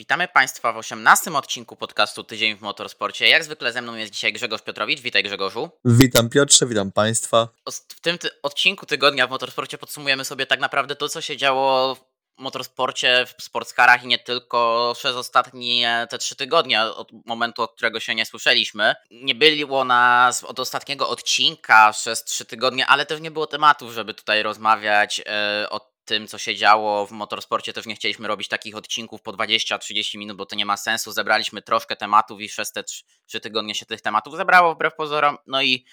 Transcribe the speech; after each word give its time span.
Witamy 0.00 0.28
Państwa 0.28 0.72
w 0.72 0.76
18 0.76 1.32
odcinku 1.32 1.76
podcastu 1.76 2.24
Tydzień 2.24 2.56
w 2.56 2.60
Motorsporcie. 2.60 3.28
Jak 3.28 3.44
zwykle 3.44 3.72
ze 3.72 3.82
mną 3.82 3.94
jest 3.94 4.12
dzisiaj 4.12 4.32
Grzegorz 4.32 4.62
Piotrowicz. 4.62 5.00
Witaj 5.00 5.22
Grzegorzu. 5.22 5.70
Witam 5.84 6.28
Piotrze, 6.28 6.66
witam 6.66 6.92
Państwa. 6.92 7.48
W 7.72 8.00
tym 8.00 8.18
ty 8.18 8.28
odcinku 8.42 8.86
tygodnia 8.86 9.26
w 9.26 9.30
Motorsporcie 9.30 9.78
podsumujemy 9.78 10.24
sobie 10.24 10.46
tak 10.46 10.60
naprawdę 10.60 10.96
to, 10.96 11.08
co 11.08 11.20
się 11.20 11.36
działo 11.36 11.94
w 11.94 12.00
motorsporcie, 12.38 13.26
w 13.38 13.42
sportskarach 13.42 14.04
i 14.04 14.06
nie 14.06 14.18
tylko 14.18 14.92
przez 14.96 15.16
ostatnie 15.16 16.06
te 16.10 16.18
trzy 16.18 16.36
tygodnie, 16.36 16.82
od 16.82 17.08
momentu, 17.26 17.62
od 17.62 17.72
którego 17.72 18.00
się 18.00 18.14
nie 18.14 18.26
słyszeliśmy. 18.26 18.94
Nie 19.10 19.34
było 19.34 19.84
nas 19.84 20.44
od 20.44 20.60
ostatniego 20.60 21.08
odcinka 21.08 21.92
przez 21.92 22.24
trzy 22.24 22.44
tygodnie, 22.44 22.86
ale 22.86 23.06
też 23.06 23.20
nie 23.20 23.30
było 23.30 23.46
tematów, 23.46 23.92
żeby 23.92 24.14
tutaj 24.14 24.42
rozmawiać 24.42 25.18
yy, 25.18 25.24
o 25.70 25.89
tym, 26.04 26.28
co 26.28 26.38
się 26.38 26.56
działo 26.56 27.06
w 27.06 27.10
motorsporcie, 27.10 27.72
też 27.72 27.86
nie 27.86 27.94
chcieliśmy 27.94 28.28
robić 28.28 28.48
takich 28.48 28.76
odcinków 28.76 29.22
po 29.22 29.32
20-30 29.32 30.18
minut, 30.18 30.36
bo 30.36 30.46
to 30.46 30.56
nie 30.56 30.66
ma 30.66 30.76
sensu. 30.76 31.12
Zebraliśmy 31.12 31.62
troszkę 31.62 31.96
tematów 31.96 32.40
i 32.40 32.48
przez 32.48 32.72
te 32.72 32.84
3 33.26 33.40
tygodnie 33.40 33.74
się 33.74 33.86
tych 33.86 34.00
tematów 34.00 34.36
zebrało 34.36 34.74
wbrew 34.74 34.94
pozorom. 34.94 35.36
No 35.46 35.62
i 35.62 35.84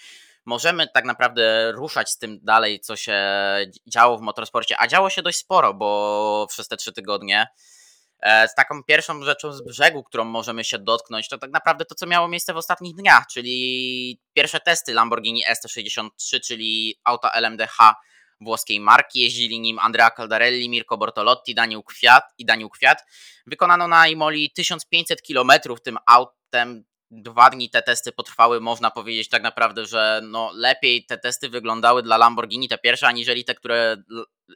możemy 0.44 0.88
tak 0.88 1.04
naprawdę 1.04 1.72
ruszać 1.72 2.10
z 2.10 2.18
tym 2.18 2.38
dalej, 2.42 2.80
co 2.80 2.96
się 2.96 3.16
działo 3.86 4.18
w 4.18 4.20
motorsporcie, 4.20 4.76
a 4.78 4.86
działo 4.86 5.10
się 5.10 5.22
dość 5.22 5.38
sporo, 5.38 5.74
bo 5.74 6.46
przez 6.50 6.68
te 6.68 6.76
3 6.76 6.92
tygodnie. 6.92 7.46
E, 8.20 8.48
z 8.48 8.54
taką 8.54 8.82
pierwszą 8.84 9.22
rzeczą 9.22 9.52
z 9.52 9.62
brzegu, 9.62 10.02
którą 10.04 10.24
możemy 10.24 10.64
się 10.64 10.78
dotknąć, 10.78 11.28
to 11.28 11.38
tak 11.38 11.50
naprawdę 11.50 11.84
to, 11.84 11.94
co 11.94 12.06
miało 12.06 12.28
miejsce 12.28 12.52
w 12.54 12.56
ostatnich 12.56 12.94
dniach, 12.94 13.26
czyli 13.32 14.20
pierwsze 14.32 14.60
testy 14.60 14.94
Lamborghini 14.94 15.44
ST63, 15.46 16.40
czyli 16.40 16.94
auta 17.04 17.30
LMDH 17.30 17.76
włoskiej 18.40 18.80
marki. 18.80 19.20
Jeździli 19.20 19.60
nim 19.60 19.78
Andrea 19.78 20.10
Caldarelli, 20.10 20.68
Mirko 20.68 20.98
Bortolotti 20.98 21.54
Daniel 21.54 21.82
Kwiat 21.82 22.24
i 22.38 22.44
Daniel 22.44 22.68
Kwiat. 22.68 23.04
Wykonano 23.46 23.88
na 23.88 24.08
Imoli 24.08 24.50
1500 24.50 25.22
km 25.22 25.50
tym 25.84 25.98
autem. 26.06 26.84
Dwa 27.10 27.50
dni 27.50 27.70
te 27.70 27.82
testy 27.82 28.12
potrwały, 28.12 28.60
można 28.60 28.90
powiedzieć 28.90 29.28
tak 29.28 29.42
naprawdę, 29.42 29.86
że 29.86 30.20
no 30.24 30.50
lepiej 30.54 31.06
te 31.06 31.18
testy 31.18 31.48
wyglądały 31.48 32.02
dla 32.02 32.16
Lamborghini, 32.16 32.68
te 32.68 32.78
pierwsze, 32.78 33.06
aniżeli 33.06 33.44
te, 33.44 33.54
które 33.54 33.96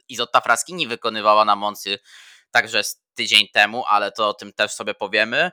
Izotta 0.09 0.41
Fraschini 0.41 0.87
wykonywała 0.87 1.45
na 1.45 1.55
Moncy 1.55 1.99
także 2.51 2.81
tydzień 3.15 3.47
temu, 3.53 3.83
ale 3.87 4.11
to 4.11 4.29
o 4.29 4.33
tym 4.33 4.53
też 4.53 4.71
sobie 4.71 4.93
powiemy. 4.93 5.51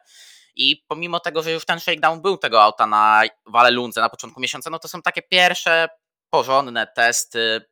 I 0.55 0.85
pomimo 0.89 1.21
tego, 1.21 1.43
że 1.43 1.53
już 1.53 1.65
ten 1.65 1.81
shakedown 1.81 2.23
był 2.23 2.37
tego 2.37 2.63
auta 2.63 2.87
na 2.87 3.23
Walelundze 3.47 4.01
na 4.01 4.09
początku 4.09 4.41
miesiąca, 4.41 4.71
no 4.71 4.79
to 4.79 4.89
są 4.89 5.03
takie 5.03 5.23
pierwsze 5.23 5.89
porządne 6.31 6.87
testy 6.87 7.70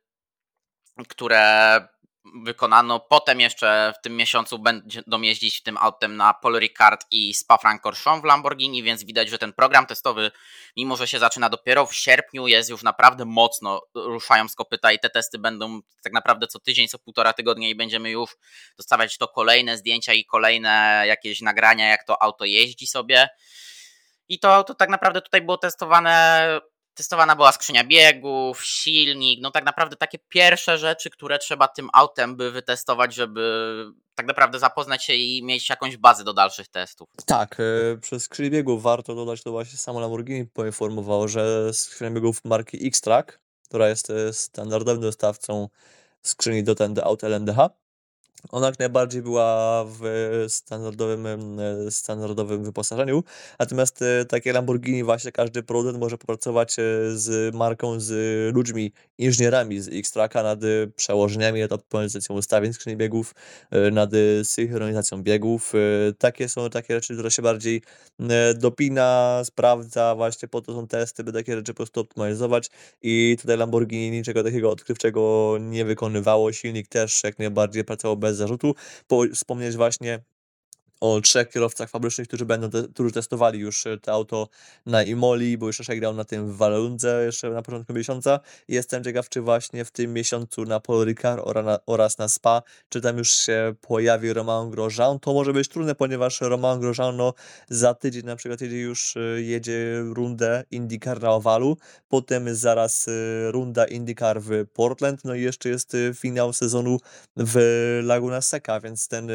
które 1.07 1.87
wykonano. 2.43 2.99
Potem 2.99 3.39
jeszcze 3.39 3.93
w 3.99 4.01
tym 4.01 4.17
miesiącu 4.17 4.59
będą 4.59 5.21
jeździć 5.21 5.63
tym 5.63 5.77
autem 5.77 6.17
na 6.17 6.33
Paul 6.33 6.59
Ricard 6.59 7.05
i 7.11 7.33
Spa-Francorchamps 7.33 8.21
w 8.21 8.25
Lamborghini, 8.25 8.83
więc 8.83 9.03
widać, 9.03 9.29
że 9.29 9.37
ten 9.37 9.53
program 9.53 9.85
testowy, 9.85 10.31
mimo 10.77 10.95
że 10.95 11.07
się 11.07 11.19
zaczyna 11.19 11.49
dopiero 11.49 11.85
w 11.85 11.95
sierpniu, 11.95 12.47
jest 12.47 12.69
już 12.69 12.83
naprawdę 12.83 13.25
mocno 13.25 13.81
ruszają 13.95 14.47
z 14.47 14.55
kopyta 14.55 14.91
i 14.91 14.99
te 14.99 15.09
testy 15.09 15.39
będą 15.39 15.81
tak 16.03 16.13
naprawdę 16.13 16.47
co 16.47 16.59
tydzień, 16.59 16.87
co 16.87 16.99
półtora 16.99 17.33
tygodnia 17.33 17.69
i 17.69 17.75
będziemy 17.75 18.09
już 18.09 18.37
dostawać 18.77 19.17
to 19.17 19.27
kolejne 19.27 19.77
zdjęcia 19.77 20.13
i 20.13 20.25
kolejne 20.25 21.03
jakieś 21.07 21.41
nagrania, 21.41 21.89
jak 21.89 22.03
to 22.03 22.23
auto 22.23 22.45
jeździ 22.45 22.87
sobie. 22.87 23.29
I 24.27 24.39
to 24.39 24.55
auto 24.55 24.75
tak 24.75 24.89
naprawdę 24.89 25.21
tutaj 25.21 25.41
było 25.41 25.57
testowane 25.57 26.45
testowana 26.99 27.35
była 27.35 27.51
skrzynia 27.51 27.83
biegów, 27.83 28.65
silnik, 28.65 29.39
no 29.41 29.51
tak 29.51 29.65
naprawdę 29.65 29.95
takie 29.95 30.19
pierwsze 30.29 30.77
rzeczy, 30.77 31.09
które 31.09 31.39
trzeba 31.39 31.67
tym 31.67 31.89
autem 31.93 32.35
by 32.35 32.51
wytestować, 32.51 33.15
żeby 33.15 33.85
tak 34.15 34.27
naprawdę 34.27 34.59
zapoznać 34.59 35.03
się 35.03 35.13
i 35.13 35.43
mieć 35.43 35.69
jakąś 35.69 35.97
bazę 35.97 36.23
do 36.23 36.33
dalszych 36.33 36.67
testów. 36.67 37.09
Tak, 37.25 37.57
e, 37.59 37.97
przez 37.97 38.23
skrzynię 38.23 38.49
biegów 38.49 38.83
warto 38.83 39.15
dodać, 39.15 39.43
to 39.43 39.51
właśnie 39.51 39.77
samo 39.77 39.99
Lamborghini 39.99 40.45
poinformowało, 40.45 41.27
że 41.27 41.73
skrzynia 41.73 42.11
biegów 42.11 42.45
marki 42.45 42.87
X-Track, 42.87 43.39
która 43.67 43.89
jest 43.89 44.09
e, 44.09 44.33
standardowym 44.33 45.01
dostawcą 45.01 45.69
skrzyni 46.21 46.63
do 46.63 46.75
ten 46.75 46.95
aut 47.03 47.23
LMDH, 47.23 47.57
ona 48.51 48.67
jak 48.67 48.79
najbardziej 48.79 49.21
była 49.21 49.85
w 49.87 50.01
standardowym, 50.47 51.25
e, 51.59 51.91
standardowym 51.91 52.63
wyposażeniu, 52.63 53.23
natomiast 53.59 54.01
e, 54.01 54.25
takie 54.25 54.53
Lamborghini 54.53 55.03
właśnie 55.03 55.31
każdy 55.31 55.63
producent 55.63 55.99
może 55.99 56.17
popracować 56.17 56.79
e, 56.79 56.83
z 57.13 57.55
marką, 57.55 57.99
z 57.99 58.11
ludźmi, 58.55 58.91
inżynierami 59.17 59.81
z 59.81 59.87
X-Tracka 59.87 60.43
nad 60.43 60.59
przełożeniami, 60.95 61.61
nad 61.61 61.71
optymalizacją 61.71 62.35
ustawień 62.35 62.73
skrzyni 62.73 62.97
biegów, 62.97 63.35
nad 63.91 64.09
synchronizacją 64.43 65.23
biegów. 65.23 65.73
Takie 66.17 66.49
są 66.49 66.69
takie 66.69 66.93
rzeczy, 66.93 67.13
które 67.13 67.31
się 67.31 67.41
bardziej 67.41 67.81
dopina, 68.55 69.41
sprawdza, 69.43 70.15
właśnie 70.15 70.47
po 70.47 70.61
to 70.61 70.73
są 70.73 70.87
testy, 70.87 71.23
by 71.23 71.33
takie 71.33 71.55
rzeczy 71.55 71.73
po 71.73 71.77
prostu 71.77 71.99
optymalizować. 71.99 72.69
I 73.01 73.37
tutaj 73.41 73.57
Lamborghini 73.57 74.11
niczego 74.11 74.43
takiego 74.43 74.71
odkrywczego 74.71 75.55
nie 75.61 75.85
wykonywało, 75.85 76.53
silnik 76.53 76.87
też 76.87 77.23
jak 77.23 77.39
najbardziej 77.39 77.83
pracował 77.83 78.17
bez 78.17 78.28
bez 78.29 78.37
zarzutu. 78.37 78.75
Wspomnieć 79.33 79.75
właśnie 79.75 80.23
o 81.01 81.21
trzech 81.21 81.49
kierowcach 81.49 81.89
fabrycznych, 81.89 82.27
którzy 82.27 82.45
będą, 82.45 82.69
te, 82.69 82.83
którzy 82.93 83.11
testowali 83.11 83.59
już 83.59 83.87
e, 83.87 83.97
to 83.97 84.11
auto 84.11 84.49
na 84.85 85.03
Imoli, 85.03 85.57
bo 85.57 85.67
jeszcze 85.67 85.95
grał 85.95 86.13
na 86.13 86.23
tym 86.23 86.51
w 86.51 86.57
Walundze 86.57 87.23
jeszcze 87.25 87.49
na 87.49 87.61
początku 87.61 87.93
miesiąca. 87.93 88.39
Jestem 88.67 89.03
ciekaw, 89.03 89.29
czy 89.29 89.41
właśnie 89.41 89.85
w 89.85 89.91
tym 89.91 90.13
miesiącu 90.13 90.65
na 90.65 90.79
Paul 90.79 91.05
Ricard 91.05 91.43
oraz 91.85 92.17
na 92.17 92.27
Spa, 92.27 92.61
czy 92.89 93.01
tam 93.01 93.17
już 93.17 93.31
się 93.31 93.75
pojawi 93.81 94.33
Romain 94.33 94.69
Grosjean. 94.69 95.19
To 95.19 95.33
może 95.33 95.53
być 95.53 95.67
trudne, 95.67 95.95
ponieważ 95.95 96.41
Romain 96.41 96.79
Grosjean 96.79 97.17
no, 97.17 97.33
za 97.69 97.93
tydzień 97.93 98.23
na 98.25 98.35
przykład 98.35 98.61
jedzie 98.61 98.79
już 98.79 99.17
e, 99.17 99.41
jedzie 99.41 100.03
rundę 100.13 100.63
IndyCar 100.71 101.21
na 101.21 101.31
Owalu, 101.31 101.77
potem 102.09 102.55
zaraz 102.55 103.07
e, 103.07 103.11
runda 103.51 103.85
IndyCar 103.85 104.41
w 104.41 104.65
Portland, 104.73 105.25
no 105.25 105.35
i 105.35 105.41
jeszcze 105.41 105.69
jest 105.69 105.97
finał 106.13 106.53
sezonu 106.53 106.97
w 107.37 107.59
Laguna 108.03 108.41
Seca, 108.41 108.79
więc 108.79 109.07
ten, 109.07 109.31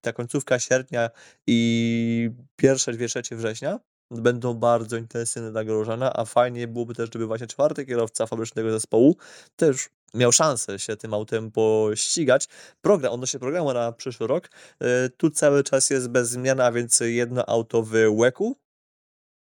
ta 0.00 0.12
końcówka 0.12 0.58
sierpnia 0.68 1.10
i 1.46 2.30
pierwsze 2.56 2.92
dwie 2.92 3.08
trzecie 3.08 3.36
września 3.36 3.80
będą 4.10 4.54
bardzo 4.54 4.96
intensywne 4.96 5.50
dla 5.50 5.64
Grożana, 5.64 6.12
a 6.16 6.24
fajnie 6.24 6.68
byłoby 6.68 6.94
też, 6.94 7.10
żeby 7.12 7.26
właśnie 7.26 7.46
czwarty 7.46 7.86
kierowca 7.86 8.26
fabrycznego 8.26 8.70
zespołu 8.70 9.16
też 9.56 9.88
miał 10.14 10.32
szansę 10.32 10.78
się 10.78 10.96
tym 10.96 11.14
autem 11.14 11.50
pościgać. 11.50 12.48
Program, 12.80 13.12
odnośnie 13.12 13.40
programu 13.40 13.72
na 13.72 13.92
przyszły 13.92 14.26
rok, 14.26 14.50
e, 14.80 15.08
tu 15.08 15.30
cały 15.30 15.64
czas 15.64 15.90
jest 15.90 16.08
bez 16.08 16.30
zmian, 16.30 16.60
a 16.60 16.72
więc 16.72 17.00
jedno 17.00 17.48
auto 17.48 17.82
w 17.82 17.92
Łeku, 18.10 18.56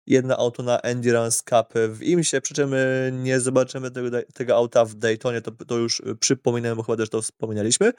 jedno 0.06 0.36
auto 0.36 0.62
na 0.62 0.80
Endurance 0.80 1.42
Cup 1.44 1.74
w 1.88 2.02
IMSie, 2.02 2.40
przy 2.40 2.54
czym 2.54 2.74
y, 2.74 3.12
nie 3.12 3.40
zobaczymy 3.40 3.90
tego, 3.90 4.18
tego 4.34 4.56
auta 4.56 4.84
w 4.84 4.94
Daytonie, 4.94 5.40
to, 5.40 5.50
to 5.50 5.76
już 5.76 6.00
y, 6.00 6.16
przypominałem, 6.16 6.82
chyba 6.82 6.96
też 6.96 7.10
to 7.10 7.22
wspominaliśmy, 7.22 7.92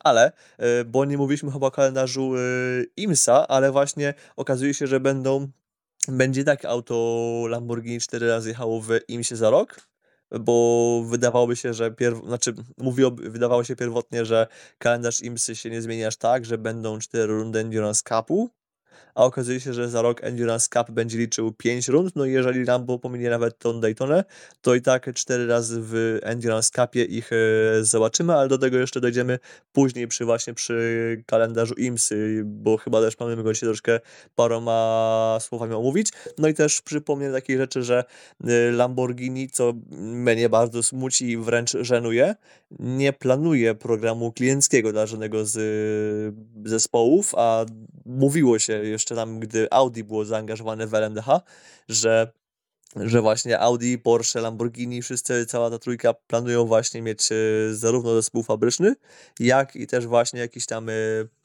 ale, 0.00 0.32
y, 0.80 0.84
bo 0.84 1.04
nie 1.04 1.18
mówiliśmy 1.18 1.52
chyba 1.52 1.66
o 1.66 1.70
kalendarzu 1.70 2.32
IMSA, 2.96 3.48
ale 3.48 3.72
właśnie 3.72 4.14
okazuje 4.36 4.74
się, 4.74 4.86
że 4.86 5.00
będą 5.00 5.48
będzie 6.08 6.44
tak 6.44 6.64
auto 6.64 7.44
Lamborghini 7.48 8.00
4 8.00 8.28
razy 8.28 8.48
jechało 8.48 8.80
w 8.80 8.88
IMSie 9.08 9.36
za 9.36 9.50
rok, 9.50 9.88
bo 10.40 11.02
wydawałoby 11.08 11.56
się, 11.56 11.74
że 11.74 11.90
pierw... 11.90 12.18
znaczy 12.26 12.54
wydawało 13.16 13.64
się 13.64 13.76
pierwotnie, 13.76 14.24
że 14.24 14.46
kalendarz 14.78 15.20
IMSy 15.20 15.56
się 15.56 15.70
nie 15.70 15.82
zmieni 15.82 16.04
aż 16.04 16.16
tak, 16.16 16.44
że 16.44 16.58
będą 16.58 16.98
4 16.98 17.26
rundy 17.26 17.58
Endurance 17.58 18.02
Cupu, 18.08 18.50
a 19.14 19.24
okazuje 19.24 19.60
się, 19.60 19.72
że 19.72 19.88
za 19.88 20.02
rok 20.02 20.24
Endurance 20.24 20.68
Cup 20.68 20.90
będzie 20.90 21.18
liczył 21.18 21.52
5 21.52 21.88
rund, 21.88 22.16
no 22.16 22.24
i 22.24 22.32
jeżeli 22.32 22.64
Lambo 22.64 22.98
pominie 22.98 23.30
nawet 23.30 23.58
tą 23.58 23.80
Daytonę, 23.80 24.24
to 24.60 24.74
i 24.74 24.82
tak 24.82 25.14
4 25.14 25.46
razy 25.46 25.80
w 25.82 26.18
Endurance 26.22 26.70
Cupie 26.70 27.04
ich 27.04 27.30
e, 27.32 27.36
zobaczymy, 27.84 28.34
ale 28.34 28.48
do 28.48 28.58
tego 28.58 28.78
jeszcze 28.78 29.00
dojdziemy 29.00 29.38
później 29.72 30.08
przy 30.08 30.24
właśnie 30.24 30.54
przy 30.54 31.22
kalendarzu 31.26 31.74
IMSY, 31.74 32.42
bo 32.44 32.76
chyba 32.76 33.00
też 33.00 33.18
mamy 33.18 33.42
go 33.42 33.54
się 33.54 33.66
troszkę 33.66 34.00
paroma 34.34 35.38
słowami 35.40 35.74
omówić. 35.74 36.08
No 36.38 36.48
i 36.48 36.54
też 36.54 36.82
przypomnę 36.82 37.32
takiej 37.32 37.56
rzeczy, 37.56 37.82
że 37.82 38.04
e, 38.44 38.70
Lamborghini, 38.72 39.48
co 39.50 39.72
mnie 39.90 40.48
bardzo 40.48 40.82
smuci 40.82 41.30
i 41.30 41.36
wręcz 41.36 41.70
żenuje, 41.80 42.34
nie 42.70 43.12
planuje 43.12 43.74
programu 43.74 44.32
klienckiego 44.32 44.92
dla 44.92 45.06
żadnego 45.06 45.44
z 45.44 45.56
e, 45.56 46.68
zespołów, 46.68 47.34
a 47.36 47.66
mówiło 48.06 48.58
się 48.58 48.82
jeszcze 48.88 49.14
tam, 49.14 49.40
gdy 49.40 49.68
Audi 49.70 50.02
było 50.02 50.24
zaangażowane 50.24 50.86
w 50.86 50.94
LMDH, 50.94 51.26
że 51.88 52.32
że 52.96 53.20
właśnie 53.20 53.60
Audi, 53.60 53.98
Porsche, 53.98 54.40
Lamborghini, 54.40 55.02
wszyscy, 55.02 55.46
cała 55.46 55.70
ta 55.70 55.78
trójka 55.78 56.14
planują 56.14 56.64
właśnie 56.64 57.02
mieć 57.02 57.32
e, 57.32 57.34
zarówno 57.74 58.14
zespół 58.14 58.42
fabryczny, 58.42 58.94
jak 59.40 59.76
i 59.76 59.86
też 59.86 60.06
właśnie 60.06 60.40
jakiś 60.40 60.66
tam 60.66 60.88
e, 60.88 60.92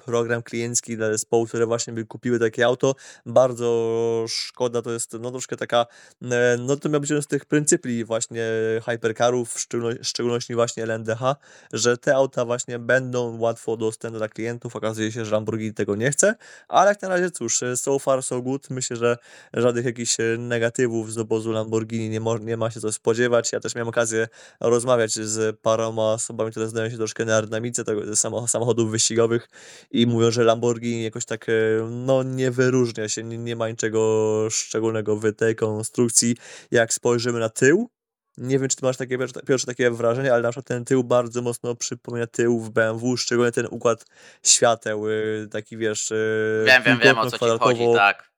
program 0.04 0.44
kliencki 0.44 0.98
dla 0.98 1.12
zespołu, 1.12 1.46
które 1.46 1.66
właśnie 1.66 1.94
by 1.94 2.06
kupiły 2.06 2.40
takie 2.40 2.66
auto. 2.66 2.96
Bardzo 3.26 4.26
szkoda, 4.30 4.82
to 4.82 4.92
jest 4.92 5.14
no 5.20 5.32
troszkę 5.32 5.58
taka, 5.58 5.86
e, 6.32 6.58
no 6.60 6.78
to 6.78 6.90
miał 6.90 7.02
być 7.02 7.10
jeden 7.10 7.24
z 7.24 7.28
tych 7.28 7.46
pryncypli 7.46 8.06
właśnie 8.06 8.46
hypercarów, 8.86 9.54
w 9.54 9.60
szczególności 10.02 10.56
właśnie 10.56 10.84
LNDH, 10.84 11.36
że 11.74 11.98
te 11.98 12.16
auta 12.16 12.46
właśnie 12.46 12.80
będą 12.80 13.40
łatwo 13.40 13.78
dostępne 13.78 14.18
dla 14.18 14.30
klientów. 14.30 14.76
Okazuje 14.76 15.12
się, 15.12 15.26
że 15.26 15.32
Lamborghini 15.32 15.74
tego 15.74 15.96
nie 15.96 16.12
chce, 16.12 16.36
ale 16.68 16.90
jak 16.90 17.02
na 17.02 17.08
razie 17.10 17.32
cóż, 17.32 17.64
so 17.76 18.00
far 18.00 18.24
so 18.24 18.42
good. 18.42 18.70
Myślę, 18.70 18.98
że 18.98 19.18
żadnych 19.54 19.86
jakichś 19.86 20.18
negatywów 20.38 21.14
z 21.14 21.18
obozu 21.18 21.52
Lamborghini 21.52 22.10
nie, 22.10 22.20
mo- 22.20 22.38
nie 22.38 22.58
ma 22.58 22.72
się 22.72 22.80
co 22.80 22.92
spodziewać. 22.92 23.52
Ja 23.52 23.60
też 23.60 23.76
miałem 23.76 23.88
okazję 23.88 24.28
rozmawiać 24.60 25.12
z 25.14 25.60
paroma 25.60 26.14
osobami, 26.14 26.52
które 26.52 26.68
znają 26.68 26.90
się 26.90 26.98
troszkę 26.98 27.26
na 27.26 27.34
aerodynamice 27.34 27.84
tego, 27.84 28.02
samochodów 28.48 28.92
wyścigowych 28.92 29.50
i 29.92 30.08
mówią, 30.08 30.32
że 30.32 30.44
Lamborghini 30.44 31.04
jakoś 31.04 31.26
tak 31.26 31.50
e, 31.50 31.52
no, 31.90 32.24
nie 32.24 32.52
wyróżnia 32.52 33.10
się, 33.10 33.24
nie, 33.24 33.38
nie 33.38 33.56
ma 33.56 33.70
niczego 33.70 34.48
szczególnego 34.52 35.16
w 35.16 35.34
tej 35.34 35.56
konstrukcji. 35.56 36.38
Jak 36.72 36.94
spojrzymy 36.94 37.40
na 37.40 37.50
tył, 37.50 37.90
nie 38.38 38.60
wiem, 38.60 38.70
czy 38.70 38.76
ty 38.76 38.86
masz 38.86 38.98
takie 38.98 39.18
pierwsze 39.48 39.68
takie 39.68 39.92
wrażenie, 39.92 40.34
ale 40.34 40.42
na 40.42 40.50
przykład 40.50 40.68
ten 40.68 40.86
tył 40.86 41.04
bardzo 41.04 41.42
mocno 41.42 41.76
przypomina 41.76 42.28
tył 42.28 42.60
w 42.60 42.70
BMW, 42.70 43.18
szczególnie 43.18 43.52
ten 43.52 43.68
układ 43.70 44.06
świateł, 44.44 45.10
y, 45.10 45.48
taki 45.52 45.78
wiesz... 45.78 46.12
Y, 46.12 46.64
wiem, 46.68 46.84
wiem, 46.84 47.00
wiem 47.00 47.18
o 47.18 47.32
co 47.32 47.38
ci 47.38 47.60
chodzi, 47.60 47.86
tak. 47.96 48.32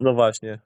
No 0.00 0.14
właśnie. 0.14 0.58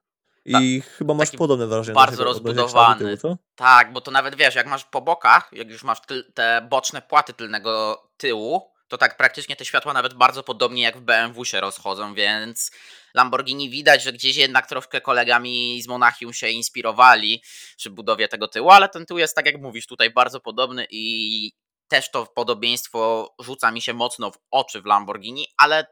I 0.45 0.83
Ta, 0.83 0.91
chyba 0.91 1.15
masz 1.15 1.31
podobne 1.31 1.67
wrażenie. 1.67 1.95
Bardzo 1.95 2.25
rozbudowany. 2.25 3.17
Tyłu? 3.17 3.37
Tak, 3.55 3.93
bo 3.93 4.01
to 4.01 4.11
nawet 4.11 4.37
wiesz, 4.37 4.55
jak 4.55 4.67
masz 4.67 4.85
po 4.85 5.01
bokach, 5.01 5.49
jak 5.53 5.71
już 5.71 5.85
masz 5.85 5.99
te 6.35 6.67
boczne 6.71 7.03
płaty 7.03 7.33
tylnego 7.33 8.03
tyłu, 8.17 8.71
to 8.89 8.99
tak 8.99 9.17
praktycznie 9.17 9.57
te 9.57 9.65
światła 9.65 9.93
nawet 9.93 10.15
bardzo 10.15 10.43
podobnie 10.43 10.83
jak 10.83 10.97
w 10.97 11.01
BMW 11.01 11.45
się 11.45 11.61
rozchodzą, 11.61 12.15
więc 12.15 12.71
Lamborghini 13.15 13.71
widać, 13.71 14.03
że 14.03 14.13
gdzieś 14.13 14.37
jednak 14.37 14.67
troszkę 14.67 15.01
kolegami 15.01 15.83
z 15.83 15.89
Monachium 15.89 16.33
się 16.33 16.49
inspirowali 16.49 17.43
przy 17.77 17.91
budowie 17.91 18.29
tego 18.29 18.49
tyłu, 18.49 18.71
ale 18.71 18.89
ten 18.89 19.07
tył 19.07 19.19
jest, 19.19 19.37
tak 19.37 19.47
jak 19.47 19.61
mówisz, 19.61 19.87
tutaj 19.87 20.11
bardzo 20.11 20.41
podobny 20.41 20.87
i 20.91 21.53
też 21.89 22.11
to 22.11 22.27
podobieństwo 22.27 23.35
rzuca 23.41 23.71
mi 23.71 23.83
się 23.83 23.95
mocno 23.95 24.31
w 24.31 24.39
oczy 24.51 24.83
w 24.83 24.87
Lamborghini, 24.87 25.47
ale 25.57 25.87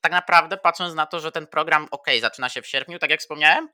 tak 0.00 0.12
naprawdę 0.12 0.56
patrząc 0.56 0.94
na 0.94 1.06
to, 1.06 1.20
że 1.20 1.32
ten 1.32 1.46
program, 1.46 1.88
ok, 1.90 2.06
zaczyna 2.20 2.48
się 2.48 2.62
w 2.62 2.66
sierpniu, 2.66 2.98
tak 2.98 3.10
jak 3.10 3.20
wspomniałem, 3.20 3.68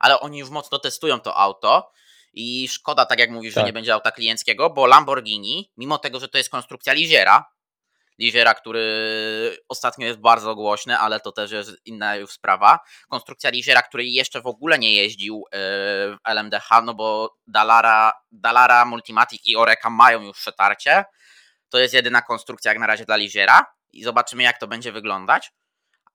ale 0.00 0.20
oni 0.20 0.38
już 0.38 0.50
mocno 0.50 0.78
testują 0.78 1.20
to 1.20 1.36
auto 1.36 1.92
i 2.32 2.68
szkoda, 2.68 3.06
tak 3.06 3.18
jak 3.18 3.30
mówisz, 3.30 3.54
tak. 3.54 3.62
że 3.62 3.66
nie 3.66 3.72
będzie 3.72 3.94
auta 3.94 4.10
klienckiego, 4.10 4.70
bo 4.70 4.86
Lamborghini, 4.86 5.72
mimo 5.76 5.98
tego, 5.98 6.20
że 6.20 6.28
to 6.28 6.38
jest 6.38 6.50
konstrukcja 6.50 6.92
liziera, 6.92 7.52
Liziera, 8.18 8.54
który 8.54 9.56
ostatnio 9.68 10.06
jest 10.06 10.20
bardzo 10.20 10.54
głośny, 10.54 10.98
ale 10.98 11.20
to 11.20 11.32
też 11.32 11.50
jest 11.50 11.70
inna 11.84 12.16
już 12.16 12.30
sprawa. 12.30 12.78
Konstrukcja 13.08 13.50
Liziera, 13.50 13.82
który 13.82 14.04
jeszcze 14.04 14.40
w 14.40 14.46
ogóle 14.46 14.78
nie 14.78 14.94
jeździł 14.94 15.44
e, 15.46 15.58
w 15.58 16.16
LMDH, 16.24 16.68
no 16.84 16.94
bo 16.94 17.36
Dalara, 17.46 18.12
Dalara 18.32 18.84
Multimatic 18.84 19.40
i 19.44 19.56
Oreka 19.56 19.90
mają 19.90 20.22
już 20.22 20.38
przetarcie. 20.38 21.04
To 21.68 21.78
jest 21.78 21.94
jedyna 21.94 22.22
konstrukcja 22.22 22.70
jak 22.70 22.78
na 22.78 22.86
razie 22.86 23.04
dla 23.04 23.16
Liziera 23.16 23.66
i 23.92 24.04
zobaczymy 24.04 24.42
jak 24.42 24.58
to 24.58 24.66
będzie 24.66 24.92
wyglądać. 24.92 25.52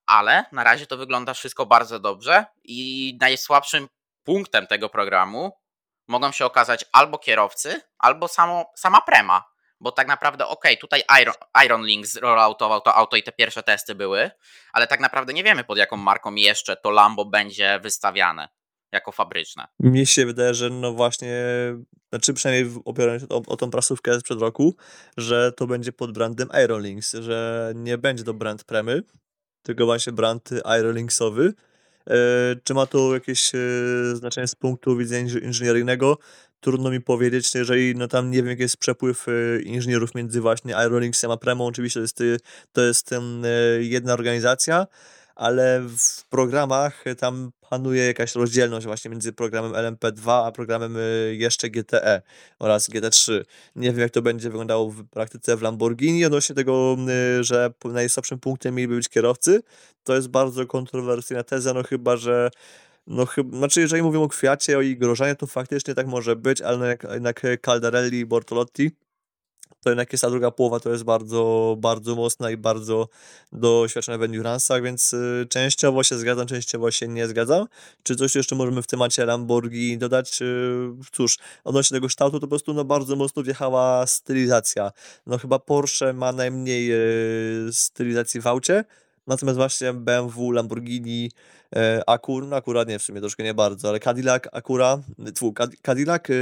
Ale 0.05 0.45
na 0.51 0.63
razie 0.63 0.87
to 0.87 0.97
wygląda 0.97 1.33
wszystko 1.33 1.65
bardzo 1.65 1.99
dobrze 1.99 2.45
i 2.63 3.17
najsłabszym 3.21 3.87
punktem 4.23 4.67
tego 4.67 4.89
programu 4.89 5.51
mogą 6.07 6.31
się 6.31 6.45
okazać 6.45 6.85
albo 6.91 7.17
kierowcy, 7.17 7.81
albo 7.97 8.27
samo, 8.27 8.65
sama 8.75 9.01
prema 9.01 9.43
bo 9.79 9.91
tak 9.91 10.07
naprawdę 10.07 10.47
okay, 10.47 10.77
tutaj 10.77 11.03
Iron, 11.21 11.33
Iron 11.65 11.85
Link 11.85 12.07
zroloutował 12.07 12.81
to 12.81 12.95
auto 12.95 13.17
i 13.17 13.23
te 13.23 13.31
pierwsze 13.31 13.63
testy 13.63 13.95
były, 13.95 14.31
ale 14.73 14.87
tak 14.87 14.99
naprawdę 14.99 15.33
nie 15.33 15.43
wiemy 15.43 15.63
pod 15.63 15.77
jaką 15.77 15.97
marką 15.97 16.35
jeszcze 16.35 16.75
to 16.75 16.91
Lambo 16.91 17.25
będzie 17.25 17.79
wystawiane 17.83 18.49
jako 18.91 19.11
fabryczne. 19.11 19.67
Mnie 19.79 20.05
się 20.05 20.25
wydaje, 20.25 20.53
że 20.53 20.69
no 20.69 20.93
właśnie, 20.93 21.43
znaczy 22.09 22.33
przynajmniej 22.33 22.81
opierając 22.85 23.23
się 23.23 23.29
o, 23.29 23.41
o 23.47 23.57
tą 23.57 23.69
prasówkę 23.69 24.19
sprzed 24.19 24.41
roku, 24.41 24.75
że 25.17 25.51
to 25.51 25.67
będzie 25.67 25.91
pod 25.91 26.11
brandem 26.11 26.49
Links, 26.79 27.13
że 27.13 27.71
nie 27.75 27.97
będzie 27.97 28.23
to 28.23 28.33
brand 28.33 28.63
Premy, 28.63 29.03
tylko 29.63 29.85
właśnie 29.85 30.13
brand 30.13 30.49
Linksowy. 30.93 31.53
E, 32.09 32.15
czy 32.63 32.73
ma 32.73 32.85
to 32.85 33.13
jakieś 33.13 33.55
e, 33.55 33.59
znaczenie 34.15 34.47
z 34.47 34.55
punktu 34.55 34.97
widzenia 34.97 35.39
inżynieryjnego? 35.41 36.17
Trudno 36.59 36.91
mi 36.91 37.01
powiedzieć, 37.01 37.55
jeżeli 37.55 37.95
no 37.95 38.07
tam 38.07 38.31
nie 38.31 38.37
wiem, 38.37 38.47
jaki 38.47 38.61
jest 38.61 38.77
przepływ 38.77 39.27
y, 39.27 39.61
inżynierów 39.65 40.15
między 40.15 40.41
właśnie 40.41 40.77
Aerolinksem 40.77 41.31
a 41.31 41.37
Premą, 41.37 41.65
oczywiście 41.65 41.99
to 41.99 42.01
jest, 42.01 42.21
y, 42.21 42.37
to 42.71 42.81
jest 42.81 43.11
y, 43.11 43.17
jedna 43.79 44.13
organizacja, 44.13 44.87
ale 45.35 45.81
w 45.97 46.27
programach 46.29 47.03
tam 47.17 47.51
panuje 47.69 48.05
jakaś 48.05 48.35
rozdzielność 48.35 48.85
właśnie 48.85 49.11
między 49.11 49.33
programem 49.33 49.71
LMP2 49.71 50.47
a 50.47 50.51
programem 50.51 50.97
jeszcze 51.31 51.69
GTE 51.69 52.21
oraz 52.59 52.89
GT3. 52.89 53.43
Nie 53.75 53.91
wiem, 53.91 53.99
jak 53.99 54.11
to 54.11 54.21
będzie 54.21 54.49
wyglądało 54.49 54.89
w 54.89 55.07
praktyce 55.09 55.57
w 55.57 55.61
Lamborghini 55.61 56.25
odnośnie 56.25 56.55
tego, 56.55 56.97
że 57.39 57.73
najsłabszym 57.85 58.39
punktem 58.39 58.75
mieliby 58.75 58.95
być 58.95 59.09
kierowcy. 59.09 59.61
To 60.03 60.15
jest 60.15 60.27
bardzo 60.27 60.65
kontrowersyjna 60.65 61.43
teza, 61.43 61.73
no 61.73 61.83
chyba, 61.83 62.17
że 62.17 62.49
no 63.07 63.25
chyba, 63.25 63.57
znaczy 63.57 63.81
jeżeli 63.81 64.03
mówimy 64.03 64.23
o 64.23 64.27
Kwiacie, 64.27 64.77
o 64.77 64.81
ich 64.81 64.97
grożanie, 64.97 65.35
to 65.35 65.47
faktycznie 65.47 65.95
tak 65.95 66.07
może 66.07 66.35
być, 66.35 66.61
ale 66.61 66.87
jak, 66.87 67.03
jednak 67.13 67.41
Caldarelli 67.61 68.19
i 68.19 68.25
Bortolotti, 68.25 68.91
to 69.83 69.89
jednak 69.89 70.11
jest 70.11 70.21
ta 70.21 70.29
druga 70.29 70.51
połowa, 70.51 70.79
to 70.79 70.91
jest 70.91 71.03
bardzo, 71.03 71.75
bardzo 71.79 72.15
mocna 72.15 72.51
i 72.51 72.57
bardzo 72.57 73.09
doświadczona 73.51 74.17
w 74.17 74.21
endurance'ach, 74.21 74.83
więc 74.83 75.13
y, 75.13 75.45
częściowo 75.49 76.03
się 76.03 76.17
zgadzam, 76.17 76.47
częściowo 76.47 76.91
się 76.91 77.07
nie 77.07 77.27
zgadzam. 77.27 77.67
Czy 78.03 78.15
coś 78.15 78.35
jeszcze 78.35 78.55
możemy 78.55 78.81
w 78.81 78.87
temacie 78.87 79.25
Lamborghini 79.25 79.97
dodać? 79.97 80.41
Y, 80.41 80.89
cóż, 81.11 81.37
odnośnie 81.63 81.95
tego 81.95 82.07
kształtu, 82.07 82.39
to 82.39 82.41
po 82.41 82.49
prostu 82.49 82.73
no, 82.73 82.85
bardzo 82.85 83.15
mocno 83.15 83.43
wjechała 83.43 84.07
stylizacja. 84.07 84.91
No 85.25 85.37
chyba 85.37 85.59
Porsche 85.59 86.13
ma 86.13 86.31
najmniej 86.31 86.91
y, 87.67 87.73
stylizacji 87.73 88.41
w 88.41 88.47
aucie, 88.47 88.83
natomiast 89.27 89.57
właśnie 89.57 89.93
BMW, 89.93 90.51
Lamborghini, 90.51 91.29
E, 91.75 92.01
Akur, 92.07 92.47
no 92.47 92.55
akurat 92.55 92.87
nie 92.87 92.99
w 92.99 93.03
sumie 93.03 93.19
troszkę 93.19 93.43
nie 93.43 93.53
bardzo, 93.53 93.89
ale 93.89 93.99
Cadillac, 93.99 94.43
Acura, 94.51 94.99
tfu, 95.35 95.53
Cadillac, 95.81 96.21
e, 96.29 96.33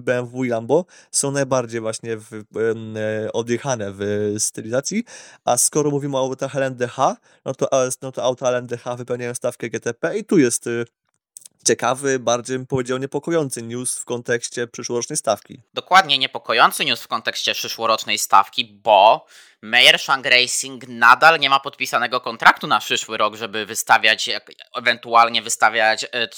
BMW 0.00 0.44
i 0.44 0.48
Lambo 0.48 0.84
są 1.10 1.30
najbardziej 1.30 1.80
właśnie 1.80 2.16
w, 2.16 2.32
e, 2.32 3.32
odjechane 3.32 3.92
w 3.92 4.34
stylizacji, 4.38 5.04
a 5.44 5.56
skoro 5.56 5.90
mówimy 5.90 6.16
o 6.16 6.20
autach 6.20 6.56
LMDH, 6.56 6.96
no 7.44 7.54
to, 7.54 7.68
no 8.02 8.12
to 8.12 8.22
auta 8.22 8.48
LMDH 8.48 8.96
wypełniają 8.96 9.34
stawkę 9.34 9.68
GTP 9.70 10.18
i 10.18 10.24
tu 10.24 10.38
jest 10.38 10.68
ciekawy, 11.68 12.18
bardziej 12.18 12.56
bym 12.56 12.66
powiedział 12.66 12.98
niepokojący 12.98 13.62
news 13.62 13.98
w 13.98 14.04
kontekście 14.04 14.66
przyszłorocznej 14.66 15.16
stawki. 15.16 15.62
Dokładnie 15.74 16.18
niepokojący 16.18 16.84
news 16.84 17.02
w 17.02 17.08
kontekście 17.08 17.54
przyszłorocznej 17.54 18.18
stawki, 18.18 18.64
bo 18.64 19.26
Meyershank 19.62 20.26
Racing 20.26 20.88
nadal 20.88 21.40
nie 21.40 21.50
ma 21.50 21.60
podpisanego 21.60 22.20
kontraktu 22.20 22.66
na 22.66 22.78
przyszły 22.80 23.16
rok, 23.16 23.36
żeby 23.36 23.66
wystawiać, 23.66 24.30
ewentualnie 24.76 25.42
wystawiać 25.42 26.04
e, 26.12 26.28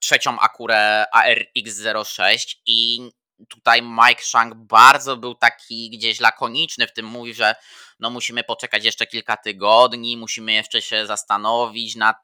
trzecią 0.00 0.40
Akurę 0.40 1.04
ARX06 1.16 2.54
i 2.66 3.10
tutaj 3.48 3.82
Mike 3.82 4.22
Shank 4.22 4.54
bardzo 4.54 5.16
był 5.16 5.34
taki 5.34 5.90
gdzieś 5.90 6.20
lakoniczny 6.20 6.86
w 6.86 6.92
tym, 6.92 7.06
mówi, 7.06 7.34
że 7.34 7.54
no 8.00 8.10
musimy 8.10 8.44
poczekać 8.44 8.84
jeszcze 8.84 9.06
kilka 9.06 9.36
tygodni, 9.36 10.16
musimy 10.16 10.52
jeszcze 10.52 10.82
się 10.82 11.06
zastanowić 11.06 11.96
nad 11.96 12.16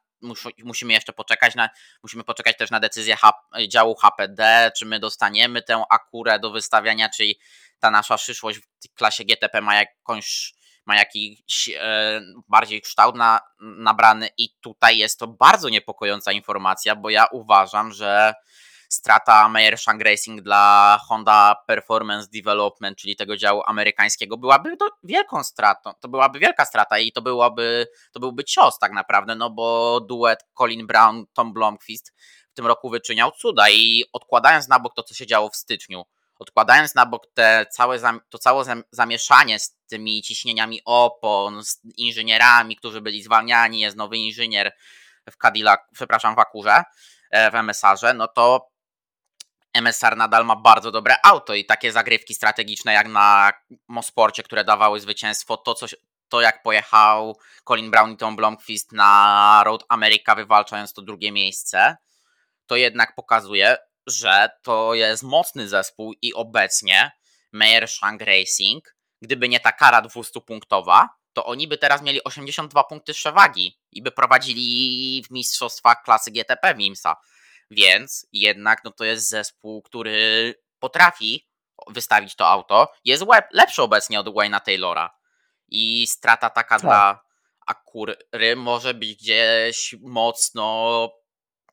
musimy 0.63 0.93
jeszcze 0.93 1.13
poczekać 1.13 1.55
na, 1.55 1.69
musimy 2.03 2.23
poczekać 2.23 2.57
też 2.57 2.71
na 2.71 2.79
decyzję 2.79 3.17
działu 3.67 3.95
HPD, 3.95 4.71
czy 4.77 4.85
my 4.85 4.99
dostaniemy 4.99 5.61
tę 5.61 5.83
akurę 5.89 6.39
do 6.39 6.51
wystawiania, 6.51 7.09
czy 7.09 7.23
ta 7.79 7.91
nasza 7.91 8.17
przyszłość 8.17 8.59
w 8.59 8.93
klasie 8.93 9.25
GTP 9.25 9.61
ma 9.61 9.75
jakąś 9.75 10.53
ma 10.85 10.95
jakiś 10.95 11.69
e, 11.69 12.21
bardziej 12.47 12.81
kształt 12.81 13.15
na, 13.15 13.39
nabrany 13.59 14.29
i 14.37 14.49
tutaj 14.61 14.97
jest 14.97 15.19
to 15.19 15.27
bardzo 15.27 15.69
niepokojąca 15.69 16.31
informacja, 16.31 16.95
bo 16.95 17.09
ja 17.09 17.25
uważam, 17.31 17.91
że 17.91 18.33
strata 18.89 19.49
Meyer 19.49 19.77
Shang 19.77 20.01
Racing 20.01 20.41
dla 20.41 20.99
Honda 21.07 21.55
Performance 21.67 22.29
Development, 22.33 22.97
czyli 22.97 23.15
tego 23.15 23.37
działu 23.37 23.61
amerykańskiego, 23.65 24.37
byłaby 24.37 24.77
to 24.77 24.89
wielką 25.03 25.43
stratą. 25.43 25.93
To 25.99 26.07
byłaby 26.07 26.39
wielka 26.39 26.65
strata 26.65 26.99
i 26.99 27.11
to 27.11 27.21
byłoby, 27.21 27.87
to 28.11 28.19
byłby 28.19 28.43
cios 28.43 28.79
tak 28.79 28.91
naprawdę, 28.91 29.35
no 29.35 29.49
bo 29.49 29.99
duet 30.01 30.39
Colin 30.53 30.87
Brown, 30.87 31.25
Tom 31.33 31.53
Blomqvist 31.53 32.13
w 32.51 32.53
tym 32.53 32.67
roku 32.67 32.89
wyczyniał 32.89 33.31
cuda 33.31 33.69
i 33.69 34.03
odkładając 34.13 34.67
na 34.67 34.79
bok 34.79 34.93
to, 34.95 35.03
co 35.03 35.13
się 35.13 35.27
działo 35.27 35.49
w 35.49 35.55
styczniu, 35.55 36.05
odkładając 36.39 36.95
na 36.95 37.05
bok 37.05 37.27
te 37.33 37.65
całe, 37.71 37.99
to 38.29 38.37
całe 38.37 38.63
zamieszanie 38.91 39.59
z 39.59 39.77
tymi 39.87 40.21
ciśnieniami 40.21 40.81
opon, 40.85 41.63
z 41.63 41.81
inżynierami, 41.97 42.75
którzy 42.75 43.01
byli 43.01 43.23
zwalniani, 43.23 43.79
jest 43.79 43.97
nowy 43.97 44.17
inżynier 44.17 44.71
w 45.31 45.37
Cadillac, 45.37 45.79
przepraszam, 45.93 46.35
w 46.35 46.39
Akurze, 46.39 46.83
e, 47.31 47.51
w 47.51 47.55
MSR-ze, 47.55 48.13
no 48.13 48.27
to 48.27 48.68
MSR 49.73 50.17
nadal 50.17 50.45
ma 50.45 50.55
bardzo 50.55 50.91
dobre 50.91 51.15
auto 51.23 51.53
i 51.53 51.65
takie 51.65 51.91
zagrywki 51.91 52.33
strategiczne 52.33 52.93
jak 52.93 53.07
na 53.07 53.51
Mosporcie, 53.87 54.43
które 54.43 54.63
dawały 54.63 54.99
zwycięstwo, 54.99 55.57
to 55.57 55.73
co, 55.73 55.85
to 56.29 56.41
jak 56.41 56.63
pojechał 56.63 57.37
Colin 57.67 57.91
Brown 57.91 58.11
i 58.11 58.17
Tom 58.17 58.35
Blomqvist 58.35 58.91
na 58.91 59.61
Road 59.65 59.85
America 59.89 60.35
wywalczając 60.35 60.93
to 60.93 61.01
drugie 61.01 61.31
miejsce, 61.31 61.97
to 62.65 62.75
jednak 62.75 63.15
pokazuje, 63.15 63.77
że 64.07 64.49
to 64.63 64.93
jest 64.93 65.23
mocny 65.23 65.67
zespół 65.67 66.13
i 66.21 66.33
obecnie 66.33 67.11
Meyer 67.51 67.87
Shank 67.87 68.21
Racing, 68.21 68.95
gdyby 69.21 69.49
nie 69.49 69.59
ta 69.59 69.71
kara 69.71 70.01
200-punktowa, 70.01 71.07
to 71.33 71.45
oni 71.45 71.67
by 71.67 71.77
teraz 71.77 72.01
mieli 72.01 72.23
82 72.23 72.83
punkty 72.83 73.13
przewagi 73.13 73.79
i 73.91 74.01
by 74.01 74.11
prowadzili 74.11 75.23
w 75.27 75.31
mistrzostwach 75.31 76.03
klasy 76.03 76.31
GTP 76.31 76.75
Wimsa. 76.75 77.15
Więc 77.71 78.27
jednak 78.33 78.83
no 78.83 78.91
to 78.91 79.05
jest 79.05 79.29
zespół, 79.29 79.81
który 79.81 80.55
potrafi 80.79 81.49
wystawić 81.87 82.35
to 82.35 82.47
auto. 82.47 82.91
Jest 83.05 83.23
lepszy 83.51 83.81
obecnie 83.81 84.19
od 84.19 84.27
Wayne'a 84.27 84.59
Taylora. 84.61 85.09
I 85.67 86.07
strata 86.07 86.49
taka 86.49 86.75
tak. 86.75 86.81
dla 86.81 87.19
Akury 87.67 88.15
może 88.55 88.93
być 88.93 89.15
gdzieś 89.15 89.95
mocno, 90.01 91.09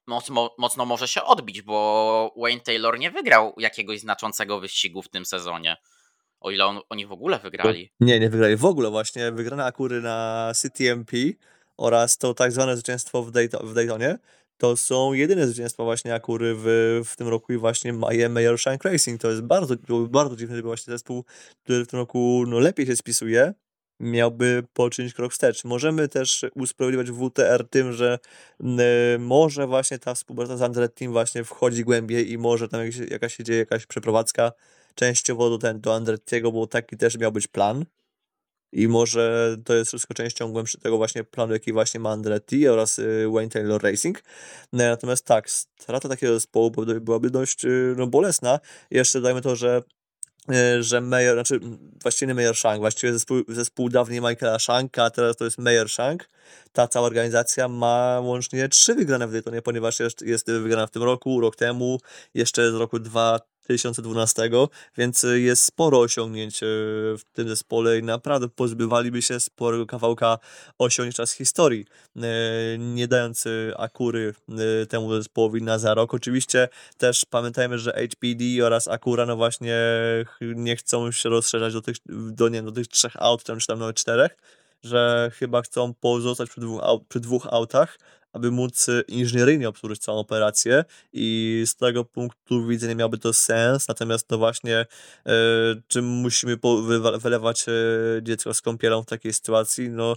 mocno, 0.06 0.54
mocno 0.58 0.84
może 0.86 1.08
się 1.08 1.22
odbić, 1.22 1.62
bo 1.62 2.34
Wayne 2.36 2.60
Taylor 2.60 2.98
nie 2.98 3.10
wygrał 3.10 3.54
jakiegoś 3.58 4.00
znaczącego 4.00 4.60
wyścigu 4.60 5.02
w 5.02 5.08
tym 5.08 5.26
sezonie. 5.26 5.76
O 6.40 6.50
ile 6.50 6.66
on, 6.66 6.80
oni 6.88 7.06
w 7.06 7.12
ogóle 7.12 7.38
wygrali. 7.38 7.92
Nie, 8.00 8.20
nie 8.20 8.30
wygrali 8.30 8.56
w 8.56 8.64
ogóle 8.64 8.90
właśnie. 8.90 9.32
Wygrana 9.32 9.64
Akury 9.64 10.00
na 10.00 10.52
CTMP 10.54 11.16
oraz 11.76 12.18
to 12.18 12.34
tak 12.34 12.52
zwane 12.52 12.76
zwycięstwo 12.76 13.22
w, 13.22 13.30
Dayton, 13.30 13.66
w 13.66 13.74
Daytonie 13.74 14.18
to 14.58 14.76
są 14.76 15.12
jedyne 15.12 15.46
zwycięstwa 15.46 15.84
właśnie 15.84 16.14
Akury 16.14 16.54
w, 16.58 16.66
w 17.04 17.16
tym 17.16 17.28
roku 17.28 17.52
i 17.52 17.56
właśnie 17.56 17.92
Mayer 18.28 18.58
Shank 18.58 18.84
Racing. 18.84 19.20
To 19.20 19.30
jest 19.30 19.42
bardzo, 19.42 19.74
bardzo 20.08 20.36
dziwny 20.36 20.62
właśnie 20.62 20.90
zespół, 20.90 21.24
który 21.64 21.84
w 21.84 21.88
tym 21.88 21.98
roku 21.98 22.44
no, 22.46 22.58
lepiej 22.58 22.86
się 22.86 22.96
spisuje 22.96 23.54
miałby 24.00 24.62
poczynić 24.72 25.14
krok 25.14 25.32
wstecz. 25.32 25.64
Możemy 25.64 26.08
też 26.08 26.44
usprawiedliwiać 26.54 27.10
WTR 27.10 27.68
tym, 27.68 27.92
że 27.92 28.18
y, 28.60 29.18
może 29.18 29.66
właśnie 29.66 29.98
ta 29.98 30.14
współpraca 30.14 30.56
z 30.56 30.62
Andrettim 30.62 31.12
właśnie 31.12 31.44
wchodzi 31.44 31.84
głębiej 31.84 32.32
i 32.32 32.38
może 32.38 32.68
tam 32.68 32.80
jakaś, 32.80 32.96
jakaś 33.10 33.36
się 33.36 33.44
dzieje 33.44 33.58
jakaś 33.58 33.86
przeprowadzka 33.86 34.52
częściowo 34.94 35.50
do, 35.50 35.58
ten, 35.58 35.80
do 35.80 35.94
Andrettiego, 35.94 36.52
bo 36.52 36.66
taki 36.66 36.96
też 36.96 37.18
miał 37.18 37.32
być 37.32 37.46
plan. 37.48 37.84
I 38.72 38.88
może 38.88 39.56
to 39.64 39.74
jest 39.74 39.90
wszystko 39.90 40.14
częścią 40.14 40.52
głębszego 40.52 40.82
tego 40.82 40.96
właśnie 40.96 41.24
planu, 41.24 41.52
jaki 41.52 41.72
właśnie 41.72 42.00
ma 42.00 42.10
Andretti 42.10 42.68
oraz 42.68 42.98
y, 42.98 43.26
Wayne 43.32 43.50
Taylor 43.50 43.82
Racing. 43.82 44.22
Natomiast 44.72 45.24
tak, 45.26 45.50
strata 45.50 46.08
takiego 46.08 46.34
zespołu 46.34 46.70
byłaby 47.00 47.30
dość 47.30 47.64
y, 47.64 47.94
no, 47.96 48.06
bolesna. 48.06 48.60
Jeszcze 48.90 49.20
dajmy 49.20 49.40
to, 49.42 49.56
że 49.56 49.82
y, 50.50 50.82
że 50.82 51.00
Mayer, 51.00 51.34
znaczy 51.34 51.60
właściwie 52.02 52.26
nie 52.26 52.34
Mayer 52.34 52.56
Shank, 52.56 52.80
właściwie 52.80 53.12
zespół, 53.12 53.42
zespół 53.48 53.88
dawniej 53.88 54.20
Michaela 54.20 54.58
Shanka, 54.58 55.04
a 55.04 55.10
teraz 55.10 55.36
to 55.36 55.44
jest 55.44 55.58
Mayer 55.58 55.88
Shank. 55.88 56.28
Ta 56.72 56.88
cała 56.88 57.06
organizacja 57.06 57.68
ma 57.68 58.20
łącznie 58.20 58.68
trzy 58.68 58.94
wygrane 58.94 59.26
w 59.28 59.32
Daytonie, 59.32 59.62
ponieważ 59.62 60.00
jest, 60.00 60.22
jest 60.22 60.50
wygrana 60.50 60.86
w 60.86 60.90
tym 60.90 61.02
roku, 61.02 61.40
rok 61.40 61.56
temu, 61.56 62.00
jeszcze 62.34 62.72
z 62.72 62.74
roku 62.74 62.98
2 62.98 63.40
2012, 63.66 64.50
więc 64.96 65.24
y, 65.24 65.40
jest 65.40 65.64
sporo 65.64 66.00
osiągnięć 66.00 66.62
y, 66.62 66.66
w 67.18 67.20
tym 67.32 67.48
zespole 67.48 67.98
i 67.98 68.02
naprawdę 68.02 68.48
pozbywaliby 68.48 69.22
się 69.22 69.40
sporego 69.40 69.86
kawałka 69.86 70.38
osiągnięć 70.78 71.30
z 71.30 71.32
historii, 71.32 71.84
y, 72.16 72.20
nie 72.78 73.08
dając 73.08 73.44
Akury 73.78 74.34
temu 74.88 75.14
zespołowi 75.14 75.62
na 75.62 75.78
za 75.78 75.94
rok. 75.94 76.14
Oczywiście 76.14 76.68
też 76.98 77.24
pamiętajmy, 77.30 77.78
że 77.78 77.92
HPD 77.92 78.44
oraz 78.66 78.88
Akura 78.88 79.26
no 79.26 79.36
właśnie 79.36 79.76
nie 80.40 80.76
chcą 80.76 81.12
się 81.12 81.28
rozszerzać 81.28 81.72
do 81.72 81.82
tych, 81.82 81.96
do, 82.08 82.48
nie, 82.48 82.62
do 82.62 82.72
tych 82.72 82.88
trzech 82.88 83.16
aut, 83.16 83.44
czy 83.44 83.66
tam 83.66 83.78
nawet 83.78 83.96
czterech, 83.96 84.36
że 84.86 85.30
chyba 85.34 85.62
chcą 85.62 85.94
pozostać 85.94 86.50
przy 86.50 86.60
dwóch, 86.60 86.80
przy 87.08 87.20
dwóch 87.20 87.46
autach, 87.46 87.98
aby 88.36 88.50
móc 88.50 88.88
e, 88.88 89.00
inżynieryjnie 89.08 89.68
obsłużyć 89.68 89.98
całą 90.00 90.18
operację 90.18 90.84
i 91.12 91.62
z 91.66 91.76
tego 91.76 92.04
punktu 92.04 92.66
widzenia 92.66 92.94
miałby 92.94 93.18
to 93.18 93.32
sens, 93.32 93.88
natomiast 93.88 94.28
to 94.28 94.38
właśnie 94.38 94.76
e, 94.76 94.86
czym 95.88 96.04
musimy 96.04 96.56
wylewać 97.18 97.66
e, 97.68 97.72
dziecko 98.22 98.54
z 98.54 98.62
kąpielą 98.62 99.02
w 99.02 99.06
takiej 99.06 99.32
sytuacji, 99.32 99.90
no 99.90 100.16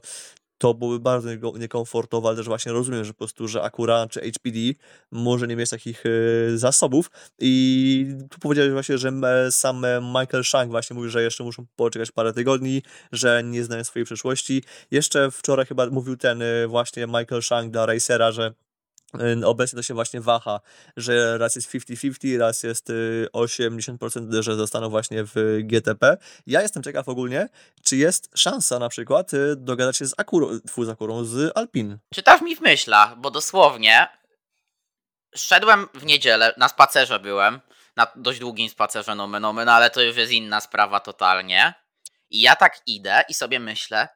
to 0.59 0.73
byłoby 0.73 0.99
bardzo 0.99 1.29
niekomfortowe, 1.59 2.27
ale 2.27 2.37
też 2.37 2.45
właśnie 2.45 2.71
rozumiem, 2.71 3.05
że 3.05 3.13
po 3.13 3.17
prostu, 3.17 3.47
że 3.47 3.63
Acura 3.63 4.07
czy 4.07 4.19
HPD 4.19 4.59
może 5.11 5.47
nie 5.47 5.55
mieć 5.55 5.69
takich 5.69 6.05
y, 6.05 6.57
zasobów 6.57 7.11
i 7.39 8.15
tu 8.29 8.39
powiedziałeś 8.39 8.71
właśnie, 8.71 8.97
że 8.97 9.11
sam 9.51 9.85
Michael 10.01 10.43
Shank 10.43 10.71
właśnie 10.71 10.95
mówi, 10.95 11.09
że 11.09 11.23
jeszcze 11.23 11.43
muszą 11.43 11.65
poczekać 11.75 12.11
parę 12.11 12.33
tygodni, 12.33 12.81
że 13.11 13.43
nie 13.43 13.63
znają 13.63 13.83
swojej 13.83 14.05
przyszłości. 14.05 14.63
Jeszcze 14.91 15.31
wczoraj 15.31 15.65
chyba 15.65 15.89
mówił 15.89 16.17
ten 16.17 16.43
właśnie 16.67 17.07
Michael 17.07 17.41
Shank 17.41 17.71
dla 17.71 17.85
Racera, 17.85 18.31
że 18.31 18.53
Obecnie 19.45 19.77
to 19.77 19.83
się 19.83 19.93
właśnie 19.93 20.21
waha, 20.21 20.59
że 20.97 21.37
raz 21.37 21.55
jest 21.55 21.71
50-50, 21.71 22.39
raz 22.39 22.63
jest 22.63 22.91
80%, 23.33 24.35
y, 24.35 24.43
że 24.43 24.55
zostaną 24.55 24.89
właśnie 24.89 25.23
w 25.23 25.59
GTP. 25.63 26.17
Ja 26.47 26.61
jestem 26.61 26.83
ciekaw 26.83 27.09
ogólnie, 27.09 27.49
czy 27.83 27.97
jest 27.97 28.29
szansa 28.35 28.79
na 28.79 28.89
przykład 28.89 29.33
y, 29.33 29.55
dogadać 29.55 29.97
się 29.97 30.05
z 30.05 30.13
Akurą, 30.17 30.59
z 30.77 30.89
Akurą 30.89 31.23
z 31.23 31.57
Alpin. 31.57 31.97
Czytasz 32.13 32.41
mi 32.41 32.55
w 32.55 32.61
myślach, 32.61 33.17
bo 33.17 33.31
dosłownie 33.31 34.07
szedłem 35.35 35.87
w 35.93 36.05
niedzielę, 36.05 36.53
na 36.57 36.67
spacerze 36.67 37.19
byłem, 37.19 37.59
na 37.95 38.07
dość 38.15 38.39
długim 38.39 38.69
spacerze 38.69 39.15
nomen 39.15 39.41
nomen, 39.41 39.69
ale 39.69 39.89
to 39.89 40.01
już 40.01 40.17
jest 40.17 40.31
inna 40.31 40.61
sprawa 40.61 40.99
totalnie. 40.99 41.73
I 42.29 42.41
ja 42.41 42.55
tak 42.55 42.81
idę 42.85 43.23
i 43.29 43.33
sobie 43.33 43.59
myślę, 43.59 44.07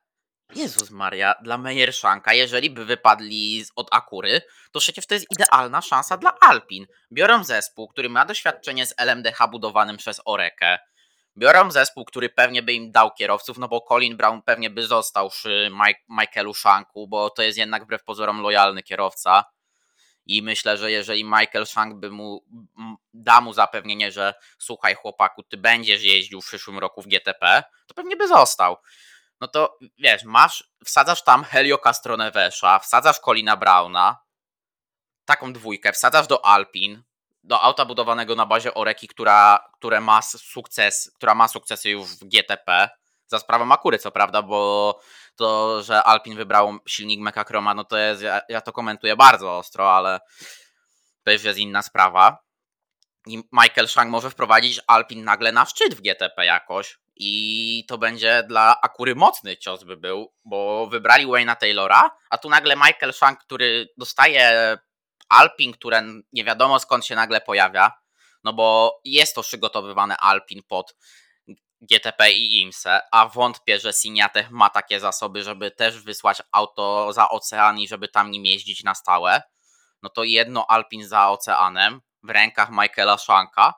Jezus 0.55 0.89
Maria, 0.89 1.35
dla 1.41 1.57
Meyershanka, 1.57 2.33
jeżeli 2.33 2.69
by 2.69 2.85
wypadli 2.85 3.65
od 3.75 3.87
Akury, 3.91 4.41
to 4.71 4.79
przecież 4.79 5.07
to 5.07 5.13
jest 5.13 5.25
idealna 5.31 5.81
szansa 5.81 6.17
dla 6.17 6.39
Alpin. 6.39 6.87
Biorą 7.11 7.43
zespół, 7.43 7.87
który 7.87 8.09
ma 8.09 8.25
doświadczenie 8.25 8.85
z 8.85 8.93
LMDH 8.97 9.47
budowanym 9.51 9.97
przez 9.97 10.21
Orekę. 10.25 10.79
Biorą 11.37 11.71
zespół, 11.71 12.05
który 12.05 12.29
pewnie 12.29 12.63
by 12.63 12.73
im 12.73 12.91
dał 12.91 13.11
kierowców, 13.11 13.57
no 13.57 13.67
bo 13.67 13.81
Colin 13.81 14.17
Brown 14.17 14.41
pewnie 14.41 14.69
by 14.69 14.87
został 14.87 15.29
przy 15.29 15.71
Mike, 15.71 15.99
Michaelu 16.09 16.53
Shanku, 16.53 17.07
bo 17.07 17.29
to 17.29 17.43
jest 17.43 17.57
jednak 17.57 17.83
wbrew 17.83 18.03
pozorom 18.03 18.41
lojalny 18.41 18.83
kierowca. 18.83 19.43
I 20.25 20.41
myślę, 20.41 20.77
że 20.77 20.91
jeżeli 20.91 21.23
Michael 21.23 21.65
Shank 21.65 21.95
by 21.95 22.09
mu 22.09 22.45
da 23.13 23.41
mu 23.41 23.53
zapewnienie, 23.53 24.11
że 24.11 24.33
słuchaj 24.57 24.95
chłopaku, 24.95 25.43
ty 25.43 25.57
będziesz 25.57 26.03
jeździł 26.03 26.41
w 26.41 26.45
przyszłym 26.45 26.79
roku 26.79 27.01
w 27.01 27.07
GTP, 27.07 27.63
to 27.87 27.93
pewnie 27.93 28.15
by 28.15 28.27
został 28.27 28.77
no 29.41 29.47
to 29.47 29.77
wiesz, 29.97 30.23
masz, 30.23 30.73
wsadzasz 30.85 31.23
tam 31.23 31.43
Helio 31.43 31.77
Castronevesza, 31.77 32.79
wsadzasz 32.79 33.19
Colina 33.19 33.57
Browna, 33.57 34.17
taką 35.25 35.53
dwójkę, 35.53 35.93
wsadzasz 35.93 36.27
do 36.27 36.45
Alpin, 36.45 37.03
do 37.43 37.61
auta 37.61 37.85
budowanego 37.85 38.35
na 38.35 38.45
bazie 38.45 38.73
Oreki, 38.73 39.07
która, 39.07 39.69
które 39.73 40.01
ma 40.01 40.21
sukces, 40.21 41.11
która 41.15 41.35
ma 41.35 41.47
sukcesy 41.47 41.89
już 41.89 42.07
w 42.07 42.25
GTP, 42.25 42.89
za 43.27 43.39
sprawą 43.39 43.71
Akury, 43.71 43.99
co 43.99 44.11
prawda, 44.11 44.41
bo 44.41 44.99
to, 45.35 45.83
że 45.83 46.03
Alpin 46.03 46.35
wybrał 46.35 46.77
silnik 46.87 47.19
Mekachroma, 47.19 47.73
no 47.73 47.83
to 47.83 47.97
jest, 47.97 48.21
ja, 48.21 48.41
ja, 48.49 48.61
to 48.61 48.71
komentuję 48.71 49.15
bardzo 49.15 49.57
ostro, 49.57 49.95
ale 49.95 50.19
to 51.23 51.31
już 51.31 51.43
jest 51.43 51.59
inna 51.59 51.81
sprawa. 51.81 52.37
I 53.27 53.43
Michael 53.51 53.87
Shank 53.87 54.11
może 54.11 54.29
wprowadzić 54.29 54.79
Alpin 54.87 55.23
nagle 55.23 55.51
na 55.51 55.65
szczyt 55.65 55.95
w 55.95 56.01
GTP 56.01 56.45
jakoś, 56.45 56.97
i 57.15 57.85
to 57.87 57.97
będzie 57.97 58.43
dla 58.47 58.81
Akury 58.81 59.15
mocny 59.15 59.57
cios 59.57 59.83
by 59.83 59.97
był, 59.97 60.33
bo 60.45 60.87
wybrali 60.87 61.25
Wayne'a 61.25 61.55
Taylora, 61.55 62.11
a 62.29 62.37
tu 62.37 62.49
nagle 62.49 62.75
Michael 62.75 63.13
Shank, 63.13 63.39
który 63.39 63.87
dostaje 63.97 64.77
Alpin, 65.29 65.73
które 65.73 66.03
nie 66.31 66.43
wiadomo 66.43 66.79
skąd 66.79 67.05
się 67.05 67.15
nagle 67.15 67.41
pojawia, 67.41 67.91
no 68.43 68.53
bo 68.53 68.99
jest 69.03 69.35
to 69.35 69.41
przygotowywane 69.41 70.17
Alpin 70.17 70.61
pod 70.67 70.95
GTP 71.81 72.31
i 72.31 72.61
IMSE, 72.61 73.01
a 73.11 73.27
wątpię, 73.27 73.79
że 73.79 73.93
Siniatech 73.93 74.51
ma 74.51 74.69
takie 74.69 74.99
zasoby, 74.99 75.43
żeby 75.43 75.71
też 75.71 75.99
wysłać 75.99 76.41
auto 76.51 77.13
za 77.13 77.29
ocean 77.29 77.79
i 77.79 77.87
żeby 77.87 78.07
tam 78.07 78.31
nim 78.31 78.45
jeździć 78.45 78.83
na 78.83 78.95
stałe. 78.95 79.41
No 80.01 80.09
to 80.09 80.23
jedno 80.23 80.65
Alpin 80.69 81.07
za 81.07 81.29
oceanem 81.29 82.01
w 82.23 82.29
rękach 82.29 82.69
Michaela 82.71 83.17
Shanka, 83.17 83.73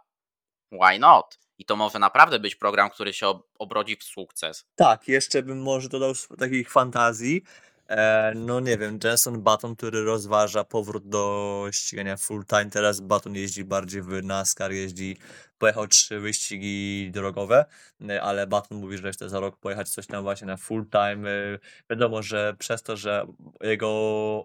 why 0.72 1.00
not? 1.00 1.39
I 1.58 1.66
to 1.66 1.76
może 1.76 2.00
naprawdę 2.00 2.40
być 2.40 2.56
program, 2.56 2.90
który 2.90 3.14
się 3.14 3.40
obrodzi 3.60 3.96
w 3.96 4.04
sukces. 4.04 4.66
Tak, 4.76 5.08
jeszcze 5.08 5.44
bym 5.44 5.62
może 5.62 5.90
dodał 5.90 6.14
takich 6.40 6.72
fantazji. 6.72 7.44
E, 7.89 8.34
no 8.36 8.60
nie 8.60 8.77
wiem, 8.77 9.00
Jenson 9.04 9.42
Button, 9.42 9.75
który 9.75 10.04
rozważa 10.04 10.63
powrót 10.63 11.10
do 11.10 11.68
ścigania 11.72 12.18
full 12.18 12.46
time. 12.46 12.70
Teraz 12.70 13.00
Button 13.00 13.36
jeździ 13.36 13.63
bardziej 13.63 14.01
w 14.01 14.24
NASCAR, 14.24 14.72
jeździ, 14.72 15.18
pojechał 15.58 15.88
trzy 15.88 16.20
wyścigi 16.20 17.12
drogowe, 17.12 17.65
e, 18.10 18.22
ale 18.22 18.48
Button 18.48 18.77
mówi, 18.77 18.98
że 18.98 19.12
chce 19.12 19.30
za 19.30 19.39
rok 19.39 19.58
pojechać 19.58 19.89
coś 19.89 20.08
tam 20.08 20.24
właśnie 20.24 20.48
na 20.48 20.58
full 20.58 20.86
time. 20.89 21.30
E, 21.30 21.60
wiadomo, 21.89 22.22
że 22.22 22.56
przez 22.60 22.84
to, 22.84 22.98
że 22.98 23.25
jego 23.62 23.88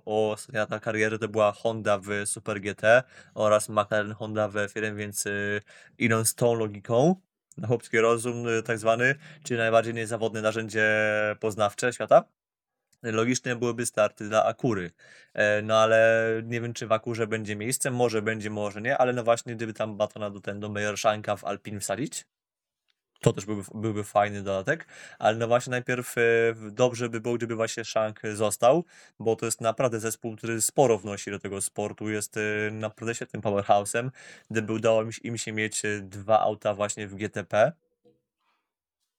ostatnia 0.04 0.61
lata 0.61 0.80
kariery 0.80 1.18
to 1.18 1.28
była 1.28 1.52
Honda 1.52 1.99
w 1.99 2.09
Super 2.25 2.61
GT 2.61 3.02
oraz 3.35 3.68
McLaren 3.68 4.12
Honda 4.12 4.49
w 4.49 4.54
F1, 4.54 4.97
więc 4.97 5.25
idą 5.99 6.25
z 6.25 6.35
tą 6.35 6.54
logiką 6.54 7.16
chłopski 7.66 7.99
rozum 7.99 8.47
tak 8.64 8.78
zwany, 8.78 9.14
czyli 9.44 9.59
najbardziej 9.59 9.94
niezawodne 9.94 10.42
narzędzie 10.42 10.87
poznawcze 11.40 11.92
świata. 11.92 12.39
Logiczne 13.02 13.57
byłyby 13.57 13.87
starty 13.87 14.28
dla 14.28 14.45
Akury. 14.45 14.90
E, 15.35 15.62
no 15.62 15.78
ale 15.78 16.26
nie 16.45 16.61
wiem, 16.61 16.73
czy 16.73 16.87
w 16.87 16.92
Akurze 16.92 17.26
będzie 17.26 17.57
miejsce, 17.57 17.90
może 17.90 18.23
będzie, 18.23 18.50
może 18.50 18.83
nie, 18.83 18.99
ale 18.99 19.12
no 19.12 19.25
właśnie, 19.25 19.57
gdyby 19.57 19.73
tam 19.73 19.97
Batona 19.97 20.30
do 20.30 20.40
ten 20.40 20.61
do 20.61 20.69
Meyershanka 20.69 21.37
w 21.37 21.45
Alpin 21.45 21.80
wsadzić, 21.80 22.25
to 23.21 23.33
też 23.33 23.47
byłby, 23.47 23.62
byłby 23.75 24.04
fajny 24.04 24.42
dodatek, 24.42 24.87
ale 25.19 25.37
no 25.37 25.49
właśnie 25.49 25.71
najpierw 25.71 26.19
e, 26.19 26.21
dobrze 26.71 27.09
by 27.09 27.21
było, 27.21 27.35
gdyby 27.35 27.57
właśnie 27.57 27.85
Shank 27.85 28.21
został, 28.35 28.85
bo 29.19 29.37
to 29.37 29.47
jest 29.47 29.61
naprawdę 29.61 30.00
zespół, 30.00 30.37
który 30.37 30.61
sporo 30.61 30.99
wnosi 30.99 31.30
do 31.30 31.38
tego 31.38 31.61
sportu, 31.61 32.11
jest 32.11 32.37
e, 32.37 32.71
naprawdę 32.71 33.14
świetnym 33.14 33.42
powerhouse'em, 33.42 34.11
gdyby 34.50 34.73
udało 34.73 35.02
im 35.23 35.38
się 35.38 35.52
mieć 35.52 35.83
dwa 36.02 36.40
auta 36.40 36.75
właśnie 36.75 37.07
w 37.09 37.14
GTP, 37.14 37.73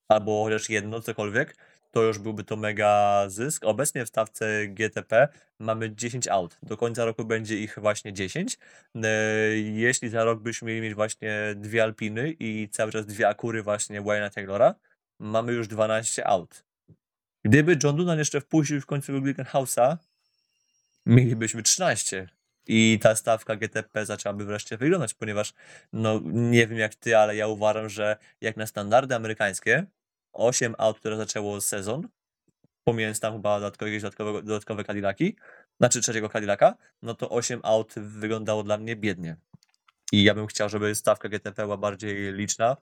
albo 0.07 0.43
chociaż 0.43 0.69
jedno, 0.69 1.01
cokolwiek, 1.01 1.55
to 1.91 2.03
już 2.03 2.19
byłby 2.19 2.43
to 2.43 2.55
mega 2.55 3.23
zysk. 3.29 3.65
Obecnie 3.65 4.05
w 4.05 4.07
stawce 4.07 4.67
GTP 4.67 5.27
mamy 5.59 5.95
10 5.95 6.27
aut. 6.27 6.57
Do 6.63 6.77
końca 6.77 7.05
roku 7.05 7.25
będzie 7.25 7.57
ich 7.57 7.79
właśnie 7.79 8.13
10. 8.13 8.57
E, 8.95 9.07
jeśli 9.57 10.09
za 10.09 10.23
rok 10.23 10.41
byśmy 10.41 10.67
mieli 10.67 10.81
mieć 10.81 10.93
właśnie 10.93 11.53
dwie 11.55 11.83
Alpiny 11.83 12.35
i 12.39 12.69
cały 12.71 12.91
czas 12.91 13.05
dwie 13.05 13.27
Akury 13.27 13.63
właśnie 13.63 14.01
Wayne'a 14.01 14.29
Taylora, 14.29 14.75
mamy 15.19 15.53
już 15.53 15.67
12 15.67 16.27
aut. 16.27 16.63
Gdyby 17.45 17.77
John 17.83 17.95
Dunan 17.95 18.19
jeszcze 18.19 18.41
wpuścił 18.41 18.81
w 18.81 18.85
końcu 18.85 19.13
House'a, 19.13 19.97
mielibyśmy 21.05 21.63
13. 21.63 22.27
I 22.67 22.99
ta 23.01 23.15
stawka 23.15 23.55
GTP 23.55 24.05
zaczęłaby 24.05 24.45
wreszcie 24.45 24.77
wyglądać, 24.77 25.13
ponieważ 25.13 25.53
no 25.93 26.21
nie 26.25 26.67
wiem 26.67 26.77
jak 26.77 26.95
ty, 26.95 27.17
ale 27.17 27.35
ja 27.35 27.47
uważam, 27.47 27.89
że 27.89 28.17
jak 28.41 28.57
na 28.57 28.67
standardy 28.67 29.15
amerykańskie, 29.15 29.85
8 30.33 30.75
aut, 30.77 30.99
które 30.99 31.17
zaczęło 31.17 31.61
sezon, 31.61 32.07
pomijając 32.83 33.19
tam 33.19 33.33
chyba 33.33 33.59
dodatkowe, 33.59 33.91
jakieś 33.91 34.01
dodatkowe, 34.01 34.43
dodatkowe 34.43 34.83
Cadillaki, 34.83 35.35
znaczy 35.79 36.01
trzeciego 36.01 36.29
Cadillaca, 36.29 36.75
no 37.01 37.15
to 37.15 37.29
8 37.29 37.59
aut 37.63 37.93
wyglądało 37.97 38.63
dla 38.63 38.77
mnie 38.77 38.95
biednie. 38.95 39.37
I 40.11 40.23
ja 40.23 40.35
bym 40.35 40.47
chciał, 40.47 40.69
żeby 40.69 40.95
stawka 40.95 41.29
GTP 41.29 41.63
była 41.63 41.77
bardziej 41.77 42.33
liczna, 42.33 42.77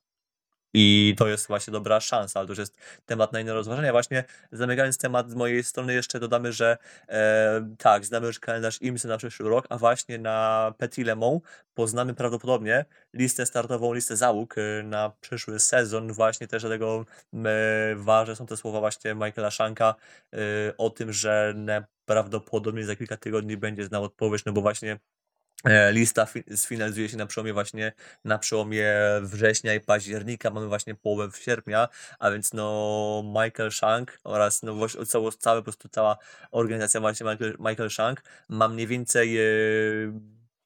i 0.73 1.15
to 1.17 1.27
jest 1.27 1.47
właśnie 1.47 1.71
dobra 1.71 1.99
szansa, 1.99 2.39
ale 2.39 2.47
to 2.47 2.51
już 2.51 2.59
jest 2.59 2.77
temat 3.05 3.33
na 3.33 3.39
inne 3.39 3.53
rozważenia. 3.53 3.91
Właśnie 3.91 4.23
zamykając 4.51 4.97
temat 4.97 5.31
z 5.31 5.35
mojej 5.35 5.63
strony 5.63 5.93
jeszcze 5.93 6.19
dodamy, 6.19 6.53
że 6.53 6.77
e, 7.09 7.75
tak, 7.77 8.05
znamy 8.05 8.27
już 8.27 8.39
kalendarz 8.39 8.81
IMSY 8.81 9.07
na 9.07 9.17
przyszły 9.17 9.49
rok, 9.49 9.65
a 9.69 9.77
właśnie 9.77 10.17
na 10.17 10.73
Petit 10.77 11.05
Le 11.05 11.15
Mans 11.15 11.41
poznamy 11.73 12.13
prawdopodobnie 12.13 12.85
listę 13.13 13.45
startową, 13.45 13.93
listę 13.93 14.15
załóg 14.15 14.55
e, 14.57 14.83
na 14.83 15.11
przyszły 15.21 15.59
sezon. 15.59 16.13
Właśnie 16.13 16.47
też 16.47 16.61
dlatego 16.61 17.05
e, 17.33 17.95
ważne 17.95 18.35
są 18.35 18.45
te 18.45 18.57
słowa 18.57 18.79
właśnie 18.79 19.15
Michaela 19.15 19.51
Shanka 19.51 19.95
e, 20.33 20.37
o 20.77 20.89
tym, 20.89 21.13
że 21.13 21.55
prawdopodobnie 22.05 22.85
za 22.85 22.95
kilka 22.95 23.17
tygodni 23.17 23.57
będzie 23.57 23.85
znał 23.85 24.03
odpowiedź, 24.03 24.45
no 24.45 24.53
bo 24.53 24.61
właśnie 24.61 24.99
lista 25.91 26.27
sfinalizuje 26.55 27.09
się 27.09 27.17
na 27.17 27.25
przełomie 27.25 27.53
właśnie 27.53 27.93
na 28.25 28.37
przełomie 28.37 28.93
września 29.21 29.73
i 29.73 29.79
października, 29.79 30.49
mamy 30.49 30.67
właśnie 30.67 30.95
połowę 30.95 31.29
sierpnia, 31.39 31.87
a 32.19 32.31
więc 32.31 32.53
no 32.53 33.23
Michael 33.25 33.71
Shank 33.71 34.19
oraz 34.23 34.63
no 34.63 34.73
właśnie 34.73 35.05
cała, 35.05 35.57
po 35.57 35.63
prostu 35.63 35.89
cała 35.89 36.17
organizacja 36.51 36.99
właśnie 36.99 37.25
Michael, 37.31 37.55
Michael 37.59 37.89
Shank 37.89 38.23
ma 38.49 38.67
mniej 38.67 38.87
więcej 38.87 39.37
e, 39.37 39.43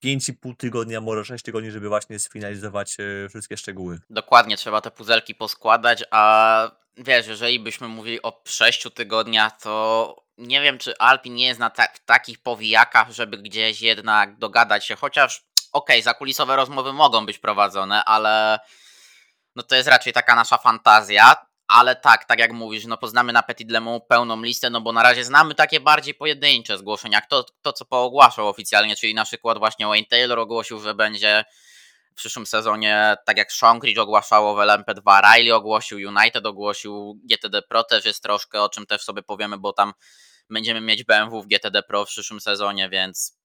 5,5 0.04 0.58
tygodnia, 0.58 1.02
może 1.02 1.26
6 1.26 1.44
tygodni, 1.44 1.72
żeby 1.72 1.90
właśnie 1.90 2.20
sfinalizować 2.20 2.98
e, 3.00 3.30
wszystkie 3.30 3.58
szczegóły. 3.58 4.00
Dokładnie, 4.10 4.58
trzeba 4.58 4.82
te 4.82 4.92
puzelki 4.92 5.36
poskładać, 5.36 6.04
a 6.12 6.72
wiesz, 6.98 7.28
jeżeli 7.28 7.60
byśmy 7.60 7.88
mówili 7.88 8.22
o 8.22 8.42
6 8.46 8.88
tygodniach, 8.96 9.62
to 9.62 10.24
nie 10.38 10.62
wiem, 10.62 10.78
czy 10.78 10.98
Alpin 10.98 11.36
nie 11.36 11.46
jest 11.46 11.60
na 11.60 11.70
ta 11.70 11.88
w 11.94 12.06
takich 12.06 12.42
powijakach, 12.42 13.12
żeby 13.12 13.38
gdzieś 13.38 13.82
jednak 13.82 14.38
dogadać 14.38 14.86
się, 14.86 14.96
chociaż 14.96 15.44
okej, 15.72 15.96
okay, 15.96 16.04
zakulisowe 16.04 16.56
rozmowy 16.56 16.94
mogą 16.94 17.26
być 17.26 17.40
prowadzone, 17.40 18.06
ale 18.06 18.60
no 19.56 19.64
to 19.64 19.76
jest 19.76 19.90
raczej 19.90 20.14
taka 20.14 20.36
nasza 20.36 20.58
fantazja. 20.58 21.36
Ale 21.76 21.96
tak, 21.96 22.26
tak 22.26 22.40
jak 22.40 22.52
mówisz, 22.52 22.86
no 22.86 22.98
poznamy 22.98 23.34
na 23.34 23.44
Petit 23.44 23.72
Lemon 23.72 24.00
pełną 24.10 24.42
listę, 24.42 24.70
no 24.70 24.82
bo 24.82 24.92
na 24.92 25.04
razie 25.04 25.26
znamy 25.26 25.56
takie 25.56 25.80
bardziej 25.80 26.14
pojedyncze 26.14 26.78
zgłoszenia. 26.78 27.22
Kto, 27.22 27.46
to, 27.62 27.74
co 27.74 27.86
poogłaszał 27.86 28.48
oficjalnie, 28.48 28.96
czyli 28.96 29.14
na 29.14 29.26
przykład 29.26 29.58
właśnie 29.58 29.88
Wayne 29.88 30.06
Taylor 30.06 30.40
ogłosił, 30.40 30.80
że 30.80 30.96
będzie 30.96 31.46
w 32.12 32.16
przyszłym 32.16 32.46
sezonie, 32.46 33.16
tak 33.26 33.38
jak 33.38 33.52
Shongbridge 33.52 33.98
ogłaszało 33.98 34.56
w 34.56 34.58
LMP2, 34.58 35.22
Riley 35.22 35.52
ogłosił, 35.52 35.98
United 35.98 36.46
ogłosił, 36.46 37.20
GTD 37.24 37.62
Pro 37.62 37.84
też 37.84 38.06
jest 38.06 38.24
troszkę, 38.24 38.62
o 38.62 38.70
czym 38.70 38.86
też 38.86 39.02
sobie 39.02 39.24
powiemy, 39.24 39.58
bo 39.58 39.74
tam 39.74 39.94
będziemy 40.50 40.82
mieć 40.82 41.04
BMW 41.04 41.42
w 41.42 41.48
GTD 41.48 41.84
Pro 41.84 42.06
w 42.06 42.08
przyszłym 42.08 42.42
sezonie, 42.42 42.90
więc 42.90 43.43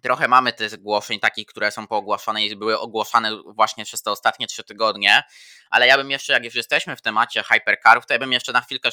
trochę 0.00 0.28
mamy 0.28 0.52
tych 0.52 0.70
zgłoszeń 0.70 1.20
takich, 1.20 1.46
które 1.46 1.70
są 1.70 1.86
poogłaszane 1.86 2.44
i 2.44 2.56
były 2.56 2.78
ogłaszane 2.78 3.42
właśnie 3.54 3.84
przez 3.84 4.02
te 4.02 4.10
ostatnie 4.10 4.46
trzy 4.46 4.64
tygodnie, 4.64 5.22
ale 5.70 5.86
ja 5.86 5.96
bym 5.96 6.10
jeszcze, 6.10 6.32
jak 6.32 6.44
już 6.44 6.54
jesteśmy 6.54 6.96
w 6.96 7.02
temacie 7.02 7.42
hypercarów, 7.42 8.06
to 8.06 8.14
ja 8.14 8.20
bym 8.20 8.32
jeszcze 8.32 8.52
na 8.52 8.60
chwilkę 8.60 8.90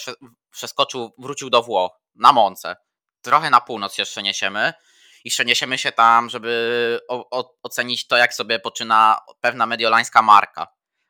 przeskoczył, 0.51 1.13
wrócił 1.17 1.49
do 1.49 1.63
Włoch, 1.63 1.91
na 2.15 2.33
Monce. 2.33 2.75
Trochę 3.21 3.49
na 3.49 3.61
północ 3.61 3.93
się 3.93 4.03
przeniesiemy 4.03 4.73
i 5.23 5.29
przeniesiemy 5.29 5.77
się 5.77 5.91
tam, 5.91 6.29
żeby 6.29 6.99
ocenić 7.63 8.07
to, 8.07 8.17
jak 8.17 8.33
sobie 8.33 8.59
poczyna 8.59 9.17
pewna 9.41 9.65
mediolańska 9.65 10.21
marka. 10.21 10.67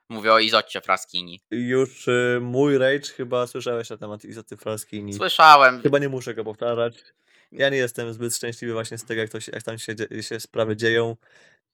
Mówię 0.09 0.33
o 0.33 0.39
Izocie 0.39 0.81
Fraskini. 0.81 1.41
Już 1.51 2.07
y, 2.07 2.39
mój 2.41 2.77
rage 2.77 3.09
chyba 3.17 3.47
słyszałeś 3.47 3.89
na 3.89 3.97
temat 3.97 4.25
Izoty 4.25 4.57
Fraskini. 4.57 5.13
Słyszałem. 5.13 5.81
Chyba 5.81 5.99
nie 5.99 6.09
muszę 6.09 6.33
go 6.33 6.43
powtarzać. 6.43 7.03
Ja 7.51 7.69
nie 7.69 7.77
jestem 7.77 8.13
zbyt 8.13 8.35
szczęśliwy 8.35 8.73
właśnie 8.73 8.97
z 8.97 9.05
tego, 9.05 9.21
jak, 9.21 9.29
to 9.29 9.39
się, 9.39 9.51
jak 9.51 9.63
tam 9.63 9.77
się, 9.77 9.95
się 10.21 10.39
sprawy 10.39 10.75
dzieją. 10.77 11.15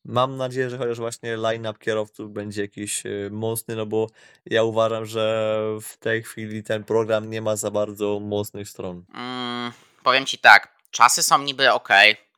Mam 0.05 0.37
nadzieję, 0.37 0.69
że 0.69 0.77
chociaż 0.77 0.97
właśnie 0.97 1.37
line-up 1.37 1.79
kierowców 1.79 2.31
będzie 2.31 2.61
jakiś 2.61 3.05
y, 3.05 3.29
mocny, 3.31 3.75
no 3.75 3.85
bo 3.85 4.07
ja 4.45 4.63
uważam, 4.63 5.05
że 5.05 5.59
w 5.81 5.97
tej 5.97 6.23
chwili 6.23 6.63
ten 6.63 6.83
program 6.83 7.29
nie 7.29 7.41
ma 7.41 7.55
za 7.55 7.71
bardzo 7.71 8.19
mocnych 8.19 8.69
stron. 8.69 9.05
Mm, 9.13 9.71
powiem 10.03 10.25
ci 10.25 10.37
tak, 10.37 10.75
czasy 10.91 11.23
są 11.23 11.41
niby 11.41 11.71
ok, 11.71 11.89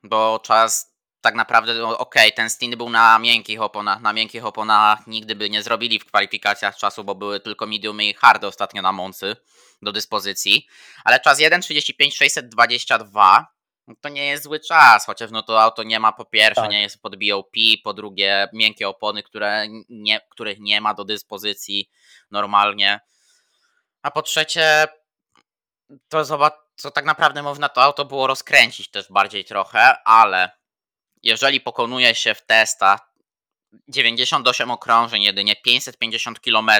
bo 0.02 0.40
czas 0.42 0.87
tak 1.20 1.34
naprawdę, 1.34 1.74
no, 1.74 1.98
ok, 1.98 2.14
ten 2.36 2.50
stint 2.50 2.76
był 2.76 2.90
na 2.90 3.18
miękkich 3.18 3.60
oponach, 3.60 4.00
na 4.00 4.12
miękkich 4.12 4.44
oponach 4.44 5.06
nigdy 5.06 5.34
by 5.34 5.50
nie 5.50 5.62
zrobili 5.62 5.98
w 5.98 6.04
kwalifikacjach 6.04 6.76
czasu, 6.76 7.04
bo 7.04 7.14
były 7.14 7.40
tylko 7.40 7.66
medium 7.66 8.02
i 8.02 8.14
hard 8.14 8.44
ostatnio 8.44 8.82
na 8.82 8.92
Moncy 8.92 9.36
do 9.82 9.92
dyspozycji, 9.92 10.66
ale 11.04 11.20
czas 11.20 11.40
1.35.622 11.40 13.44
no 13.88 13.94
to 14.00 14.08
nie 14.08 14.26
jest 14.26 14.44
zły 14.44 14.60
czas, 14.60 15.06
chociaż 15.06 15.30
no 15.30 15.42
to 15.42 15.62
auto 15.62 15.82
nie 15.82 16.00
ma 16.00 16.12
po 16.12 16.24
pierwsze, 16.24 16.62
tak. 16.62 16.70
nie 16.70 16.82
jest 16.82 17.02
pod 17.02 17.16
BOP, 17.16 17.56
po 17.84 17.94
drugie 17.94 18.48
miękkie 18.52 18.88
opony, 18.88 19.22
które 19.22 19.66
nie, 19.88 20.20
których 20.30 20.58
nie 20.60 20.80
ma 20.80 20.94
do 20.94 21.04
dyspozycji 21.04 21.90
normalnie, 22.30 23.00
a 24.02 24.10
po 24.10 24.22
trzecie 24.22 24.88
to 26.08 26.24
zobacz, 26.24 26.54
co 26.76 26.90
tak 26.90 27.04
naprawdę 27.04 27.42
można 27.42 27.68
to 27.68 27.82
auto 27.82 28.04
było 28.04 28.26
rozkręcić 28.26 28.90
też 28.90 29.12
bardziej 29.12 29.44
trochę, 29.44 30.04
ale 30.04 30.57
jeżeli 31.22 31.60
pokonuje 31.60 32.14
się 32.14 32.34
w 32.34 32.46
testach 32.46 33.08
98 33.88 34.70
okrążeń, 34.70 35.22
jedynie 35.22 35.56
550 35.64 36.40
km 36.40 36.70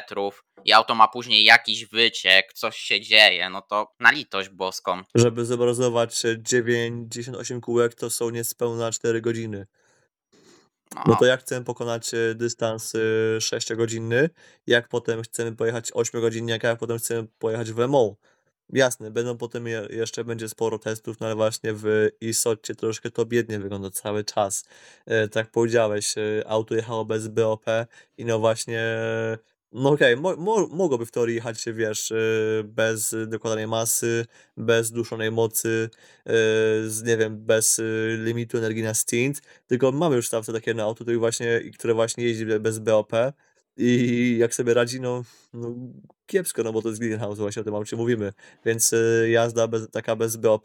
i 0.65 0.73
auto 0.73 0.95
ma 0.95 1.09
później 1.09 1.45
jakiś 1.45 1.87
wyciek, 1.87 2.53
coś 2.53 2.77
się 2.77 3.01
dzieje, 3.01 3.51
no 3.51 3.63
to 3.63 3.95
na 4.01 4.11
litość 4.11 4.49
boską. 4.49 5.03
Żeby 5.15 5.45
zobrazować 5.45 6.23
98 6.39 7.61
kółek 7.61 7.95
to 7.95 8.11
są 8.11 8.31
niespełna 8.31 8.93
4 8.93 9.21
godziny. 9.21 9.67
No. 10.95 11.03
no 11.07 11.17
to 11.17 11.25
jak 11.25 11.41
chcemy 11.41 11.65
pokonać 11.65 12.15
e, 12.15 12.35
dystans 12.35 12.93
6-godzinny, 13.39 14.17
e, 14.17 14.31
jak 14.67 14.89
potem 14.89 15.23
chcemy 15.23 15.57
pojechać 15.57 15.91
8 15.95 16.21
godzin, 16.21 16.49
jak 16.49 16.79
potem 16.79 16.99
chcemy 16.99 17.29
pojechać 17.39 17.73
w 17.73 17.89
MO. 17.89 18.17
Jasne, 18.73 19.11
będą 19.11 19.37
potem 19.37 19.67
jeszcze 19.91 20.25
będzie 20.25 20.49
sporo 20.49 20.79
testów, 20.79 21.21
no 21.21 21.27
ale 21.27 21.35
właśnie 21.35 21.73
w 21.75 22.09
ISOCie 22.21 22.75
troszkę 22.75 23.11
to 23.11 23.27
biednie 23.27 23.59
wygląda 23.59 23.91
cały 23.91 24.25
czas. 24.25 24.65
E, 25.07 25.29
tak 25.29 25.51
powiedziałeś, 25.51 26.19
e, 26.19 26.45
auto 26.47 26.75
jechało 26.75 27.05
bez 27.05 27.29
BOP 27.29 27.65
i 28.19 28.25
no 28.25 28.39
właśnie, 28.39 28.83
no 29.73 29.91
okej, 29.91 30.17
mo, 30.17 30.37
mo, 30.37 30.67
mogłoby 30.67 31.07
w 31.07 31.11
teorii 31.11 31.35
jechać, 31.35 31.65
wiesz, 31.73 32.13
e, 32.13 32.17
bez 32.65 33.17
dokładanej 33.27 33.67
masy, 33.67 34.27
bez 34.57 34.91
duszonej 34.91 35.31
mocy, 35.31 35.91
z, 36.87 37.03
nie 37.03 37.17
wiem, 37.17 37.45
bez 37.45 37.81
limitu 38.19 38.59
energii 38.59 38.83
na 38.83 38.95
stint, 38.95 39.43
tylko 39.67 39.93
mamy 39.93 40.17
już 40.17 40.27
stawce 40.27 40.53
takie 40.53 40.75
na 40.75 40.83
auto, 40.83 41.05
które 41.05 41.19
właśnie, 41.19 41.61
które 41.79 41.95
właśnie 41.95 42.25
jeździ 42.25 42.47
bez 42.47 42.79
BOP 42.79 43.13
i 43.77 44.37
jak 44.41 44.55
sobie 44.55 44.75
radzi, 44.75 45.01
no, 45.01 45.23
no 45.53 45.75
kiepsko, 46.29 46.63
no 46.63 46.73
bo 46.73 46.83
to 46.83 46.89
jest 46.89 47.01
Greenhouse, 47.01 47.39
właśnie 47.39 47.63
o 47.63 47.65
tym 47.65 47.75
aucie 47.75 47.97
mówimy. 47.97 48.33
Więc 48.65 48.93
y, 48.93 49.29
jazda 49.31 49.69
bez, 49.69 49.91
taka 49.91 50.17
bez 50.17 50.37
BOP 50.37 50.65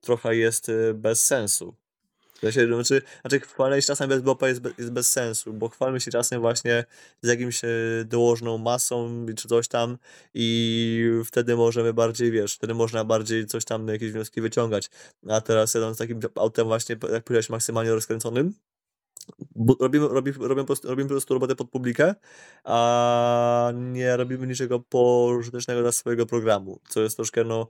trochę 0.00 0.36
jest 0.36 0.68
y, 0.68 0.94
bez 0.94 1.24
sensu. 1.24 1.74
no, 2.42 2.50
znaczy, 2.50 3.02
znaczy 3.20 3.40
chwalenie 3.40 3.82
się 3.82 3.86
czasem 3.86 4.08
bez 4.08 4.22
BOP 4.22 4.42
jest, 4.42 4.60
be, 4.60 4.70
jest 4.78 4.92
bez 4.92 5.08
sensu, 5.08 5.52
bo 5.52 5.68
chwalmy 5.68 6.00
się 6.00 6.10
czasem 6.10 6.40
właśnie 6.40 6.84
z 7.22 7.28
jakimś 7.28 7.64
e, 7.64 7.68
dołożną 8.04 8.58
masą 8.58 9.26
czy 9.36 9.48
coś 9.48 9.68
tam 9.68 9.98
i 10.34 11.20
wtedy 11.24 11.56
możemy 11.56 11.92
bardziej, 11.92 12.30
wiesz, 12.30 12.54
wtedy 12.54 12.74
można 12.74 13.04
bardziej 13.04 13.46
coś 13.46 13.64
tam, 13.64 13.88
jakieś 13.88 14.12
wnioski 14.12 14.40
wyciągać. 14.40 14.90
A 15.28 15.40
teraz 15.40 15.74
jadąc 15.74 15.98
takim 15.98 16.20
autem 16.34 16.66
właśnie, 16.66 16.96
jak 17.12 17.24
powiedziałeś, 17.24 17.50
maksymalnie 17.50 17.90
rozkręconym, 17.90 18.54
robimy, 19.80 20.08
robimy, 20.08 20.38
robimy, 20.38 20.62
po 20.62 20.66
prostu, 20.66 20.88
robimy 20.88 21.08
po 21.08 21.14
prostu 21.14 21.34
robotę 21.34 21.56
pod 21.56 21.70
publikę, 21.70 22.14
a 22.64 23.72
nie 23.74 24.16
robimy 24.16 24.46
niczego 24.46 24.80
pożytecznego 24.80 25.82
dla 25.82 25.92
swojego 25.92 26.26
programu, 26.26 26.80
co 26.88 27.00
jest 27.00 27.16
troszkę, 27.16 27.44
no... 27.44 27.68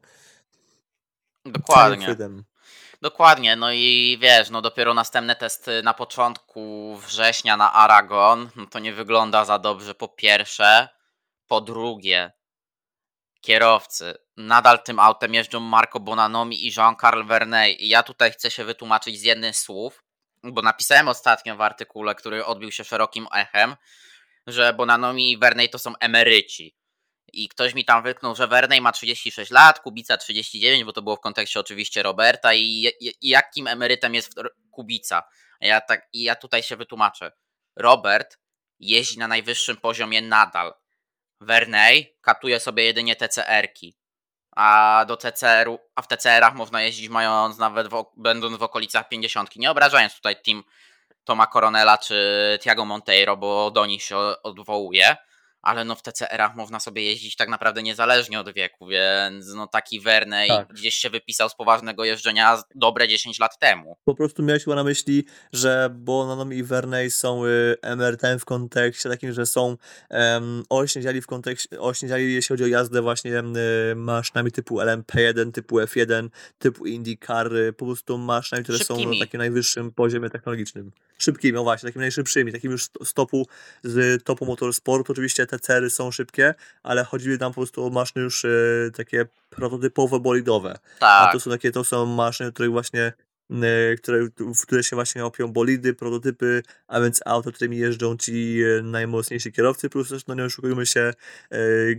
Dokładnie. 1.44 2.16
Dokładnie, 3.02 3.56
no 3.56 3.72
i 3.72 4.18
wiesz, 4.20 4.50
no 4.50 4.62
dopiero 4.62 4.94
następne 4.94 5.36
testy 5.36 5.82
na 5.82 5.94
początku 5.94 6.96
września 7.06 7.56
na 7.56 7.72
Aragon, 7.72 8.50
no 8.56 8.66
to 8.66 8.78
nie 8.78 8.92
wygląda 8.92 9.44
za 9.44 9.58
dobrze 9.58 9.94
po 9.94 10.08
pierwsze. 10.08 10.88
Po 11.46 11.60
drugie, 11.60 12.32
kierowcy. 13.40 14.14
Nadal 14.36 14.82
tym 14.82 14.98
autem 14.98 15.34
jeżdżą 15.34 15.60
Marco 15.60 16.00
Bonanomi 16.00 16.66
i 16.66 16.72
Jean-Carl 16.76 17.24
Vernet. 17.24 17.80
I 17.80 17.88
ja 17.88 18.02
tutaj 18.02 18.32
chcę 18.32 18.50
się 18.50 18.64
wytłumaczyć 18.64 19.20
z 19.20 19.22
jednych 19.22 19.56
słów, 19.56 20.03
bo 20.52 20.62
napisałem 20.62 21.08
ostatnio 21.08 21.56
w 21.56 21.60
artykule, 21.60 22.14
który 22.14 22.44
odbił 22.44 22.72
się 22.72 22.84
szerokim 22.84 23.26
echem, 23.34 23.76
że 24.46 24.74
Bonanomi 24.74 25.32
i 25.32 25.38
Vernet 25.38 25.72
to 25.72 25.78
są 25.78 25.92
emeryci 26.00 26.76
i 27.34 27.48
ktoś 27.48 27.74
mi 27.74 27.84
tam 27.84 28.02
wyknął, 28.02 28.34
że 28.34 28.48
Wernej 28.48 28.80
ma 28.80 28.92
36 28.92 29.50
lat, 29.50 29.80
Kubica 29.80 30.16
39, 30.16 30.84
bo 30.84 30.92
to 30.92 31.02
było 31.02 31.16
w 31.16 31.20
kontekście 31.20 31.60
oczywiście 31.60 32.02
Roberta 32.02 32.54
i, 32.54 32.90
i, 33.00 33.28
jakim 33.28 33.66
emerytem 33.66 34.14
jest 34.14 34.34
Kubica. 34.70 35.22
Ja, 35.60 35.80
tak, 35.80 36.08
ja 36.12 36.34
tutaj 36.34 36.62
się 36.62 36.76
wytłumaczę. 36.76 37.32
Robert 37.76 38.38
jeździ 38.80 39.18
na 39.18 39.28
najwyższym 39.28 39.76
poziomie 39.76 40.22
nadal. 40.22 40.74
Wernej 41.40 42.16
katuje 42.20 42.60
sobie 42.60 42.84
jedynie 42.84 43.16
TCR-ki. 43.16 43.96
A 44.56 45.04
do 45.08 45.16
TCR, 45.16 45.68
a 45.94 46.02
w 46.02 46.08
TCR-ach 46.08 46.54
można 46.54 46.82
jeździć 46.82 47.08
mając 47.08 47.58
nawet 47.58 47.88
w, 47.88 48.04
będąc 48.16 48.58
w 48.58 48.62
okolicach 48.62 49.08
50. 49.08 49.56
Nie 49.56 49.70
obrażając 49.70 50.14
tutaj 50.14 50.36
team 50.42 50.64
Toma 51.24 51.46
Coronela 51.46 51.98
czy 51.98 52.58
Tiago 52.62 52.84
Monteiro, 52.84 53.36
bo 53.36 53.70
do 53.70 53.86
nich 53.86 54.02
się 54.02 54.16
odwołuje 54.42 55.16
ale 55.64 55.84
no 55.84 55.94
w 55.94 56.02
TCR-ach 56.02 56.56
można 56.56 56.80
sobie 56.80 57.02
jeździć 57.02 57.36
tak 57.36 57.48
naprawdę 57.48 57.82
niezależnie 57.82 58.40
od 58.40 58.52
wieku, 58.52 58.86
więc 58.86 59.54
no 59.54 59.66
taki 59.66 60.00
Wernej 60.00 60.48
tak. 60.48 60.68
gdzieś 60.68 60.94
się 60.94 61.10
wypisał 61.10 61.48
z 61.48 61.54
poważnego 61.54 62.04
jeżdżenia 62.04 62.62
dobre 62.74 63.08
10 63.08 63.38
lat 63.38 63.58
temu. 63.58 63.96
Po 64.04 64.14
prostu 64.14 64.42
miałeś 64.42 64.64
chyba 64.64 64.76
na 64.76 64.84
myśli, 64.84 65.24
że 65.52 65.90
Bonanom 65.94 66.52
i 66.52 66.62
Wernej 66.62 67.10
są 67.10 67.44
y, 67.44 67.76
emerytem 67.82 68.38
w 68.38 68.44
kontekście 68.44 69.08
takim, 69.08 69.32
że 69.32 69.46
są 69.46 69.76
um, 70.10 70.64
ośniedziali 70.68 71.20
w 71.20 71.26
kontekście, 71.26 71.80
ośniedziali 71.80 72.34
jeśli 72.34 72.48
chodzi 72.48 72.64
o 72.64 72.66
jazdę 72.66 73.02
właśnie 73.02 73.38
y, 73.38 73.94
maszynami 73.94 74.52
typu 74.52 74.78
LMP1, 74.78 75.52
typu 75.52 75.76
F1, 75.76 76.28
typu 76.58 76.86
IndyCar, 76.86 77.56
y, 77.56 77.72
po 77.72 77.86
prostu 77.86 78.18
maszynami, 78.18 78.64
które 78.64 78.78
Szybkimi. 78.78 79.04
są 79.04 79.10
na 79.12 79.18
takim 79.20 79.38
najwyższym 79.38 79.92
poziomie 79.92 80.30
technologicznym. 80.30 80.92
Szybkimi, 81.18 81.52
no 81.52 81.62
właśnie, 81.62 81.88
takimi 81.88 82.00
najszybszymi, 82.00 82.52
takimi 82.52 82.72
już 82.72 82.90
stopu 83.04 83.46
z 83.82 84.24
topu 84.24 84.46
motorsportu, 84.46 85.12
oczywiście 85.12 85.46
TCR-y 85.58 85.90
są 85.90 86.10
szybkie, 86.10 86.54
ale 86.82 87.04
chodziły 87.04 87.38
tam 87.38 87.52
po 87.52 87.60
prostu 87.60 87.86
o 87.86 87.90
maszyny 87.90 88.22
już 88.22 88.44
y, 88.44 88.90
takie 88.96 89.26
prototypowe, 89.50 90.20
bolidowe. 90.20 90.78
Tak. 90.98 91.28
A 91.28 91.32
to 91.32 91.40
są 91.40 91.50
takie, 91.50 91.72
to 91.72 91.84
są 91.84 92.06
maszyny, 92.06 92.52
które 92.52 92.68
właśnie 92.68 93.12
y, 93.50 93.96
które, 93.98 94.28
w 94.38 94.62
które 94.62 94.82
się 94.82 94.96
właśnie 94.96 95.24
opią 95.24 95.48
bolidy, 95.48 95.94
prototypy, 95.94 96.62
a 96.88 97.00
więc 97.00 97.20
auto, 97.24 97.52
którymi 97.52 97.78
jeżdżą 97.78 98.16
ci 98.16 98.62
e, 98.62 98.82
najmocniejsi 98.82 99.52
kierowcy, 99.52 99.90
plus 99.90 100.08
też, 100.08 100.26
no 100.26 100.34
nie 100.34 100.44
oszukujmy 100.44 100.86
się, 100.86 101.12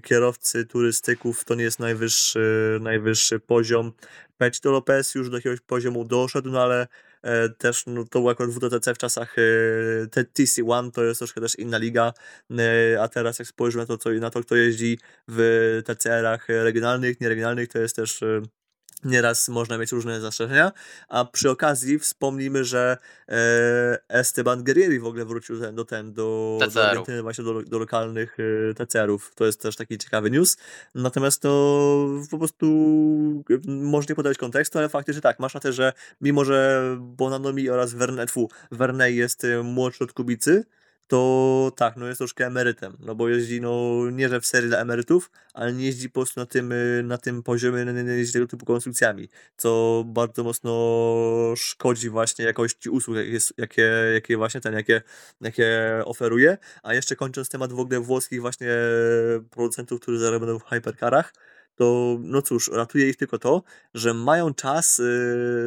kierowcy 0.04 0.66
turystyków 0.66 1.46
to 1.46 1.56
nie 1.56 1.64
jest 1.64 1.80
najwyższy, 1.80 2.78
najwyższy 2.82 3.40
poziom. 3.40 3.92
Pecito 4.38 4.72
Lopez 4.72 5.16
już 5.16 5.30
do 5.30 5.38
jakiegoś 5.38 5.60
poziomu 5.62 6.06
doszedł, 6.06 6.50
no 6.50 6.64
ale 6.64 6.88
E, 7.15 7.15
też 7.58 7.84
no, 7.88 8.04
to 8.04 8.20
było 8.20 8.32
akurat 8.32 8.52
WTTC 8.52 8.94
w 8.94 8.98
czasach 8.98 9.36
e, 9.40 10.24
TC1, 10.24 10.92
to 10.92 11.04
jest 11.04 11.20
troszkę 11.20 11.42
też 11.42 11.60
inna 11.60 11.78
liga, 11.78 12.14
e, 12.52 13.02
a 13.02 13.08
teraz 13.08 13.40
jak 13.40 13.48
spojrzymy 13.48 13.84
na 13.84 13.88
to, 13.88 13.98
co, 13.98 14.10
na 14.10 14.30
to 14.30 14.42
kto 14.42 14.56
jeździ 14.56 15.00
w 15.28 15.82
TCR-ach 15.86 16.48
regionalnych, 16.48 17.22
nieregionalnych, 17.22 17.70
to 17.70 17.80
jest 17.80 17.96
też 17.96 18.24
nieraz 19.06 19.50
można 19.50 19.78
mieć 19.78 19.92
różne 19.92 20.22
zastrzeżenia, 20.22 20.72
a 21.10 21.26
przy 21.26 21.50
okazji 21.50 22.00
wspomnijmy, 22.00 22.64
że 22.64 22.98
e, 23.30 23.98
Esteban 24.10 24.64
Guerrieri 24.64 25.00
w 25.00 25.06
ogóle 25.06 25.26
wrócił 25.26 25.60
ten, 25.60 25.76
do, 25.76 25.86
ten, 25.86 26.14
do, 26.14 26.60
do 26.74 26.86
Argentyny, 26.90 27.22
właśnie 27.22 27.44
do, 27.44 27.62
do 27.62 27.80
lokalnych 27.80 28.38
e, 28.70 28.74
TCR-ów. 28.74 29.32
To 29.36 29.46
jest 29.46 29.62
też 29.62 29.76
taki 29.76 29.98
ciekawy 29.98 30.32
news. 30.32 30.58
Natomiast 30.96 31.42
to 31.42 32.08
po 32.32 32.38
prostu 32.38 32.66
może 33.68 34.06
nie 34.10 34.16
podawać 34.16 34.38
kontekstu, 34.38 34.78
ale 34.80 34.90
faktycznie 34.90 35.22
tak, 35.22 35.40
masz 35.40 35.54
na 35.54 35.60
to, 35.60 35.74
że 35.74 35.94
mimo, 36.22 36.46
że 36.46 36.82
Bonanomi 37.00 37.70
oraz 37.70 37.94
Vernet, 37.94 38.32
Vernet 38.72 39.14
jest 39.14 39.44
e, 39.44 39.64
młodszy 39.64 40.04
od 40.04 40.14
Kubicy, 40.14 40.66
to 41.08 41.72
tak, 41.76 41.98
no 41.98 42.08
jest 42.08 42.18
troszkę 42.18 42.46
emerytem, 42.46 42.98
no 43.00 43.16
bo 43.16 43.30
jeździ, 43.30 43.62
no 43.62 44.02
nie 44.12 44.30
że 44.30 44.42
w 44.42 44.46
serii 44.46 44.70
dla 44.70 44.80
emerytów, 44.80 45.32
ale 45.54 45.74
nie 45.74 45.86
jeździ 45.86 46.10
po 46.10 46.14
prostu 46.14 46.40
na 46.40 46.46
tym, 46.46 46.72
y, 46.72 47.04
na 47.04 47.18
tym 47.18 47.44
poziomie, 47.44 47.86
nie 47.86 48.12
jeździ 48.12 48.34
tego 48.34 48.48
typu 48.48 48.66
konstrukcjami, 48.66 49.30
co 49.58 50.04
bardzo 50.08 50.44
mocno 50.44 50.74
szkodzi 51.56 52.10
właśnie 52.10 52.46
jakości 52.46 52.90
usług, 52.90 53.18
jakie, 53.58 53.92
jakie, 54.14 54.38
właśnie 54.38 54.62
ten, 54.62 54.74
jakie, 54.74 55.02
jakie 55.42 56.02
oferuje, 56.06 56.58
a 56.84 56.94
jeszcze 56.94 57.16
kończąc 57.16 57.50
temat 57.50 57.74
w 57.74 57.80
ogóle 57.80 58.00
włoskich 58.00 58.42
właśnie 58.42 58.68
producentów, 59.50 60.02
którzy 60.02 60.20
zarabiają 60.20 60.60
w 60.60 60.64
hypercarach, 60.64 61.34
to 61.76 62.18
no 62.20 62.42
cóż, 62.42 62.68
ratuje 62.74 63.10
ich 63.10 63.18
tylko 63.18 63.40
to, 63.40 63.64
że 63.94 64.14
mają 64.14 64.54
czas 64.54 65.00
y, 65.00 65.04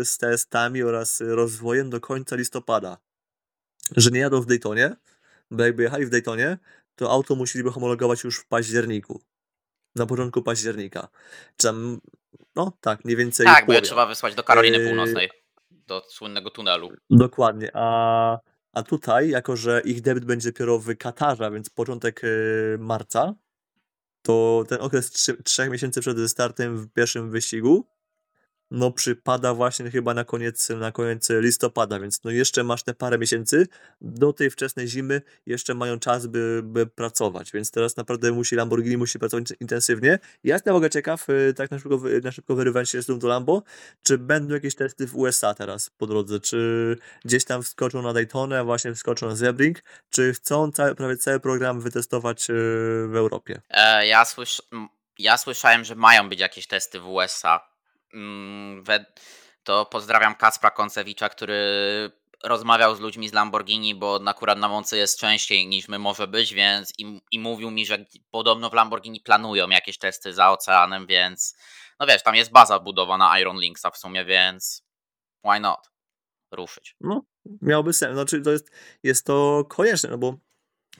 z 0.04 0.18
testami 0.18 0.82
oraz 0.82 1.20
rozwojem 1.20 1.90
do 1.90 2.00
końca 2.00 2.36
listopada. 2.36 2.98
Że 3.96 4.10
nie 4.10 4.20
jadą 4.20 4.40
w 4.40 4.46
Daytonie, 4.46 4.96
bo 5.50 5.64
jakby 5.64 5.82
jechali 5.82 6.06
w 6.06 6.10
Daytonie, 6.10 6.58
to 6.94 7.10
auto 7.10 7.34
musieliby 7.34 7.70
homologować 7.70 8.24
już 8.24 8.38
w 8.38 8.46
październiku. 8.46 9.22
Na 9.96 10.06
początku 10.06 10.42
października. 10.42 11.08
Czy 11.56 11.66
tam, 11.66 12.00
no 12.56 12.72
tak, 12.80 13.04
mniej 13.04 13.16
więcej. 13.16 13.46
Tak, 13.46 13.66
bo 13.66 13.72
je 13.72 13.82
trzeba 13.82 14.06
wysłać 14.06 14.34
do 14.34 14.42
Karoliny 14.42 14.78
yy, 14.78 14.86
Północnej, 14.86 15.30
do 15.70 16.02
słynnego 16.08 16.50
tunelu. 16.50 16.90
Dokładnie, 17.10 17.70
a, 17.74 18.38
a 18.72 18.82
tutaj, 18.82 19.28
jako 19.28 19.56
że 19.56 19.82
ich 19.84 20.00
debiut 20.00 20.24
będzie 20.24 20.52
dopiero 20.52 20.78
w 20.78 20.96
Katarze, 20.96 21.50
więc 21.50 21.70
początek 21.70 22.22
yy, 22.22 22.76
marca, 22.78 23.34
to 24.22 24.64
ten 24.68 24.80
okres 24.80 25.10
trzech 25.44 25.70
miesięcy 25.70 26.00
przed 26.00 26.18
startem 26.30 26.76
w 26.78 26.92
pierwszym 26.92 27.30
wyścigu 27.30 27.86
no 28.70 28.90
przypada 28.90 29.54
właśnie 29.54 29.90
chyba 29.90 30.14
na 30.14 30.24
koniec, 30.24 30.68
na 30.68 30.92
koniec 30.92 31.28
listopada, 31.30 32.00
więc 32.00 32.24
no 32.24 32.30
jeszcze 32.30 32.64
masz 32.64 32.82
te 32.82 32.94
parę 32.94 33.18
miesięcy 33.18 33.66
do 34.00 34.32
tej 34.32 34.50
wczesnej 34.50 34.88
zimy, 34.88 35.22
jeszcze 35.46 35.74
mają 35.74 35.98
czas, 35.98 36.26
by, 36.26 36.60
by 36.64 36.86
pracować, 36.86 37.52
więc 37.52 37.70
teraz 37.70 37.96
naprawdę 37.96 38.32
musi 38.32 38.56
Lamborghini 38.56 38.96
musi 38.96 39.18
pracować 39.18 39.52
intensywnie. 39.60 40.18
Ja 40.44 40.54
jestem 40.54 40.80
w 40.80 40.88
ciekaw, 40.88 41.30
y, 41.30 41.54
tak 41.56 41.70
na 41.70 41.78
szybko, 41.78 42.00
na 42.22 42.32
szybko 42.32 42.54
wyrywając 42.54 42.90
się 42.90 43.02
z 43.02 43.18
do 43.18 43.28
Lambo, 43.28 43.62
czy 44.02 44.18
będą 44.18 44.54
jakieś 44.54 44.74
testy 44.74 45.06
w 45.06 45.16
USA 45.16 45.54
teraz 45.54 45.90
po 45.90 46.06
drodze, 46.06 46.40
czy 46.40 46.96
gdzieś 47.24 47.44
tam 47.44 47.62
wskoczą 47.62 48.02
na 48.02 48.12
Daytonę, 48.12 48.64
właśnie 48.64 48.94
wskoczą 48.94 49.28
na 49.28 49.36
Sebring, 49.36 49.82
czy 50.10 50.32
chcą 50.34 50.72
cały, 50.72 50.94
prawie 50.94 51.16
cały 51.16 51.40
program 51.40 51.80
wytestować 51.80 52.50
y, 52.50 52.54
w 53.08 53.16
Europie? 53.16 53.60
E, 53.70 54.06
ja, 54.06 54.24
ja 55.18 55.38
słyszałem, 55.38 55.84
że 55.84 55.94
mają 55.94 56.28
być 56.28 56.40
jakieś 56.40 56.66
testy 56.66 57.00
w 57.00 57.08
USA 57.08 57.67
to 59.64 59.86
pozdrawiam 59.86 60.34
Kacpra 60.34 60.70
Koncewicza, 60.70 61.28
który 61.28 61.60
rozmawiał 62.44 62.96
z 62.96 63.00
ludźmi 63.00 63.28
z 63.28 63.32
Lamborghini, 63.32 63.94
bo 63.94 64.20
akurat 64.26 64.58
na 64.58 64.68
Monce 64.68 64.96
jest 64.96 65.20
częściej 65.20 65.66
niż 65.66 65.88
my 65.88 65.98
może 65.98 66.26
być, 66.26 66.54
więc 66.54 66.92
i, 66.98 67.20
i 67.32 67.38
mówił 67.38 67.70
mi, 67.70 67.86
że 67.86 68.04
podobno 68.30 68.70
w 68.70 68.74
Lamborghini 68.74 69.20
planują 69.20 69.68
jakieś 69.68 69.98
testy 69.98 70.34
za 70.34 70.50
oceanem, 70.50 71.06
więc 71.06 71.56
no 72.00 72.06
wiesz, 72.06 72.22
tam 72.22 72.34
jest 72.34 72.52
baza 72.52 72.78
budowana 72.78 73.40
Iron 73.40 73.60
Linksa 73.60 73.90
w 73.90 73.98
sumie, 73.98 74.24
więc 74.24 74.82
why 75.44 75.60
not? 75.60 75.90
Ruszyć. 76.52 76.96
No, 77.00 77.22
miałby 77.62 77.92
sens. 77.92 78.14
Znaczy, 78.14 78.40
to 78.40 78.50
jest, 78.50 78.70
jest 79.02 79.26
to 79.26 79.64
konieczne, 79.68 80.10
no 80.10 80.18
bo 80.18 80.34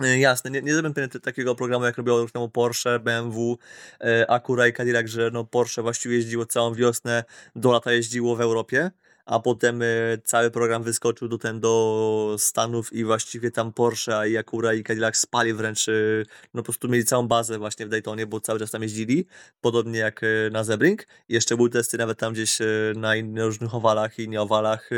jasne, 0.07 0.51
nie, 0.51 0.63
nie 0.63 0.75
zrobię 0.75 1.09
takiego 1.09 1.55
programu, 1.55 1.85
jak 1.85 1.97
robiło 1.97 2.19
już 2.19 2.33
temu 2.33 2.49
Porsche, 2.49 2.99
BMW, 2.99 3.59
e, 4.01 4.31
Acura 4.31 4.67
i 4.67 4.73
Cadillac, 4.73 5.07
że 5.07 5.31
no 5.33 5.45
Porsche 5.45 5.83
właściwie 5.83 6.17
jeździło 6.17 6.47
całą 6.47 6.75
wiosnę, 6.75 7.25
do 7.57 7.73
lata 7.73 7.93
jeździło 7.93 8.37
w 8.37 8.41
Europie, 8.41 8.91
a 9.29 9.41
potem 9.41 9.83
y, 9.83 10.21
cały 10.25 10.51
program 10.51 10.83
wyskoczył 10.83 11.29
do 11.29 11.39
ten 11.39 11.61
do 11.61 12.37
Stanów 12.39 12.93
i 12.93 13.05
właściwie 13.05 13.51
tam 13.51 13.73
Porsche 13.73 14.31
i 14.31 14.37
Acura 14.37 14.75
i 14.75 14.83
Cadillac 14.83 15.17
spali 15.17 15.55
wręcz, 15.55 15.89
y, 15.89 16.27
no 16.55 16.63
po 16.63 16.65
prostu 16.65 16.89
mieli 16.89 17.05
całą 17.05 17.29
bazę 17.29 17.59
właśnie 17.59 17.87
w 17.87 17.89
Daytonie, 17.89 18.27
bo 18.27 18.41
cały 18.41 18.59
czas 18.59 18.71
tam 18.71 18.83
jeździli, 18.83 19.27
podobnie 19.61 19.99
jak 19.99 20.23
y, 20.23 20.51
na 20.53 20.65
Zebring. 20.65 21.07
Jeszcze 21.29 21.57
były 21.57 21.71
testy 21.71 21.99
nawet 21.99 22.19
tam 22.19 22.33
gdzieś 22.33 22.59
na 22.95 23.13
różnych 23.37 23.75
owalach 23.75 24.19
i 24.19 24.29
nieowalach 24.29 24.91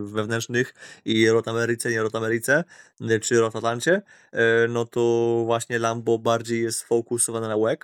wewnętrznych 0.00 0.74
i 1.04 1.30
Rotameryce, 1.30 1.90
nie 1.90 2.02
Rotameryce, 2.02 2.64
czy 3.22 3.40
Rotatlancie, 3.40 4.02
no 4.68 4.84
to 4.84 5.42
właśnie 5.46 5.78
Lambo 5.78 6.18
bardziej 6.18 6.62
jest 6.62 6.82
fokusowane 6.82 7.48
na 7.48 7.56
WEC, 7.56 7.80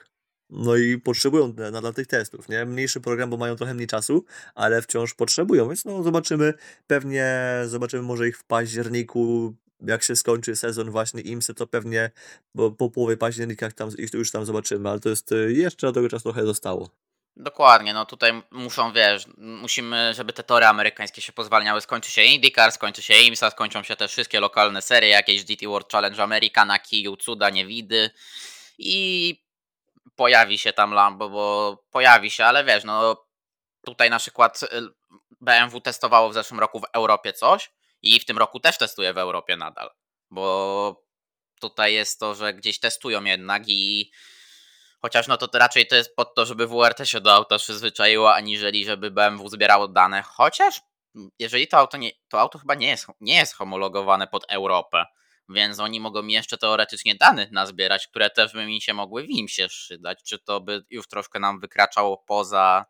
no 0.50 0.76
i 0.76 0.98
potrzebują 0.98 1.54
nadal 1.72 1.94
tych 1.94 2.06
testów, 2.06 2.48
nie? 2.48 2.64
Mniejszy 2.64 3.00
program, 3.00 3.30
bo 3.30 3.36
mają 3.36 3.56
trochę 3.56 3.74
mniej 3.74 3.86
czasu, 3.86 4.24
ale 4.54 4.82
wciąż 4.82 5.14
potrzebują, 5.14 5.68
więc 5.68 5.84
no 5.84 6.02
zobaczymy, 6.02 6.54
pewnie 6.86 7.36
zobaczymy 7.66 8.02
może 8.02 8.28
ich 8.28 8.38
w 8.38 8.44
październiku, 8.44 9.54
jak 9.80 10.02
się 10.02 10.16
skończy 10.16 10.56
sezon 10.56 10.90
właśnie 10.90 11.20
IMSY, 11.20 11.54
to 11.54 11.66
pewnie 11.66 12.10
bo 12.54 12.70
po 12.70 12.90
połowie 12.90 13.16
października 13.16 13.70
tam, 13.70 13.90
już 14.14 14.30
tam 14.30 14.44
zobaczymy, 14.44 14.90
ale 14.90 15.00
to 15.00 15.08
jest 15.08 15.32
y, 15.32 15.52
jeszcze 15.52 15.86
do 15.86 15.92
tego 15.92 16.08
czasu 16.08 16.22
trochę 16.22 16.46
zostało. 16.46 16.90
Dokładnie, 17.36 17.94
no 17.94 18.06
tutaj 18.06 18.42
muszą, 18.50 18.92
wiesz, 18.92 19.26
musimy, 19.36 20.14
żeby 20.14 20.32
te 20.32 20.42
tory 20.42 20.66
amerykańskie 20.66 21.22
się 21.22 21.32
pozwalniały, 21.32 21.80
skończy 21.80 22.10
się 22.10 22.22
IndyCar, 22.22 22.72
skończy 22.72 23.02
się 23.02 23.14
IMSA, 23.14 23.50
skończą 23.50 23.82
się 23.82 23.96
te 23.96 24.08
wszystkie 24.08 24.40
lokalne 24.40 24.82
serie, 24.82 25.08
jakieś 25.08 25.44
GT 25.44 25.66
World 25.66 25.92
Challenge 25.92 26.22
America 26.22 26.64
na 26.64 26.78
kiju, 26.78 27.16
cuda, 27.16 27.50
niewidy 27.50 28.10
i 28.78 29.43
pojawi 30.16 30.58
się 30.58 30.72
tam 30.72 30.92
Lambo, 30.92 31.30
bo 31.30 31.84
pojawi 31.90 32.30
się, 32.30 32.44
ale 32.44 32.64
wiesz, 32.64 32.84
no 32.84 33.24
tutaj 33.84 34.10
na 34.10 34.18
przykład 34.18 34.62
y, 34.62 34.68
BMW 35.40 35.80
testowało 35.80 36.30
w 36.30 36.34
zeszłym 36.34 36.60
roku 36.60 36.80
w 36.80 36.86
Europie 36.92 37.32
coś 37.32 37.72
i 38.02 38.20
w 38.20 38.24
tym 38.24 38.38
roku 38.38 38.60
też 38.60 38.78
testuje 38.78 39.12
w 39.12 39.18
Europie 39.18 39.56
nadal, 39.56 39.90
bo 40.30 41.04
tutaj 41.60 41.94
jest 41.94 42.20
to, 42.20 42.34
że 42.34 42.54
gdzieś 42.54 42.80
testują 42.80 43.24
jednak 43.24 43.62
i 43.66 44.10
chociaż 45.02 45.26
no 45.28 45.36
to 45.36 45.58
raczej 45.58 45.86
to 45.86 45.96
jest 45.96 46.16
pod 46.16 46.34
to, 46.34 46.46
żeby 46.46 46.66
WRT 46.66 47.06
się 47.08 47.20
do 47.20 47.34
auta 47.34 47.58
przyzwyczaiło, 47.58 48.34
aniżeli 48.34 48.84
żeby 48.84 49.10
BMW 49.10 49.48
zbierało 49.48 49.88
dane, 49.88 50.22
chociaż 50.22 50.80
jeżeli 51.38 51.68
to 51.68 51.78
auto 51.78 51.96
nie, 51.96 52.10
to 52.28 52.40
auto 52.40 52.58
chyba 52.58 52.74
nie 52.74 52.88
jest, 52.88 53.06
nie 53.20 53.36
jest 53.36 53.54
homologowane 53.54 54.26
pod 54.26 54.44
Europę, 54.48 55.04
więc 55.48 55.80
oni 55.80 56.00
mogą 56.00 56.26
jeszcze 56.26 56.58
teoretycznie 56.58 57.14
danych 57.14 57.50
nazbierać, 57.50 58.06
które 58.06 58.30
też 58.30 58.52
by 58.52 58.66
mi 58.66 58.80
się 58.80 58.94
mogły 58.94 59.22
w 59.22 59.30
IMSie 59.30 59.68
przydać. 59.68 60.22
Czy 60.22 60.38
to 60.38 60.60
by 60.60 60.84
już 60.90 61.08
troszkę 61.08 61.40
nam 61.40 61.60
wykraczało 61.60 62.24
poza 62.26 62.84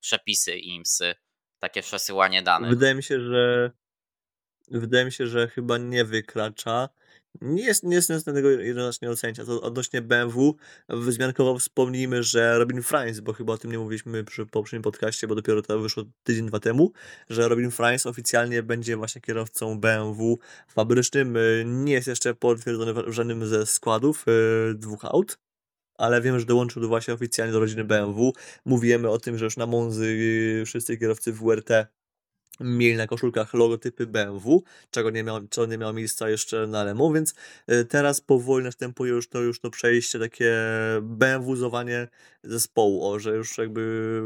przepisy 0.00 0.58
IMSy, 0.58 1.14
takie 1.58 1.82
przesyłanie 1.82 2.42
danych? 2.42 2.70
Wydaje 2.70 2.94
mi 2.94 3.02
się, 3.02 3.20
że 3.20 3.70
wydaje 4.70 5.04
mi 5.04 5.12
się, 5.12 5.26
że 5.26 5.48
chyba 5.48 5.78
nie 5.78 6.04
wykracza. 6.04 6.88
Nie 7.40 7.64
jest, 7.64 7.82
nie 7.82 7.96
jestem 7.96 8.22
tego 8.22 8.50
jednoznacznie 8.50 9.10
oceniać. 9.10 9.46
To 9.46 9.62
odnośnie 9.62 10.02
BMW, 10.02 10.56
wzmiankowo 10.88 11.58
wspomnijmy, 11.58 12.22
że 12.22 12.58
Robin 12.58 12.82
Frains, 12.82 13.20
bo 13.20 13.32
chyba 13.32 13.52
o 13.52 13.58
tym 13.58 13.72
nie 13.72 13.78
mówiliśmy 13.78 14.24
przy 14.24 14.46
poprzednim 14.46 14.82
podcaście, 14.82 15.26
bo 15.26 15.34
dopiero 15.34 15.62
to 15.62 15.78
wyszło 15.78 16.04
tydzień, 16.22 16.46
dwa 16.46 16.60
temu, 16.60 16.92
że 17.30 17.48
Robin 17.48 17.70
Frains 17.70 18.06
oficjalnie 18.06 18.62
będzie 18.62 18.96
właśnie 18.96 19.20
kierowcą 19.20 19.80
BMW 19.80 20.38
fabrycznym. 20.68 21.38
Nie 21.64 21.92
jest 21.92 22.08
jeszcze 22.08 22.34
potwierdzony 22.34 22.94
w 22.94 23.12
żadnym 23.12 23.46
ze 23.46 23.66
składów 23.66 24.24
e, 24.28 24.74
dwóch 24.74 25.04
aut, 25.04 25.38
ale 25.94 26.20
wiem, 26.20 26.40
że 26.40 26.46
dołączył 26.46 26.82
do 26.82 26.88
właśnie 26.88 27.14
oficjalnie 27.14 27.52
do 27.52 27.60
rodziny 27.60 27.84
BMW. 27.84 28.32
Mówimy 28.64 29.10
o 29.10 29.18
tym, 29.18 29.38
że 29.38 29.44
już 29.44 29.56
na 29.56 29.66
Monzy 29.66 30.62
wszyscy 30.66 30.96
kierowcy 30.96 31.32
WRT 31.32 31.70
mieli 32.60 32.96
na 32.96 33.06
koszulkach 33.06 33.54
logotypy 33.54 34.06
BMW, 34.06 34.62
czego 34.90 35.10
nie 35.10 35.24
miało, 35.24 35.40
czego 35.50 35.66
nie 35.66 35.78
miało 35.78 35.92
miejsca 35.92 36.30
jeszcze 36.30 36.66
na 36.66 36.84
Lemo, 36.84 37.12
więc 37.12 37.34
e, 37.66 37.84
teraz 37.84 38.20
powoli 38.20 38.64
następuje 38.64 39.12
już 39.12 39.28
to, 39.28 39.40
już 39.40 39.60
to 39.60 39.70
przejście, 39.70 40.18
takie 40.18 40.54
BMW-zowanie 41.02 42.08
zespołu, 42.42 43.10
o, 43.10 43.18
że 43.18 43.36
już 43.36 43.58
jakby 43.58 43.80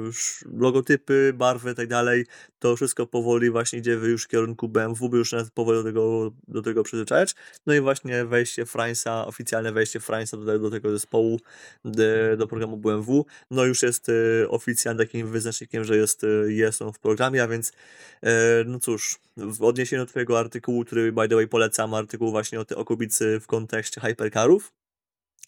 już 0.05 0.45
logotypy, 0.53 1.33
barwy 1.37 1.71
i 1.71 1.75
tak 1.75 1.87
dalej, 1.87 2.27
to 2.63 2.77
wszystko 2.77 3.07
powoli 3.07 3.51
właśnie 3.51 3.79
idzie 3.79 3.93
już 3.93 4.25
w 4.25 4.29
kierunku 4.29 4.69
BMW, 4.69 5.09
by 5.09 5.19
już 5.19 5.33
nawet 5.33 5.51
powoli 5.51 5.79
do 5.79 5.85
tego, 5.85 6.33
do 6.49 6.63
tego 6.63 6.83
przyzwyczajać. 6.83 7.35
No 7.67 7.75
i 7.75 7.81
właśnie 7.81 8.25
wejście 8.25 8.67
Fransa, 8.67 9.27
oficjalne 9.27 9.73
wejście 9.73 10.01
Fransa 10.01 10.37
do, 10.37 10.59
do 10.59 10.71
tego 10.71 10.91
zespołu, 10.91 11.41
do, 11.85 12.03
do 12.37 12.47
programu 12.47 12.77
BMW, 12.77 13.27
no 13.51 13.65
już 13.65 13.83
jest 13.83 14.09
y, 14.09 14.47
oficjalnie 14.49 15.05
takim 15.05 15.29
wyznacznikiem, 15.29 15.85
że 15.85 15.97
jest, 15.97 16.25
y, 16.25 16.53
jest 16.53 16.83
on 16.83 16.93
w 16.93 16.99
programie, 16.99 17.43
a 17.43 17.49
więc 17.49 17.69
y, 17.69 18.29
no 18.67 18.79
cóż, 18.79 19.19
w 19.37 19.63
odniesieniu 19.63 20.03
do 20.03 20.11
twojego 20.11 20.39
artykułu, 20.39 20.85
który 20.85 21.13
by 21.13 21.29
the 21.29 21.35
way 21.35 21.49
polecam, 21.49 21.95
artykuł 21.95 22.31
właśnie 22.31 22.61
o, 22.61 22.65
o 22.77 22.85
Kubicy 22.85 23.41
w 23.41 23.47
kontekście 23.47 24.01
hypercarów, 24.01 24.73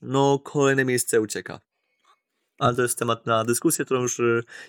no 0.03 0.39
kolejne 0.39 0.85
miejsce 0.85 1.21
ucieka. 1.21 1.61
Ale 2.59 2.77
to 2.77 2.83
jest 2.83 2.99
temat 2.99 3.27
na 3.27 3.45
dyskusję, 3.45 3.85
którą 3.85 4.03
już 4.03 4.21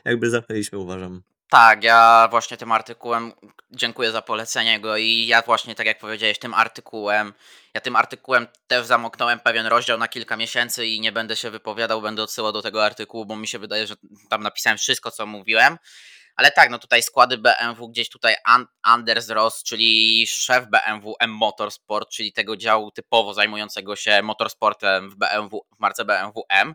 jakby 0.05 0.29
zamknęliśmy, 0.29 0.79
uważam. 0.79 1.34
Tak, 1.49 1.83
ja 1.83 2.27
właśnie 2.31 2.57
tym 2.57 2.71
artykułem, 2.71 3.33
dziękuję 3.71 4.11
za 4.11 4.21
polecenie 4.21 4.79
go 4.79 4.97
i 4.97 5.27
ja 5.27 5.41
właśnie, 5.41 5.75
tak 5.75 5.87
jak 5.87 5.99
powiedziałeś, 5.99 6.39
tym 6.39 6.53
artykułem, 6.53 7.33
ja 7.73 7.81
tym 7.81 7.95
artykułem 7.95 8.47
też 8.67 8.85
zamknąłem 8.85 9.39
pewien 9.39 9.65
rozdział 9.65 9.97
na 9.97 10.07
kilka 10.07 10.37
miesięcy 10.37 10.87
i 10.87 10.99
nie 10.99 11.11
będę 11.11 11.35
się 11.35 11.49
wypowiadał, 11.49 12.01
będę 12.01 12.23
odsyłał 12.23 12.51
do 12.51 12.61
tego 12.61 12.85
artykułu, 12.85 13.25
bo 13.25 13.35
mi 13.35 13.47
się 13.47 13.59
wydaje, 13.59 13.87
że 13.87 13.95
tam 14.29 14.43
napisałem 14.43 14.77
wszystko, 14.77 15.11
co 15.11 15.25
mówiłem. 15.25 15.77
Ale 16.35 16.51
tak, 16.51 16.69
no 16.69 16.79
tutaj 16.79 17.03
składy 17.03 17.37
BMW, 17.37 17.89
gdzieś 17.89 18.09
tutaj 18.09 18.35
Anders 18.83 19.29
Ross, 19.29 19.63
czyli 19.63 20.27
szef 20.27 20.65
BMW 20.67 21.15
M 21.19 21.31
Motorsport, 21.31 22.09
czyli 22.09 22.33
tego 22.33 22.57
działu 22.57 22.91
typowo 22.91 23.33
zajmującego 23.33 23.95
się 23.95 24.21
motorsportem 24.21 25.09
w 25.09 25.15
BMW, 25.15 25.61
w 25.77 25.79
marce 25.79 26.05
BMW 26.05 26.43
M 26.49 26.73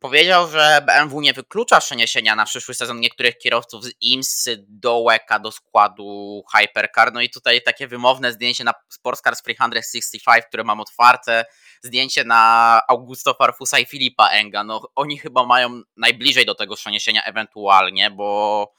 Powiedział, 0.00 0.50
że 0.50 0.82
BMW 0.86 1.20
nie 1.20 1.32
wyklucza 1.32 1.80
przeniesienia 1.80 2.36
na 2.36 2.44
przyszły 2.44 2.74
sezon 2.74 3.00
niektórych 3.00 3.38
kierowców 3.38 3.84
z 3.84 3.92
IMSY 4.00 4.64
do 4.68 5.04
WECA 5.08 5.38
do 5.38 5.52
składu 5.52 6.42
Hypercar. 6.56 7.12
No 7.12 7.20
i 7.20 7.30
tutaj 7.30 7.62
takie 7.62 7.88
wymowne 7.88 8.32
zdjęcie 8.32 8.64
na 8.64 8.72
Sportscars 8.88 9.42
365, 9.42 10.44
które 10.44 10.64
mam 10.64 10.80
otwarte, 10.80 11.44
zdjęcie 11.82 12.24
na 12.24 12.80
Augusto 12.88 13.34
Farfusa 13.34 13.78
i 13.78 13.86
Filipa 13.86 14.28
Enga. 14.28 14.64
No 14.64 14.82
oni 14.94 15.18
chyba 15.18 15.46
mają 15.46 15.82
najbliżej 15.96 16.46
do 16.46 16.54
tego 16.54 16.76
przeniesienia 16.76 17.24
ewentualnie, 17.24 18.10
bo 18.10 18.72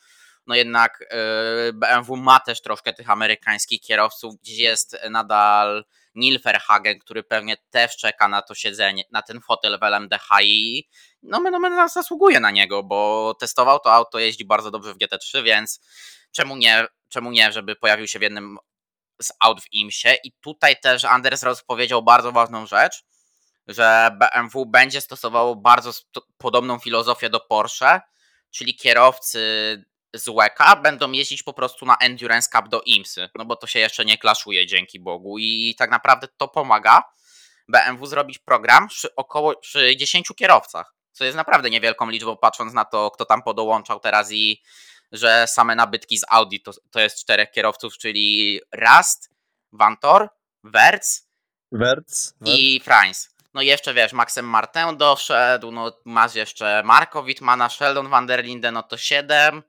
no 0.48 0.56
jednak 0.56 1.00
yy, 1.66 1.74
BMW 1.74 2.18
ma 2.18 2.40
też 2.40 2.62
troszkę 2.62 2.94
tych 2.94 3.10
amerykańskich 3.10 3.82
kierowców, 3.82 4.36
gdzie 4.42 4.64
jest 4.64 4.98
nadal 5.10 5.86
Neil 6.16 6.40
Verhagen, 6.40 7.00
który 7.00 7.24
pewnie 7.24 7.58
też 7.70 7.98
czeka 7.98 8.28
na 8.28 8.42
to 8.42 8.56
siedzenie, 8.56 9.04
na 9.12 9.22
ten 9.22 9.42
fotel 9.42 9.80
w 9.80 9.84
LMDH 9.84 10.28
i 10.42 10.88
no 11.24 11.40
Menomen 11.40 11.90
zasługuje 11.90 12.40
na 12.40 12.52
niego, 12.52 12.84
bo 12.84 13.34
testował 13.40 13.80
to 13.80 13.94
auto, 13.94 14.20
jeździ 14.20 14.46
bardzo 14.46 14.72
dobrze 14.72 14.94
w 14.94 14.98
GT3, 14.98 15.44
więc 15.44 15.82
czemu 16.32 16.56
nie, 16.56 16.86
czemu 17.10 17.32
nie, 17.32 17.52
żeby 17.52 17.76
pojawił 17.76 18.08
się 18.08 18.20
w 18.20 18.22
jednym 18.22 18.58
z 19.22 19.32
aut 19.40 19.62
w 19.62 19.74
IMSie 19.74 20.18
i 20.24 20.32
tutaj 20.42 20.76
też 20.80 21.06
Anders 21.06 21.44
Ross 21.44 21.64
powiedział 21.64 22.04
bardzo 22.04 22.32
ważną 22.32 22.66
rzecz, 22.66 23.04
że 23.68 24.18
BMW 24.20 24.66
będzie 24.66 25.02
stosowało 25.02 25.56
bardzo 25.56 25.92
podobną 26.38 26.80
filozofię 26.80 27.30
do 27.30 27.40
Porsche, 27.40 28.02
czyli 28.52 28.76
kierowcy 28.76 29.42
z 30.14 30.30
WECA 30.30 30.76
będą 30.76 31.12
jeździć 31.12 31.44
po 31.44 31.54
prostu 31.54 31.86
na 31.86 31.98
Endurance 31.98 32.50
Cup 32.50 32.70
do 32.70 32.82
IMSy, 32.82 33.30
no 33.36 33.46
bo 33.46 33.56
to 33.56 33.68
się 33.68 33.80
jeszcze 33.80 34.06
nie 34.06 34.18
klaszuje 34.18 34.68
dzięki 34.68 35.00
Bogu 35.00 35.38
i 35.40 35.76
tak 35.78 35.92
naprawdę 35.92 36.28
to 36.38 36.48
pomaga 36.48 37.04
BMW 37.68 38.06
zrobić 38.06 38.40
program 38.40 38.88
przy 38.88 39.16
około 39.16 39.56
przy 39.56 39.96
10 39.98 40.28
kierowcach, 40.36 40.96
co 41.12 41.26
jest 41.26 41.38
naprawdę 41.38 41.70
niewielką 41.70 42.10
liczbą 42.10 42.38
patrząc 42.38 42.74
na 42.74 42.86
to, 42.86 43.12
kto 43.12 43.26
tam 43.26 43.44
podołączał 43.44 44.00
teraz 44.00 44.32
i 44.32 44.62
że 45.12 45.48
same 45.48 45.76
nabytki 45.76 46.18
z 46.18 46.26
Audi 46.30 46.58
to, 46.58 46.72
to 46.92 47.00
jest 47.00 47.20
czterech 47.20 47.52
kierowców, 47.52 47.98
czyli 47.98 48.60
Rast, 48.72 49.30
Vantor, 49.72 50.30
Wertz, 50.64 51.28
Wertz, 51.72 52.34
i 52.46 52.82
Franz. 52.84 53.30
No 53.54 53.62
i 53.62 53.66
jeszcze 53.66 53.94
wiesz, 53.94 54.14
Maxem 54.14 54.46
Martin 54.46 54.98
doszedł, 54.98 55.72
no 55.72 55.92
masz 56.06 56.36
jeszcze 56.36 56.84
Marko 56.86 57.24
Wittmana, 57.24 57.70
Sheldon 57.70 58.10
van 58.10 58.28
der 58.28 58.44
Linden, 58.44 58.74
no 58.74 58.84
to 58.84 58.98
7, 58.98 59.64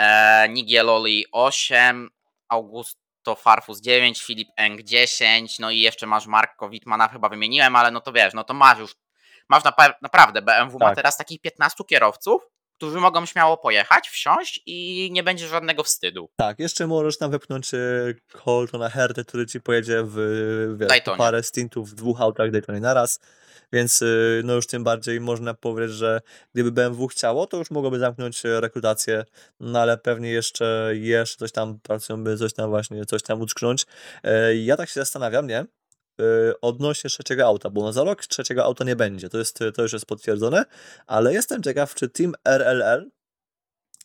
e, 0.00 0.48
Nigieloli 0.48 1.26
8, 1.32 2.10
Augusto 2.48 3.34
Farfus 3.36 3.80
9, 3.80 4.22
Filip 4.22 4.48
Eng 4.56 4.82
10, 4.82 5.58
no 5.58 5.70
i 5.70 5.80
jeszcze 5.80 6.06
masz 6.06 6.26
Marko 6.26 6.68
Wittmana, 6.68 7.08
chyba 7.08 7.28
wymieniłem, 7.28 7.76
ale 7.76 7.90
no 7.90 8.00
to 8.00 8.12
wiesz, 8.12 8.34
no 8.34 8.44
to 8.44 8.54
masz 8.54 8.78
już, 8.78 8.96
masz 9.48 9.64
na, 9.64 9.72
naprawdę, 10.02 10.42
BMW 10.42 10.78
tak. 10.78 10.88
ma 10.88 10.94
teraz 10.94 11.16
takich 11.16 11.40
15 11.40 11.84
kierowców, 11.84 12.42
którzy 12.76 13.00
mogą 13.00 13.26
śmiało 13.26 13.56
pojechać, 13.56 14.08
wsiąść 14.08 14.62
i 14.66 15.08
nie 15.12 15.22
będzie 15.22 15.48
żadnego 15.48 15.84
wstydu. 15.84 16.30
Tak, 16.36 16.58
jeszcze 16.58 16.86
możesz 16.86 17.18
tam 17.18 17.30
wepchnąć 17.30 17.74
e, 17.74 17.78
Coltona 18.44 18.88
Hertę, 18.88 19.24
który 19.24 19.46
ci 19.46 19.60
pojedzie 19.60 20.02
w 20.04 20.16
wiesz, 20.76 21.02
parę 21.18 21.42
stintów 21.42 21.90
w 21.90 21.94
dwóch 21.94 22.20
autach 22.20 22.50
Daytonie 22.50 22.80
naraz. 22.80 23.20
Więc 23.72 24.02
y, 24.02 24.42
no 24.44 24.54
już 24.54 24.66
tym 24.66 24.84
bardziej 24.84 25.20
można 25.20 25.54
powiedzieć, 25.54 25.96
że 25.96 26.20
gdyby 26.54 26.72
BMW 26.72 27.08
chciało, 27.08 27.46
to 27.46 27.56
już 27.56 27.70
mogłoby 27.70 27.98
zamknąć 27.98 28.42
rekrutację, 28.44 29.24
no 29.60 29.80
ale 29.80 29.98
pewnie 29.98 30.30
jeszcze, 30.30 30.92
jeszcze 30.94 31.36
coś 31.36 31.52
tam 31.52 31.80
pracują, 31.80 32.24
by 32.24 32.36
coś 32.36 32.52
tam 32.52 32.70
właśnie, 32.70 33.04
coś 33.06 33.22
tam 33.22 33.40
utknąć. 33.40 33.86
E, 34.22 34.56
ja 34.56 34.76
tak 34.76 34.88
się 34.88 35.00
zastanawiam, 35.00 35.46
nie? 35.46 35.58
E, 35.58 35.66
odnośnie 36.60 37.10
trzeciego 37.10 37.46
auta, 37.46 37.70
bo 37.70 37.92
za 37.92 38.04
rok 38.04 38.26
trzeciego 38.26 38.64
auta 38.64 38.84
nie 38.84 38.96
będzie, 38.96 39.28
to, 39.28 39.38
jest, 39.38 39.58
to 39.74 39.82
już 39.82 39.92
jest 39.92 40.06
potwierdzone, 40.06 40.64
ale 41.06 41.32
jestem 41.32 41.62
ciekaw, 41.62 41.94
czy 41.94 42.08
Team 42.08 42.32
RLL 42.44 43.10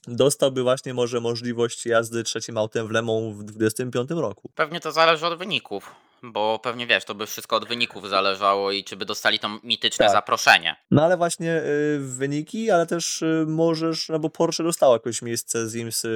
dostałby 0.07 0.63
właśnie 0.63 0.93
może 0.93 1.21
możliwość 1.21 1.85
jazdy 1.85 2.23
trzecim 2.23 2.57
autem 2.57 2.87
w 2.87 2.91
Le 2.91 3.01
Mans 3.01 3.35
w 3.37 3.43
2025 3.43 4.09
roku. 4.21 4.49
Pewnie 4.55 4.79
to 4.79 4.91
zależy 4.91 5.27
od 5.27 5.39
wyników, 5.39 5.91
bo 6.33 6.59
pewnie 6.63 6.87
wiesz, 6.87 7.05
to 7.05 7.15
by 7.15 7.25
wszystko 7.25 7.55
od 7.55 7.67
wyników 7.67 8.09
zależało 8.09 8.71
i 8.71 8.83
czy 8.83 8.95
by 8.95 9.05
dostali 9.05 9.39
to 9.39 9.59
mityczne 9.63 10.05
Tak. 10.05 10.13
zaproszenie. 10.15 10.75
No 10.91 11.03
ale 11.03 11.17
właśnie 11.17 11.61
y, 11.61 11.99
wyniki, 11.99 12.71
ale 12.71 12.85
też 12.85 13.21
y, 13.21 13.45
możesz, 13.47 14.09
no 14.09 14.19
bo 14.19 14.29
Porsche 14.29 14.63
dostało 14.63 14.93
jakieś 14.93 15.21
miejsce 15.21 15.69
z 15.69 15.75
IMS 15.75 16.05
y, 16.05 16.09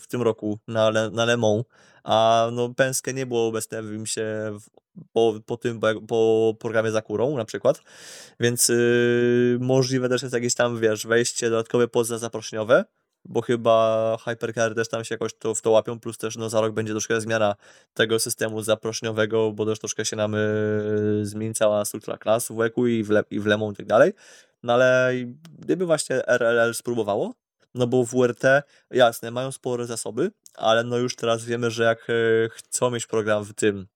w 0.00 0.06
tym 0.08 0.22
roku 0.22 0.58
na, 0.68 0.90
Le, 0.90 1.10
na 1.10 1.24
Le 1.24 1.36
Mans, 1.36 1.64
a 2.04 2.48
no 2.52 2.74
Penske 2.74 3.14
nie 3.14 3.26
było 3.26 3.46
obecne 3.46 3.82
w 3.82 3.92
IMSie 3.94 4.22
w, 4.60 4.70
po, 5.12 5.34
po 5.46 5.56
tym, 5.56 5.80
po, 5.80 6.00
po 6.08 6.54
programie 6.60 6.90
za 6.90 7.02
kurą 7.02 7.36
na 7.36 7.44
przykład, 7.44 7.80
więc 8.40 8.70
y, 8.70 9.58
możliwe 9.60 10.08
też 10.08 10.22
jest 10.22 10.34
jakieś 10.34 10.54
tam, 10.54 10.80
wiesz, 10.80 11.06
wejście 11.06 11.50
dodatkowe 11.50 11.88
poza 11.88 12.18
zaproszeniowe, 12.18 12.84
bo 13.24 13.42
chyba 13.42 14.16
Hypercar 14.24 14.74
też 14.74 14.88
tam 14.88 15.04
się 15.04 15.14
jakoś 15.14 15.34
to, 15.34 15.54
w 15.54 15.62
to 15.62 15.70
łapią, 15.70 16.00
plus 16.00 16.18
też 16.18 16.36
no, 16.36 16.48
za 16.48 16.60
rok 16.60 16.72
będzie 16.72 16.92
troszkę 16.92 17.20
zmiana 17.20 17.54
tego 17.94 18.18
systemu 18.18 18.62
zaproszeniowego, 18.62 19.52
bo 19.52 19.66
też 19.66 19.78
troszkę 19.78 20.04
się 20.04 20.16
nam 20.16 20.34
y, 20.34 21.20
zmieni 21.22 21.54
cała 21.54 21.84
struktura 21.84 22.18
klas 22.18 22.48
w 22.48 22.54
WEC-u 22.54 22.86
i 22.86 23.02
w, 23.04 23.10
Le, 23.10 23.24
i 23.30 23.40
w 23.40 23.46
Le 23.46 23.58
Mans 23.58 23.74
i 23.74 23.76
tak 23.76 23.86
dalej. 23.86 24.12
No 24.62 24.72
ale 24.72 25.12
gdyby 25.58 25.86
właśnie 25.86 26.26
RLL 26.26 26.74
spróbowało, 26.74 27.34
no 27.74 27.86
bo 27.86 28.04
WRT, 28.04 28.44
jasne, 28.90 29.30
mają 29.30 29.52
spore 29.52 29.86
zasoby, 29.86 30.30
ale 30.54 30.84
no 30.84 30.98
już 30.98 31.16
teraz 31.16 31.44
wiemy, 31.44 31.70
że 31.70 31.84
jak 31.84 32.10
y, 32.10 32.48
chcą 32.52 32.90
mieć 32.90 33.06
program 33.06 33.44
w 33.44 33.54
tym, 33.54 33.86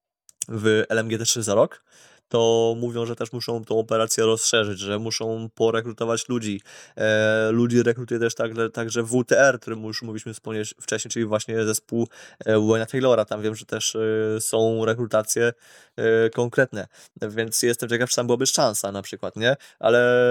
w 0.49 0.85
LMGT3 0.89 1.43
za 1.43 1.55
rok, 1.55 1.85
to 2.29 2.75
mówią, 2.79 3.07
że 3.07 3.17
też 3.17 3.33
muszą 3.33 3.65
tą 3.65 3.79
operację 3.79 4.25
rozszerzyć, 4.25 4.79
że 4.79 4.99
muszą 4.99 5.49
porekrutować 5.55 6.29
ludzi. 6.29 6.61
E, 6.97 7.51
ludzi 7.51 7.83
rekrutuje 7.83 8.21
też 8.21 8.35
także, 8.35 8.71
także 8.71 9.03
WTR, 9.03 9.61
którym 9.61 9.85
już 9.85 10.03
mówiliśmy 10.03 10.33
wcześniej, 10.81 11.12
czyli 11.12 11.25
właśnie 11.25 11.65
zespół 11.65 12.09
e, 12.39 12.55
Wayne'a 12.55 12.87
Taylora. 12.87 13.25
Tam 13.25 13.43
wiem, 13.43 13.55
że 13.55 13.67
też 13.67 13.97
e, 13.97 14.41
są 14.41 14.85
rekrutacje 14.85 15.53
e, 15.97 16.31
konkretne, 16.31 16.87
więc 17.23 17.62
jestem 17.62 17.89
ciekaw, 17.89 18.11
czy 18.11 18.17
tam 18.17 18.27
byłaby 18.27 18.47
szansa 18.47 18.93
na 18.93 19.03
przykład, 19.03 19.37
nie? 19.37 19.57
Ale 19.79 20.27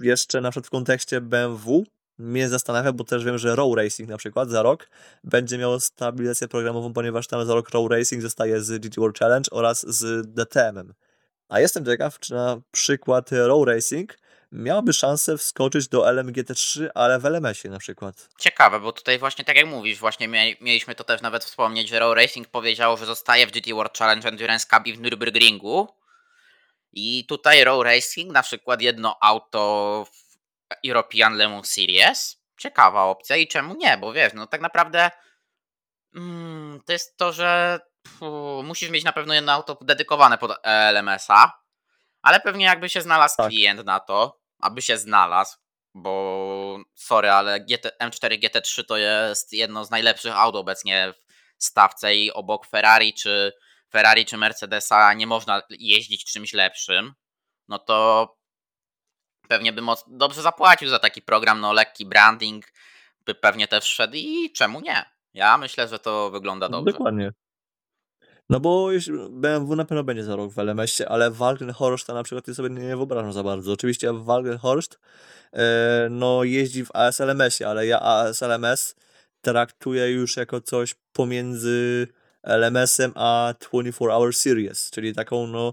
jeszcze 0.00 0.40
na 0.40 0.50
przykład 0.50 0.66
w 0.66 0.70
kontekście 0.70 1.20
BMW 1.20 1.84
mnie 2.18 2.48
zastanawia, 2.48 2.92
bo 2.92 3.04
też 3.04 3.24
wiem, 3.24 3.38
że 3.38 3.56
Row 3.56 3.76
Racing 3.76 4.08
na 4.08 4.16
przykład 4.16 4.50
za 4.50 4.62
rok 4.62 4.90
będzie 5.24 5.58
miało 5.58 5.80
stabilizację 5.80 6.48
programową, 6.48 6.92
ponieważ 6.92 7.26
tam 7.26 7.46
za 7.46 7.54
rok 7.54 7.70
Row 7.70 7.90
Racing 7.90 8.22
zostaje 8.22 8.60
z 8.60 8.78
GT 8.82 8.96
World 8.96 9.18
Challenge 9.18 9.50
oraz 9.50 9.86
z 9.88 10.26
DTM-em. 10.34 10.94
A 11.48 11.60
jestem 11.60 11.84
ciekaw, 11.84 12.18
czy 12.18 12.34
na 12.34 12.60
przykład 12.70 13.32
Row 13.32 13.66
Racing 13.66 14.18
miałaby 14.52 14.92
szansę 14.92 15.38
wskoczyć 15.38 15.88
do 15.88 16.02
LMGT3, 16.02 16.88
ale 16.94 17.18
w 17.18 17.24
LMS-ie 17.24 17.72
na 17.72 17.78
przykład. 17.78 18.28
Ciekawe, 18.38 18.80
bo 18.80 18.92
tutaj 18.92 19.18
właśnie 19.18 19.44
tak 19.44 19.56
jak 19.56 19.66
mówisz, 19.66 19.98
właśnie 19.98 20.28
mieliśmy 20.60 20.94
to 20.94 21.04
też 21.04 21.20
nawet 21.20 21.44
wspomnieć, 21.44 21.88
że 21.88 21.98
Raw 21.98 22.16
Racing 22.16 22.48
powiedziało, 22.48 22.96
że 22.96 23.06
zostaje 23.06 23.46
w 23.46 23.50
GT 23.50 23.70
World 23.72 23.98
Challenge 23.98 24.28
Endurance 24.28 24.66
Cup 24.70 24.86
i 24.86 24.92
w 24.92 25.00
Nürburgringu. 25.00 25.86
I 26.92 27.26
tutaj 27.28 27.64
Raw 27.64 27.82
Racing, 27.82 28.32
na 28.32 28.42
przykład 28.42 28.82
jedno 28.82 29.16
auto 29.20 30.06
w 30.12 30.25
European 30.84 31.36
Le 31.36 31.48
Mans 31.48 31.70
Series. 31.72 32.42
Ciekawa 32.58 33.04
opcja 33.04 33.36
i 33.36 33.48
czemu 33.48 33.74
nie, 33.74 33.98
bo 33.98 34.12
wiesz, 34.12 34.32
no 34.34 34.46
tak 34.46 34.60
naprawdę 34.60 35.10
mm, 36.14 36.80
to 36.86 36.92
jest 36.92 37.16
to, 37.16 37.32
że 37.32 37.80
fu, 38.08 38.62
musisz 38.64 38.90
mieć 38.90 39.04
na 39.04 39.12
pewno 39.12 39.34
jedno 39.34 39.52
auto 39.52 39.78
dedykowane 39.80 40.38
pod 40.38 40.52
LMS-a, 40.92 41.52
ale 42.22 42.40
pewnie 42.40 42.64
jakby 42.64 42.88
się 42.88 43.02
znalazł 43.02 43.36
Tak. 43.36 43.48
klient 43.48 43.84
na 43.84 44.00
to, 44.00 44.40
aby 44.60 44.82
się 44.82 44.98
znalazł, 44.98 45.56
bo 45.94 46.78
sorry, 46.94 47.30
ale 47.30 47.60
GT, 47.60 47.96
M4 48.02 48.38
GT3 48.40 48.84
to 48.84 48.96
jest 48.96 49.52
jedno 49.52 49.84
z 49.84 49.90
najlepszych 49.90 50.36
aut 50.36 50.56
obecnie 50.56 51.12
w 51.58 51.64
stawce 51.64 52.16
i 52.16 52.32
obok 52.32 52.66
Ferrari 52.66 53.14
czy 53.14 53.52
Ferrari 53.92 54.26
czy 54.26 54.36
Mercedesa 54.36 55.12
nie 55.14 55.26
można 55.26 55.62
jeździć 55.70 56.24
czymś 56.24 56.52
lepszym, 56.52 57.14
no 57.68 57.78
to 57.78 58.28
pewnie 59.48 59.72
by 59.72 59.82
moc, 59.82 60.04
dobrze 60.06 60.42
zapłacił 60.42 60.88
za 60.88 60.98
taki 60.98 61.22
program, 61.22 61.60
no 61.60 61.72
lekki 61.72 62.06
branding 62.06 62.64
by 63.26 63.34
pewnie 63.34 63.68
też 63.68 63.84
wszedł 63.84 64.14
i 64.16 64.52
czemu 64.52 64.80
nie? 64.80 65.04
Ja 65.34 65.58
myślę, 65.58 65.88
że 65.88 65.98
to 65.98 66.30
wygląda 66.30 66.68
dobrze. 66.68 66.92
Dokładnie. 66.92 67.32
No 68.50 68.60
bo 68.60 68.92
jeśli- 68.92 69.18
BMW 69.30 69.76
na 69.76 69.84
pewno 69.84 70.04
będzie 70.04 70.24
za 70.24 70.36
rok 70.36 70.52
w 70.52 70.58
LMS-ie, 70.58 71.08
ale 71.08 71.30
Walkenhorst 71.30 72.08
na 72.08 72.22
przykład 72.22 72.48
ja 72.48 72.54
sobie 72.54 72.70
nie 72.70 72.96
wyobrażam 72.96 73.32
za 73.32 73.42
bardzo. 73.42 73.72
Oczywiście 73.72 74.12
Walkenhorst 74.12 74.98
e, 75.52 76.08
no 76.10 76.44
jeździ 76.44 76.84
w 76.84 76.90
ASLMS-ie, 76.94 77.70
ale 77.70 77.86
ja 77.86 78.00
ASLMS 78.00 78.94
traktuję 79.40 80.10
już 80.10 80.36
jako 80.36 80.60
coś 80.60 80.94
pomiędzy 81.12 82.08
LMS-em 82.42 83.12
a 83.14 83.54
24 83.60 84.12
Hour 84.12 84.34
Series, 84.34 84.90
czyli 84.90 85.14
taką 85.14 85.46
no 85.46 85.72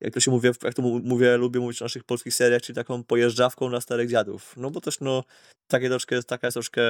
jak 0.00 0.14
to 0.14 0.20
się 0.20 0.30
mówi, 0.30 0.48
jak 0.62 0.74
to 0.74 0.82
mówię, 0.82 1.36
lubię 1.36 1.60
mówić 1.60 1.78
w 1.78 1.80
naszych 1.80 2.04
polskich 2.04 2.34
seriach, 2.34 2.62
czyli 2.62 2.76
taką 2.76 3.04
pojeżdżawką 3.04 3.70
na 3.70 3.80
starych 3.80 4.10
dziadów. 4.10 4.54
No 4.56 4.70
bo 4.70 4.80
też 4.80 5.00
no, 5.00 5.24
takie 5.68 5.88
troszkę, 5.88 6.22
taka 6.22 6.46
jest 6.46 6.54
troszkę 6.54 6.82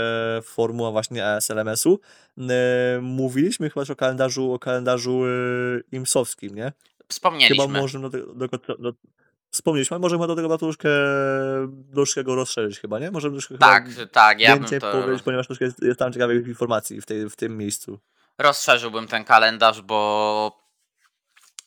formuła 0.42 0.90
właśnie 0.90 1.26
ASLMS-u. 1.26 2.00
E, 2.38 2.98
mówiliśmy 3.02 3.70
chyba 3.70 3.82
też 3.82 3.90
o 3.90 3.96
kalendarzu, 3.96 4.52
o 4.52 4.58
kalendarzu 4.58 5.24
e, 5.24 5.28
imsowskim, 5.92 6.54
nie? 6.54 6.72
Wspomnieliśmy. 7.08 7.66
Chyba 7.66 7.80
możemy 7.80 8.10
do, 8.10 8.18
do, 8.34 8.48
do, 8.78 8.92
wspomnieliśmy, 9.50 9.94
ale 9.94 10.00
możemy 10.00 10.26
do 10.26 10.36
tego 10.36 10.58
troszkę, 10.58 10.88
troszkę 11.92 12.24
go 12.24 12.34
rozszerzyć 12.34 12.80
chyba, 12.80 12.98
nie? 12.98 13.10
Możemy 13.10 13.34
troszkę 13.34 13.58
tak, 13.58 13.88
tak, 14.12 14.40
ja 14.40 14.50
bym 14.50 14.58
więcej 14.58 14.80
to 14.80 14.92
powiedzieć, 14.92 15.22
ponieważ 15.22 15.46
troszkę 15.46 15.64
jest, 15.64 15.82
jest 15.82 15.98
tam 15.98 16.12
ciekawych 16.12 16.46
informacji 16.46 17.00
w, 17.00 17.06
tej, 17.06 17.30
w 17.30 17.36
tym 17.36 17.56
miejscu. 17.56 17.98
rozszerzyłbym 18.38 19.06
ten 19.06 19.24
kalendarz, 19.24 19.82
bo 19.82 20.65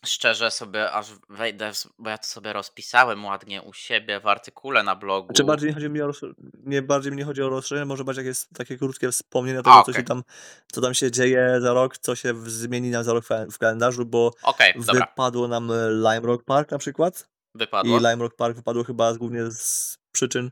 szczerze 0.05 0.51
sobie 0.51 0.91
aż 0.91 1.07
wejdę, 1.29 1.71
bo 1.99 2.09
ja 2.09 2.17
to 2.17 2.27
sobie 2.27 2.53
rozpisałem 2.53 3.25
ładnie 3.25 3.61
u 3.61 3.73
siebie 3.73 4.19
w 4.19 4.27
artykule 4.27 4.83
na 4.83 4.95
blogu. 4.95 5.27
Czy 5.27 5.33
Znaczy, 5.33 5.43
bardziej 5.43 5.69
nie 5.69 5.73
chodzi 5.73 5.89
mi 5.89 6.01
o 6.01 6.07
rozszerzenie, 6.07 6.49
nie 6.53 6.81
bardziej 6.81 7.23
chodzi 7.23 7.41
o 7.41 7.49
rozszerzenie, 7.49 7.85
może 7.85 8.03
bardziej 8.03 8.25
jakieś 8.25 8.45
takie 8.57 8.77
krótkie 8.77 9.11
wspomnienia 9.11 9.59
A, 9.59 9.63
tego, 9.63 9.75
co 9.75 9.81
okej. 9.81 9.93
się 9.93 10.03
tam, 10.03 10.23
co 10.71 10.81
tam 10.81 10.93
się 10.93 11.11
dzieje 11.11 11.57
za 11.61 11.73
rok, 11.73 11.97
co 11.97 12.15
się 12.15 12.33
zmieni 12.49 12.89
nam 12.89 13.03
za 13.03 13.13
rok 13.13 13.25
w- 13.49 13.57
kalendarzu, 13.57 14.05
bo 14.05 14.33
dobra, 14.85 15.05
wypadło 15.05 15.47
nam 15.47 15.71
e, 15.71 15.89
Lime 15.91 16.19
Rock 16.27 16.43
Park 16.43 16.71
na 16.71 16.77
przykład 16.77 17.27
wypadło. 17.55 17.95
i 17.97 17.99
Lime 17.99 18.15
Rock 18.15 18.35
Park 18.35 18.55
wypadło 18.55 18.83
chyba 18.83 19.13
głównie 19.13 19.51
z 19.51 19.97
przyczyn. 20.11 20.49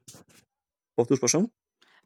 Powtórz 0.99 1.19
proszę. 1.19 1.45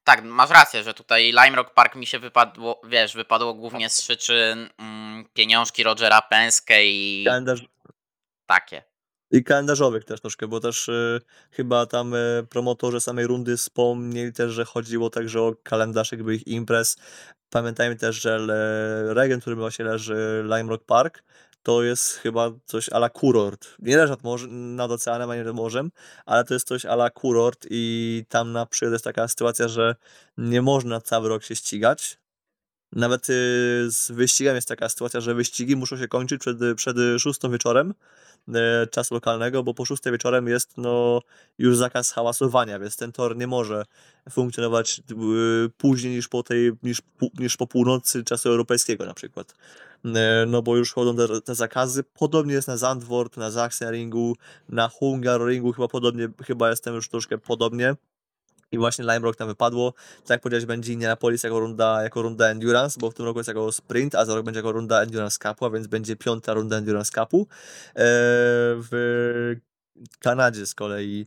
Tak, 0.04 0.24
masz 0.24 0.50
rację, 0.50 0.84
że 0.84 0.94
tutaj 0.94 1.24
Lime 1.24 1.56
Rock 1.56 1.74
Park 1.74 1.96
mi 1.96 2.06
się 2.06 2.20
wypadło, 2.20 2.82
wiesz, 2.84 3.14
wypadło 3.16 3.54
głównie 3.54 3.90
z 3.90 4.02
przyczyn 4.02 4.70
mm, 4.78 5.26
pieniążki 5.34 5.84
Rogera 5.84 6.22
Penske 6.22 6.86
i 6.86 7.24
Kalendarz, 7.28 7.62
takie. 8.46 8.84
I 9.32 9.44
kalendarzowych 9.44 10.06
też 10.06 10.22
troszkę, 10.22 10.48
bo 10.48 10.60
też 10.60 10.88
y, 10.88 11.22
chyba 11.52 11.86
tam 11.86 12.14
y, 12.14 12.48
promotorzy 12.50 13.02
samej 13.02 13.28
rundy 13.28 13.58
wspomnieli 13.58 14.34
też, 14.34 14.52
że 14.52 14.66
chodziło 14.66 15.10
także 15.10 15.42
o 15.42 15.56
kalendarz 15.64 16.12
jakby 16.12 16.36
ich 16.36 16.48
imprez. 16.48 16.98
Pamiętajmy 17.50 17.96
też, 17.96 18.22
że 18.22 18.40
le, 18.40 19.14
region, 19.14 19.40
w 19.40 19.44
którym 19.44 19.60
właśnie 19.60 19.86
leży 19.86 20.44
Lime 20.44 20.70
Rock 20.70 20.86
Park, 20.86 21.24
to 21.64 21.84
jest 21.84 22.12
chyba 22.12 22.52
coś 22.66 22.90
ala 22.90 23.10
kurort. 23.10 23.68
Nie 23.80 23.98
leży 23.98 24.12
nad, 24.12 24.24
morze, 24.24 24.48
nad 24.48 24.92
oceanem, 24.92 25.30
ani 25.30 25.44
nad 25.44 25.56
morzem, 25.56 25.92
ale 26.26 26.44
to 26.44 26.54
jest 26.54 26.68
coś 26.68 26.86
ala 26.86 27.10
kurort 27.10 27.68
i 27.70 28.26
tam 28.30 28.52
na 28.52 28.66
przykład 28.66 28.92
jest 28.92 29.06
taka 29.06 29.28
sytuacja, 29.28 29.68
że 29.68 29.96
nie 30.38 30.62
można 30.62 31.02
cały 31.02 31.30
rok 31.30 31.44
się 31.44 31.56
ścigać. 31.56 32.22
Nawet 32.92 33.30
y, 33.30 33.34
z 33.92 34.12
wyścigiem 34.12 34.56
jest 34.56 34.68
taka 34.68 34.90
sytuacja, 34.90 35.22
że 35.22 35.34
wyścigi 35.34 35.76
muszą 35.76 35.98
się 35.98 36.08
kończyć 36.08 36.42
przed, 36.42 36.58
przed 36.76 36.98
szóstą 37.20 37.52
wieczorem 37.52 37.94
e, 38.54 38.88
czasu 38.88 39.14
lokalnego, 39.14 39.64
bo 39.64 39.74
po 39.74 39.86
szóstej 39.86 40.12
wieczorem 40.12 40.48
jest 40.48 40.78
no, 40.78 41.22
już 41.58 41.78
zakaz 41.78 42.12
hałasowania, 42.12 42.80
więc 42.80 42.98
ten 42.98 43.12
tor 43.12 43.38
nie 43.38 43.48
może 43.48 43.86
funkcjonować 44.30 45.00
e, 45.00 45.14
później 45.78 46.16
niż 46.16 46.28
po, 46.28 46.44
tej, 46.44 46.72
niż, 46.84 47.02
niż 47.40 47.58
po 47.58 47.68
północy 47.68 48.24
czasu 48.24 48.50
europejskiego 48.50 49.06
na 49.06 49.14
przykład. 49.14 49.56
E, 50.06 50.46
No 50.48 50.62
bo 50.62 50.78
już 50.78 50.94
chodzą 50.94 51.16
te, 51.16 51.42
te 51.42 51.56
zakazy. 51.56 52.04
Podobnie 52.04 52.54
jest 52.54 52.68
na 52.68 52.78
Zandvoort, 52.78 53.38
na 53.38 53.52
Sachsenringu, 53.52 54.36
na 54.70 54.88
Hungaroringu 54.88 55.74
chyba 55.74 55.88
podobnie, 55.88 56.28
chyba 56.46 56.70
jestem 56.70 56.96
już 56.96 57.10
troszkę 57.10 57.38
podobnie. 57.38 57.96
I 58.72 58.78
właśnie 58.78 59.04
Lime 59.04 59.20
Rock 59.20 59.36
tam 59.36 59.48
wypadło. 59.48 59.94
Tak 59.94 60.30
jak 60.30 60.42
powiedziałeś, 60.42 60.66
będzie 60.66 60.94
Indianapolis 60.94 61.44
jako 61.44 61.60
runda, 61.60 62.04
jako 62.04 62.22
runda 62.22 62.48
Endurance, 62.48 63.00
bo 63.00 63.12
w 63.12 63.14
tym 63.14 63.26
roku 63.26 63.40
jest 63.40 63.48
jako 63.48 63.72
sprint, 63.72 64.16
a 64.16 64.26
za 64.26 64.36
rok 64.36 64.46
będzie 64.46 64.60
jako 64.60 64.72
runda 64.72 65.02
Endurance 65.02 65.38
Cupu, 65.38 65.66
a 65.66 65.70
więc 65.70 65.88
będzie 65.88 66.16
piąta 66.16 66.54
runda 66.54 66.78
Endurance 66.78 67.12
Cupu. 67.12 67.42
E, 67.42 67.96
w 68.92 69.56
Kanadzie 70.20 70.66
z 70.66 70.76
kolei 70.76 71.26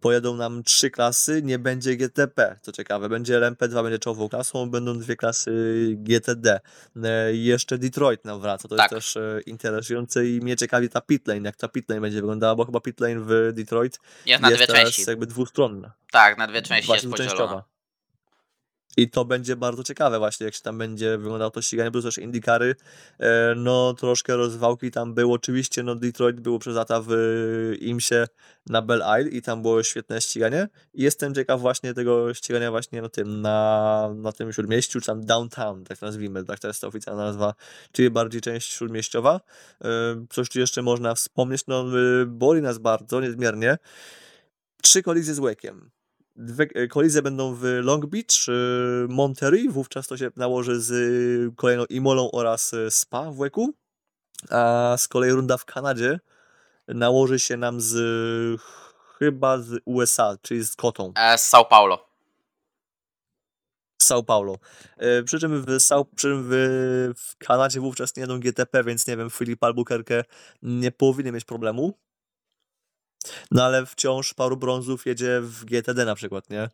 pojadą 0.00 0.36
nam 0.36 0.62
trzy 0.62 0.90
klasy, 0.90 1.42
nie 1.42 1.58
będzie 1.58 1.96
GTP, 1.96 2.58
co 2.62 2.72
ciekawe, 2.72 3.08
będzie 3.08 3.40
LMP2, 3.40 3.82
będzie 3.82 3.98
czołową 3.98 4.28
klasą, 4.28 4.70
będą 4.70 4.98
dwie 4.98 5.16
klasy 5.16 5.52
GTD. 5.96 6.60
E, 7.04 7.34
jeszcze 7.34 7.78
Detroit 7.78 8.24
nam 8.24 8.40
wraca, 8.40 8.68
to 8.68 8.76
Tak. 8.76 8.92
jest 8.92 9.04
też 9.14 9.16
e, 9.16 9.40
interesujące 9.46 10.26
i 10.26 10.40
mnie 10.40 10.56
ciekawi 10.56 10.88
ta 10.88 11.00
pitlane, 11.00 11.40
jak 11.40 11.56
ta 11.56 11.68
pitlane 11.68 12.00
będzie 12.00 12.16
wyglądała, 12.16 12.54
bo 12.56 12.64
chyba 12.64 12.80
pitlane 12.80 13.20
w 13.20 13.52
Detroit 13.52 13.98
Jest 14.26 14.42
na 14.42 14.50
jest 14.50 14.62
dwie 14.62 14.74
części. 14.74 15.04
jakby 15.06 15.26
dwustronna. 15.26 15.92
Tak, 16.12 16.38
na 16.38 16.46
dwie 16.46 16.62
części 16.62 16.74
jest 16.92 17.06
Właśnie 17.06 17.10
podzielona. 17.10 17.64
I 18.96 19.10
to 19.10 19.24
będzie 19.24 19.56
bardzo 19.56 19.84
ciekawe 19.84 20.18
właśnie, 20.18 20.46
jak 20.46 20.54
się 20.54 20.62
tam 20.62 20.78
będzie 20.78 21.18
wyglądało 21.18 21.50
to 21.50 21.62
ściganie, 21.62 21.90
plus 21.90 22.04
też 22.04 22.18
Indikary, 22.18 22.74
e, 23.18 23.54
no 23.56 23.94
troszkę 23.94 24.36
rozwałki 24.36 24.90
tam 24.90 25.14
było, 25.14 25.34
oczywiście 25.34 25.82
no 25.82 25.94
Detroit 25.94 26.40
było 26.40 26.58
przez 26.58 26.76
lata 26.76 27.00
w 27.06 27.12
IMSie 27.80 28.26
na 28.66 28.82
Belle 28.82 29.20
Isle 29.20 29.30
i 29.30 29.42
tam 29.42 29.62
było 29.62 29.82
świetne 29.82 30.20
ściganie 30.20 30.68
i 30.94 31.02
jestem 31.02 31.34
ciekaw 31.34 31.60
właśnie 31.60 31.94
tego 31.94 32.34
ścigania 32.34 32.70
właśnie 32.70 33.02
na 33.02 33.08
tym, 33.08 33.40
na, 33.40 34.10
na 34.16 34.32
tym 34.32 34.52
śródmieściu, 34.52 35.00
czy 35.00 35.06
tam 35.06 35.24
downtown, 35.24 35.84
tak 35.84 36.00
nazwijmy, 36.00 36.44
tak 36.44 36.58
to 36.58 36.68
jest 36.68 36.80
ta 36.80 36.86
oficjalna 36.86 37.24
nazwa, 37.24 37.54
czyli 37.92 38.10
bardziej 38.10 38.40
część 38.40 38.72
śródmieściowa. 38.72 39.40
E, 39.84 39.88
Coś 40.30 40.48
tu 40.48 40.58
jeszcze 40.58 40.82
można 40.82 41.14
wspomnieć, 41.14 41.62
no 41.66 41.84
e, 42.22 42.26
boli 42.26 42.62
nas 42.62 42.78
bardzo, 42.78 43.20
niezmiernie, 43.20 43.78
trzy 44.82 45.02
kolizje 45.02 45.34
z 45.34 45.38
Łekiem. 45.38 45.90
Dwie 46.40 46.66
e, 46.74 46.88
kolizje 46.88 47.22
będą 47.22 47.54
w 47.54 47.62
Long 47.62 48.06
Beach, 48.06 48.48
e, 48.48 48.52
Monterey, 49.08 49.68
wówczas 49.68 50.06
to 50.06 50.16
się 50.16 50.30
nałoży 50.36 50.80
z 50.80 50.92
e, 50.92 51.56
kolejną 51.56 51.84
Imolą 51.84 52.30
oraz 52.30 52.72
Spa 52.90 53.30
w 53.30 53.38
Łeku, 53.38 53.74
a 54.50 54.94
z 54.98 55.08
kolei 55.08 55.30
runda 55.30 55.56
w 55.56 55.64
Kanadzie 55.64 56.20
nałoży 56.88 57.38
się 57.38 57.56
nam 57.56 57.80
z 57.80 57.96
chyba 59.18 59.58
z 59.58 59.80
USA, 59.84 60.36
czyli 60.42 60.64
z 60.64 60.76
Kotą. 60.76 61.12
Z 61.36 61.52
São 61.52 61.64
Paulo. 61.70 62.08
São 64.02 64.24
Paulo. 64.24 64.58
E, 64.96 65.22
Przy 65.22 65.40
czym 65.40 65.62
w, 65.62 65.66
São, 65.66 66.04
przy 66.14 66.28
czym 66.28 66.44
w, 66.48 66.52
w 67.16 67.36
Kanadzie 67.36 67.80
wówczas 67.80 68.16
nie 68.16 68.20
jadą 68.20 68.40
GTP, 68.40 68.84
więc 68.84 69.06
nie 69.06 69.16
wiem, 69.16 69.30
Filip 69.30 69.64
Albuquerque 69.64 70.24
nie 70.62 70.92
powinien 70.92 71.34
mieć 71.34 71.44
problemu. 71.44 71.98
No 73.50 73.64
ale 73.64 73.86
wciąż 73.86 74.34
paru 74.34 74.56
brązów 74.56 75.06
jedzie 75.06 75.40
w 75.40 75.64
GTD 75.64 76.04
na 76.04 76.14
przykład, 76.14 76.50
nie? 76.50 76.68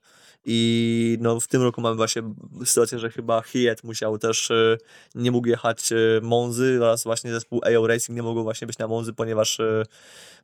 I 0.47 1.19
no 1.21 1.41
w 1.41 1.49
tym 1.49 1.63
roku 1.63 1.81
mamy 1.81 1.97
właśnie 1.97 2.23
sytuację, 2.65 2.99
że 2.99 3.11
chyba 3.11 3.43
Hiet 3.43 3.85
musiał 3.85 4.19
też, 4.19 4.51
e, 4.51 4.77
nie 5.15 5.31
mógł 5.31 5.49
jechać 5.49 5.93
e, 5.93 5.97
Monzy 6.23 6.79
oraz 6.83 7.05
właśnie 7.05 7.33
zespół 7.33 7.61
AO 7.65 7.87
Racing 7.87 8.17
nie 8.17 8.23
mogło 8.23 8.43
właśnie 8.43 8.67
być 8.67 8.79
na 8.79 8.89
Monzy, 8.89 9.13
ponieważ 9.13 9.61
e, 9.61 9.83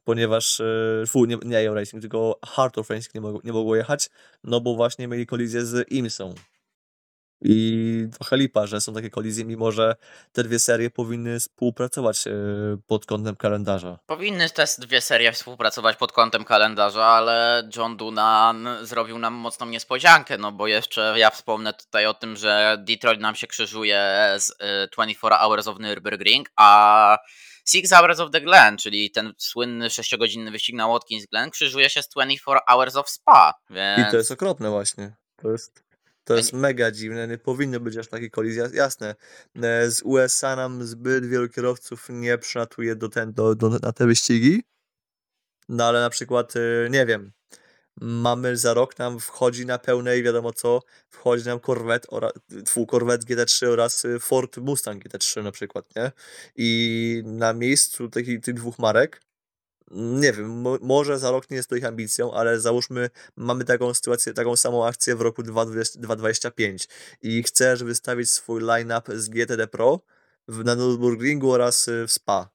ponieważ, 0.05 0.63
fu, 1.09 1.25
nie, 1.25 1.39
nie 1.45 1.69
AO 1.69 1.75
Racing, 1.75 2.01
tylko 2.01 2.39
Heart 2.47 2.79
of 2.79 2.91
Racing 2.91 3.15
nie 3.15 3.21
mogło, 3.21 3.41
nie 3.45 3.53
mogło 3.53 3.77
jechać, 3.77 4.11
no 4.45 4.61
bo 4.61 4.75
właśnie 4.75 5.09
mieli 5.09 5.27
kolizję 5.27 5.65
z 5.65 5.93
IMSą. 5.93 6.35
I 7.43 8.07
trochę 8.19 8.37
lipa, 8.37 8.67
że 8.67 8.81
są 8.81 8.95
takie 8.95 9.11
kolizje, 9.11 9.45
mimo 9.45 9.73
że 9.73 9.97
te 10.33 10.45
dwie 10.45 10.59
serie 10.59 10.91
powinny 10.91 11.41
współpracować 11.41 12.27
e, 12.27 12.33
pod 12.87 13.07
kątem 13.07 13.37
kalendarza. 13.37 13.99
Powinny 14.07 14.51
te 14.51 14.65
dwie 14.79 15.01
serie 15.01 15.33
współpracować 15.33 15.97
pod 15.97 16.13
kątem 16.13 16.45
kalendarza, 16.45 17.05
ale 17.05 17.69
John 17.77 17.97
Dunan 17.97 18.69
zrobił 18.83 19.19
nam 19.19 19.35
mocną 19.35 19.67
niespodziankę, 19.67 20.39
no 20.39 20.53
bo 20.53 20.67
jeszcze 20.67 21.15
ja 21.17 21.31
wspomnę 21.31 21.73
tutaj 21.73 22.07
o 22.07 22.15
tym, 22.15 22.37
że 22.37 22.77
Detroit 22.89 23.21
nam 23.21 23.35
się 23.35 23.47
krzyżuje 23.47 24.35
z 24.39 24.51
y, 24.51 24.55
24 24.93 25.37
Hours 25.37 25.67
of 25.67 25.77
Nürburgring, 25.79 26.45
a 26.57 27.19
Six 27.65 27.93
Hours 27.93 28.21
of 28.21 28.31
the 28.31 28.41
Glen, 28.41 28.77
czyli 28.77 29.11
ten 29.11 29.33
słynny 29.39 29.89
6-godzinny 29.89 30.51
wyścig 30.51 30.77
na 30.77 30.89
Watkins 30.89 31.27
Glen, 31.27 31.51
krzyżuje 31.51 31.91
się 31.91 32.03
z 32.03 32.09
24 32.09 32.61
Hours 32.69 32.97
of 32.97 33.11
Spa, 33.11 33.55
więc... 33.71 34.09
I 34.09 34.11
to 34.11 34.17
jest 34.17 34.31
okropne 34.31 34.71
właśnie. 34.71 35.17
To 35.43 35.51
jest, 35.51 35.83
to 36.31 36.37
jest 36.37 36.53
mega 36.53 36.91
dziwne, 36.91 37.29
nie 37.29 37.39
powinno 37.39 37.81
być 37.81 37.97
aż 37.97 38.09
takiej 38.09 38.31
kolizji. 38.31 38.63
Jasne, 38.73 39.15
e, 39.63 39.91
z 39.91 40.03
USA 40.03 40.57
nam 40.57 40.85
zbyt 40.85 41.27
wielu 41.27 41.49
kierowców 41.49 42.07
nie 42.11 42.39
przylatuje 42.39 42.97
do 42.97 43.09
ten, 43.09 43.33
do, 43.33 43.55
do, 43.55 43.69
na 43.69 43.93
te 43.93 44.07
wyścigi, 44.07 44.63
no 45.69 45.85
ale 45.85 46.01
na 46.01 46.11
przykład, 46.11 46.55
e, 46.57 46.91
nie 46.91 47.07
wiem, 47.07 47.33
mamy 48.01 48.57
za 48.57 48.75
rok 48.75 48.99
nam 48.99 49.21
wchodzi 49.21 49.67
na 49.67 49.79
pełnej, 49.79 50.23
wiadomo 50.23 50.53
co, 50.53 50.83
wchodzi 51.09 51.47
nam 51.47 51.61
Corvette, 51.61 52.09
oraz, 52.11 52.33
twój 52.65 52.87
Corvette 52.87 53.35
GT3 53.35 53.67
oraz 53.67 54.07
Ford 54.21 54.57
Mustang 54.57 55.05
GT3 55.05 55.43
na 55.43 55.53
przykład, 55.53 55.97
nie? 55.97 56.13
I 56.57 57.23
na 57.25 57.53
miejscu 57.53 58.09
takich, 58.09 58.41
tych 58.41 58.55
dwóch 58.55 58.79
marek, 58.79 59.21
nie 59.91 60.33
wiem, 60.33 60.61
mo, 60.61 60.79
może 60.81 61.19
za 61.19 61.31
rok 61.31 61.51
nie 61.51 61.57
jest 61.57 61.69
to 61.69 61.77
ich 61.77 61.85
ambicją, 61.85 62.33
ale 62.33 62.61
załóżmy, 62.61 63.11
mamy 63.37 63.65
taką 63.65 63.95
sytuację, 63.95 64.33
taką 64.35 64.57
samą 64.57 64.87
akcję 64.87 65.17
w 65.17 65.21
roku 65.21 65.43
2020 65.43 66.01
2025 66.01 66.89
i 67.23 67.43
chcesz 67.43 67.85
wystawić 67.85 68.31
swój 68.31 68.61
line-up 68.63 69.19
z 69.19 69.29
GTD 69.29 69.67
Pro 69.67 70.01
w, 70.49 70.65
na 70.65 70.77
Nürburgringu 70.77 71.51
oraz 71.51 71.89
y, 71.89 72.07
w 72.07 72.13
Spa. 72.13 72.51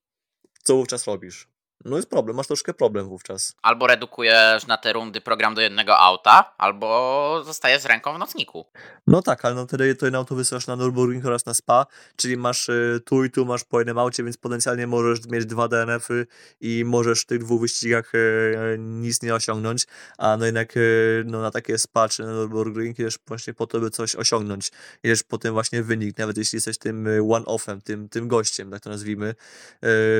Co 0.63 0.75
wówczas 0.75 1.05
robisz? 1.07 1.54
No 1.85 1.95
jest 1.95 2.09
problem, 2.09 2.37
masz 2.37 2.47
troszkę 2.47 2.73
problem 2.73 3.07
wówczas. 3.07 3.55
Albo 3.61 3.87
redukujesz 3.87 4.67
na 4.67 4.77
te 4.77 4.93
rundy 4.93 5.21
program 5.21 5.55
do 5.55 5.61
jednego 5.61 5.97
auta, 5.97 6.53
albo 6.57 7.41
zostajesz 7.45 7.81
z 7.81 7.85
ręką 7.85 8.15
w 8.15 8.19
nocniku. 8.19 8.65
No 9.07 9.21
tak, 9.21 9.45
ale 9.45 9.55
no 9.55 9.67
wtedy 9.67 9.95
to 9.95 10.07
auto 10.17 10.35
wysyłasz 10.35 10.67
na 10.67 10.75
Nürburgring 10.75 11.27
oraz 11.27 11.45
na 11.45 11.53
Spa, 11.53 11.85
czyli 12.15 12.37
masz 12.37 12.69
y, 12.69 13.01
tu 13.05 13.23
i 13.23 13.31
tu 13.31 13.45
masz 13.45 13.63
po 13.63 13.79
jednym 13.79 13.97
aucie, 13.97 14.23
więc 14.23 14.37
potencjalnie 14.37 14.87
możesz 14.87 15.25
mieć 15.25 15.45
dwa 15.45 15.67
DNF-y 15.67 16.27
i 16.61 16.83
możesz 16.85 17.21
w 17.21 17.25
tych 17.25 17.39
dwóch 17.39 17.61
wyścigach 17.61 18.15
y, 18.15 18.77
nic 18.79 19.21
nie 19.21 19.35
osiągnąć, 19.35 19.85
a 20.17 20.37
no 20.37 20.45
jednak 20.45 20.77
y, 20.77 21.23
no, 21.25 21.41
na 21.41 21.51
takie 21.51 21.77
Spa 21.77 22.09
czy 22.09 22.23
na 22.23 22.31
Nürburgring 22.31 22.99
jedziesz 22.99 23.19
właśnie 23.27 23.53
po 23.53 23.67
to, 23.67 23.79
by 23.79 23.89
coś 23.89 24.15
osiągnąć. 24.15 24.71
Jedziesz 25.03 25.23
po 25.23 25.37
tym 25.37 25.53
właśnie 25.53 25.83
wynik, 25.83 26.17
nawet 26.17 26.37
jeśli 26.37 26.57
jesteś 26.57 26.77
tym 26.77 27.07
one-offem, 27.31 27.81
tym, 27.81 28.09
tym 28.09 28.27
gościem, 28.27 28.71
tak 28.71 28.81
to 28.81 28.89
nazwijmy, 28.89 29.35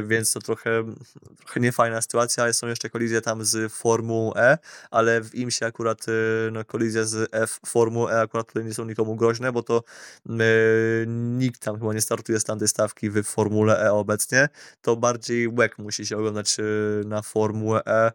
więc 0.04 0.34
to 0.34 0.40
trochę, 0.40 0.84
trochę 1.46 1.60
niefajna 1.60 2.02
sytuacja, 2.02 2.54
są 2.54 2.68
jeszcze 2.68 2.90
kolizje 2.90 3.22
tam 3.22 3.46
z 3.46 3.74
Formułą 3.74 4.34
E, 4.36 4.58
ale 4.92 5.22
w 5.22 5.36
IMSie 5.36 5.66
akurat 5.66 6.08
y, 6.08 6.12
no, 6.52 6.66
kolizje 6.66 7.06
z 7.06 7.30
F 7.32 7.60
Formuły 7.66 8.12
E 8.12 8.22
akurat 8.22 8.48
tutaj 8.48 8.66
nie 8.66 8.74
są 8.74 8.86
nikomu 8.86 9.16
groźne, 9.16 9.52
bo 9.52 9.64
to 9.64 9.84
y, 10.30 11.06
nikt 11.08 11.62
tam 11.62 11.80
chyba 11.80 11.94
nie 11.94 12.02
startuje 12.02 12.40
z 12.40 12.44
tamtej 12.44 12.68
stawki 12.68 13.10
w 13.10 13.24
Formule 13.24 13.80
E 13.86 13.94
obecnie, 13.94 14.50
to 14.82 14.96
bardziej 14.96 15.48
łek 15.48 15.78
musi 15.78 16.06
się 16.06 16.18
oglądać 16.18 16.58
y, 16.60 16.64
na 17.06 17.22
Formułę 17.22 17.82
E 17.86 18.08
y, 18.08 18.12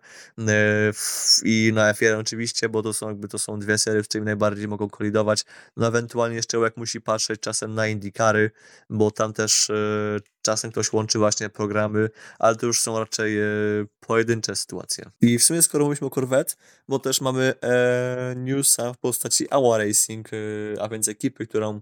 w- 0.93 1.41
i 1.45 1.71
na 1.75 1.93
F1 1.95 2.21
oczywiście, 2.21 2.69
bo 2.69 2.83
to 2.83 2.93
są 2.93 3.09
jakby 3.09 3.29
to 3.29 3.39
są 3.39 3.59
dwie 3.59 3.79
serie, 3.79 4.03
w 4.03 4.09
których 4.09 4.25
najbardziej 4.25 4.69
mogą 4.69 4.89
kolidować. 4.89 5.45
No 5.77 5.87
ewentualnie 5.87 6.37
jeszcze 6.37 6.59
łek 6.59 6.77
musi 6.77 7.01
patrzeć 7.01 7.41
czasem 7.41 7.75
na 7.75 7.87
Indikary, 7.87 8.51
bo 8.91 9.11
tam 9.11 9.33
też 9.33 9.71
y, 9.71 10.21
czasem 10.43 10.71
ktoś 10.71 10.93
łączy 10.93 11.19
właśnie 11.19 11.49
programy, 11.49 12.11
ale 12.39 12.57
to 12.57 12.67
już 12.67 12.81
są 12.83 12.99
raczej 12.99 13.39
e, 13.39 13.45
pojedyncze 14.01 14.57
sytuacje. 14.57 15.05
I 15.21 15.39
w 15.39 15.45
sumie 15.45 15.63
skoro 15.63 15.85
mówimy 15.85 16.07
o 16.07 16.11
Corvette, 16.11 16.55
bo 16.89 16.99
też 16.99 17.21
mamy 17.21 17.55
e, 17.63 18.35
newsa 18.37 18.93
w 18.93 18.99
postaci 18.99 19.51
Awa 19.51 19.79
Racing, 19.79 20.29
e, 20.33 20.37
a 20.83 20.89
więc 20.89 21.09
ekipy, 21.09 21.47
którą 21.47 21.81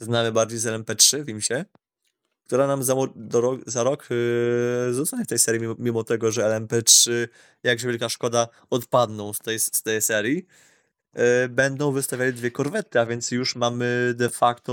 znamy 0.00 0.32
bardziej 0.32 0.58
z 0.58 0.66
LMP3 0.66 1.24
w 1.24 1.28
IMSie, 1.28 1.64
która 2.46 2.66
nam 2.66 2.82
za, 2.82 2.94
do 3.16 3.58
za 3.66 3.82
rok 3.82 4.08
e, 4.10 4.92
zostanie 4.92 5.24
w 5.24 5.28
tej 5.28 5.38
serii, 5.38 5.60
mimo, 5.60 5.74
mimo 5.78 6.04
tego, 6.04 6.30
że 6.30 6.42
LMP3, 6.42 7.28
jakże 7.62 7.88
wielka 7.88 8.08
szkoda, 8.08 8.48
odpadną 8.70 9.32
z 9.32 9.38
tej, 9.38 9.58
z 9.58 9.82
tej 9.82 10.02
serii. 10.02 10.46
E, 11.14 11.48
Będą 11.48 11.92
wystawiali 11.92 12.32
dwie 12.32 12.50
korwety, 12.50 13.00
a 13.00 13.06
więc 13.06 13.30
już 13.30 13.56
mamy 13.56 14.14
de 14.16 14.30
facto 14.30 14.72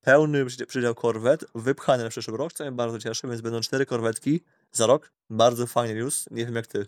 pełny 0.00 0.44
przydział- 0.46 0.94
korwet 0.94 1.44
wypchany 1.54 2.04
na 2.04 2.10
przyszły 2.10 2.36
rok, 2.38 2.52
co 2.52 2.64
mnie 2.64 2.72
bardzo 2.72 2.98
cieszy, 2.98 3.28
więc 3.28 3.40
będą 3.40 3.60
cztery 3.60 3.86
korwetki 3.86 4.44
za 4.72 4.86
rok. 4.86 5.12
Bardzo 5.30 5.66
fajny 5.66 5.94
news, 5.94 6.28
nie 6.30 6.46
wiem 6.46 6.54
jak 6.56 6.66
ty. 6.66 6.86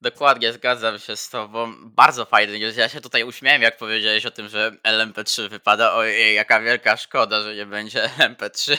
Dokładnie, 0.00 0.52
zgadzam 0.52 0.98
się 0.98 1.16
z 1.16 1.28
tobą. 1.30 1.72
Bardzo 1.90 2.24
fajny 2.24 2.58
news. 2.58 2.76
Ja 2.76 2.88
się 2.88 3.00
tutaj 3.00 3.24
uśmiałem, 3.24 3.62
jak 3.62 3.76
powiedziałeś 3.76 4.26
o 4.26 4.30
tym, 4.30 4.48
że 4.48 4.72
LMP3 4.84 5.48
wypada. 5.48 5.92
Ojej, 5.94 6.34
jaka 6.34 6.60
wielka 6.60 6.96
szkoda, 6.96 7.42
że 7.42 7.54
nie 7.54 7.66
będzie 7.66 8.10
LMP3. 8.18 8.76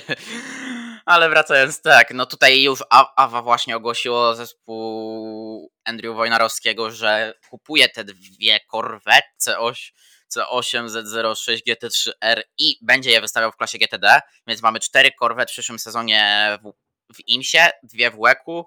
Ale 1.06 1.30
wracając 1.30 1.82
tak, 1.82 2.14
no 2.14 2.26
tutaj 2.26 2.64
już 2.64 2.84
Awa 3.16 3.42
właśnie 3.42 3.76
ogłosiło 3.78 4.36
zespół 4.36 5.72
Andrew 5.88 6.16
Wojnarowskiego, 6.16 6.92
że 6.92 7.34
kupuje 7.50 7.90
te 7.90 8.04
dwie 8.04 8.60
Corvette 8.72 9.30
C8, 9.42 9.92
C8 10.36 10.88
Z06 10.88 11.60
GT3R 11.68 12.42
i 12.58 12.78
będzie 12.82 13.12
je 13.12 13.22
wystawiał 13.22 13.52
w 13.52 13.56
klasie 13.56 13.78
GTD, 13.78 14.20
więc 14.48 14.62
mamy 14.62 14.80
cztery 14.80 15.12
Corvette 15.20 15.52
w 15.52 15.54
przyszłym 15.54 15.80
sezonie 15.80 16.50
w, 16.64 16.72
w 17.16 17.28
IMSie, 17.28 17.70
dwie 17.84 18.12
w 18.12 18.16
WEC-u, 18.16 18.66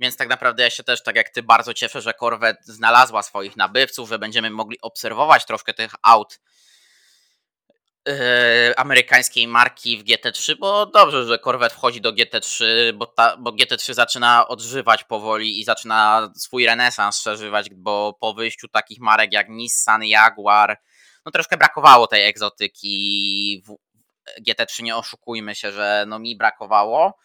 Więc 0.00 0.16
tak 0.16 0.28
naprawdę 0.28 0.62
ja 0.62 0.70
się 0.70 0.84
też, 0.84 1.02
tak 1.02 1.16
jak 1.16 1.28
ty, 1.30 1.42
bardzo 1.42 1.74
cieszę, 1.74 2.00
że 2.00 2.14
Corvette 2.14 2.62
znalazła 2.64 3.22
swoich 3.22 3.56
nabywców, 3.56 4.08
że 4.08 4.18
będziemy 4.18 4.50
mogli 4.50 4.80
obserwować 4.80 5.46
troszkę 5.46 5.74
tych 5.74 5.92
aut 6.02 6.40
yy, 8.06 8.14
amerykańskiej 8.76 9.48
marki 9.48 9.98
w 9.98 10.04
GT3, 10.04 10.56
bo 10.58 10.86
dobrze, 10.86 11.24
że 11.24 11.38
Corvette 11.38 11.74
wchodzi 11.74 12.00
do 12.00 12.12
GT3, 12.12 12.64
bo, 12.94 13.06
ta, 13.06 13.36
bo 13.36 13.50
GT3 13.50 13.94
zaczyna 13.94 14.48
odżywać 14.48 15.04
powoli 15.04 15.60
i 15.60 15.64
zaczyna 15.64 16.30
swój 16.36 16.66
renesans 16.66 17.20
przeżywać, 17.20 17.70
bo 17.70 18.16
po 18.20 18.34
wyjściu 18.34 18.68
takich 18.68 19.00
marek 19.00 19.32
jak 19.32 19.48
Nissan, 19.48 20.04
Jaguar, 20.04 20.80
no 21.26 21.32
troszkę 21.32 21.56
brakowało 21.56 22.06
tej 22.06 22.26
egzotyki. 22.26 23.62
W 23.66 23.76
GT3 24.48 24.82
nie 24.82 24.96
oszukujmy 24.96 25.54
się, 25.54 25.72
że 25.72 26.04
no 26.08 26.18
mi 26.18 26.36
brakowało, 26.36 27.18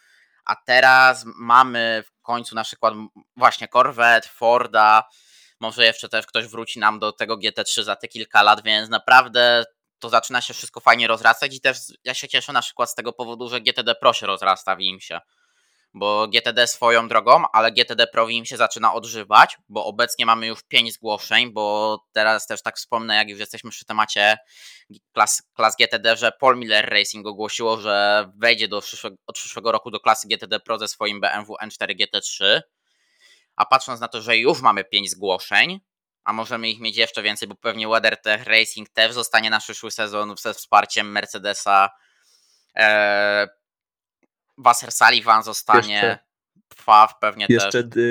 a 0.45 0.55
teraz 0.55 1.25
mamy 1.25 2.03
w 2.07 2.21
końcu 2.21 2.55
na 2.55 2.63
przykład 2.63 2.93
właśnie 3.36 3.67
Corvette, 3.67 4.30
Forda, 4.30 5.03
może 5.59 5.86
jeszcze 5.86 6.09
też 6.09 6.25
ktoś 6.25 6.47
wróci 6.47 6.80
nam 6.80 6.99
do 6.99 7.11
tego 7.11 7.38
GT3 7.38 7.84
za 7.84 7.95
te 7.95 8.07
kilka 8.07 8.43
lat, 8.43 8.63
więc 8.63 8.89
naprawdę 8.89 9.63
to 10.00 10.10
zaczyna 10.10 10.41
się 10.41 10.54
wszystko 10.54 10.80
fajnie 10.80 11.08
rozrastać 11.08 11.56
i 11.56 11.62
też 11.62 11.78
ja 12.04 12.14
się 12.14 12.28
cieszę 12.28 12.54
na 12.54 12.62
przykład 12.62 12.91
z 12.91 12.95
tego 12.95 13.14
powodu, 13.14 13.50
że 13.50 13.62
GTD 13.62 13.95
Pro 13.95 14.14
się 14.14 14.28
rozrasta 14.28 14.76
w 14.76 14.82
IMSie. 14.82 15.20
Bo 15.93 16.28
GTD 16.28 16.68
swoją 16.68 17.08
drogą, 17.08 17.43
ale 17.54 17.72
GTD 17.72 18.08
Pro 18.08 18.30
im 18.30 18.45
się 18.45 18.58
zaczyna 18.58 18.93
odżywać, 18.93 19.58
bo 19.70 19.86
obecnie 19.86 20.26
mamy 20.26 20.48
już 20.48 20.64
5 20.64 20.93
zgłoszeń, 20.93 21.54
bo 21.54 21.98
teraz 22.12 22.48
też 22.48 22.62
tak 22.62 22.78
wspomnę, 22.78 23.16
jak 23.16 23.30
już 23.30 23.39
jesteśmy 23.39 23.70
przy 23.70 23.86
temacie 23.86 24.38
klas, 25.14 25.43
klas 25.54 25.76
GTD, 25.80 26.18
że 26.18 26.32
Paul 26.32 26.58
Miller 26.58 26.89
Racing 26.89 27.28
ogłosiło, 27.28 27.78
że 27.78 28.26
wejdzie 28.38 28.68
do 28.68 28.82
przyszłego, 28.82 29.16
od 29.28 29.36
przyszłego 29.36 29.72
roku 29.72 29.91
do 29.91 30.00
klasy 30.00 30.28
GTD 30.28 30.60
Pro 30.60 30.80
ze 30.80 30.88
swoim 30.88 31.22
BMW 31.22 31.56
M4 31.64 31.95
GT3, 31.95 32.62
a 33.56 33.66
patrząc 33.66 34.00
na 34.02 34.08
to, 34.08 34.22
że 34.22 34.38
już 34.38 34.62
mamy 34.62 34.84
5 34.84 35.12
zgłoszeń, 35.12 35.80
a 36.28 36.34
możemy 36.34 36.69
ich 36.69 36.80
mieć 36.80 36.97
jeszcze 36.97 37.21
więcej, 37.21 37.47
bo 37.47 37.55
pewnie 37.55 37.88
WeatherTech 37.88 38.43
Racing 38.43 38.89
też 38.89 39.13
zostanie 39.13 39.49
na 39.49 39.59
przyszły 39.59 39.91
sezon 39.91 40.36
ze 40.38 40.53
wsparciem 40.53 41.11
Mercedesa, 41.11 41.89
e, 42.75 43.47
Wasser 44.57 44.91
Sullivan 44.91 45.43
zostanie. 45.43 45.93
Jeszcze, 45.93 46.19
Pfaw 46.67 47.19
pewnie 47.19 47.45
jeszcze 47.49 47.84
też. 47.84 48.03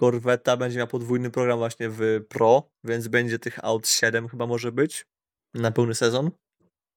Jeszcze 0.00 0.56
będzie 0.56 0.78
miał 0.78 0.86
podwójny 0.86 1.30
program 1.30 1.58
właśnie 1.58 1.88
w 1.90 2.00
Pro, 2.28 2.70
więc 2.84 3.08
będzie 3.08 3.38
tych 3.38 3.64
aut 3.64 3.88
7 3.88 4.28
chyba 4.28 4.46
może 4.46 4.72
być 4.72 5.06
na 5.54 5.70
pełny 5.70 5.94
sezon. 5.94 6.30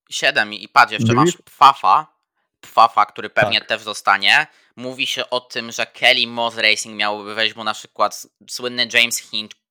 7 0.09 0.53
i 0.53 0.67
patrz, 0.67 0.91
jeszcze 0.91 1.13
masz 1.13 1.37
Pfafa, 1.37 2.17
Pfafa, 2.61 3.05
który 3.05 3.29
pewnie 3.29 3.59
tak. 3.59 3.67
też 3.67 3.81
zostanie. 3.81 4.47
Mówi 4.75 5.07
się 5.07 5.29
o 5.29 5.39
tym, 5.39 5.71
że 5.71 5.85
Kelly 5.85 6.27
Moss 6.27 6.57
Racing 6.57 6.95
miałby 6.95 7.35
wejść, 7.35 7.53
bo 7.53 7.63
na 7.63 7.73
przykład 7.73 8.27
słynny 8.49 8.87
James 8.93 9.17
Hinch, 9.17 9.62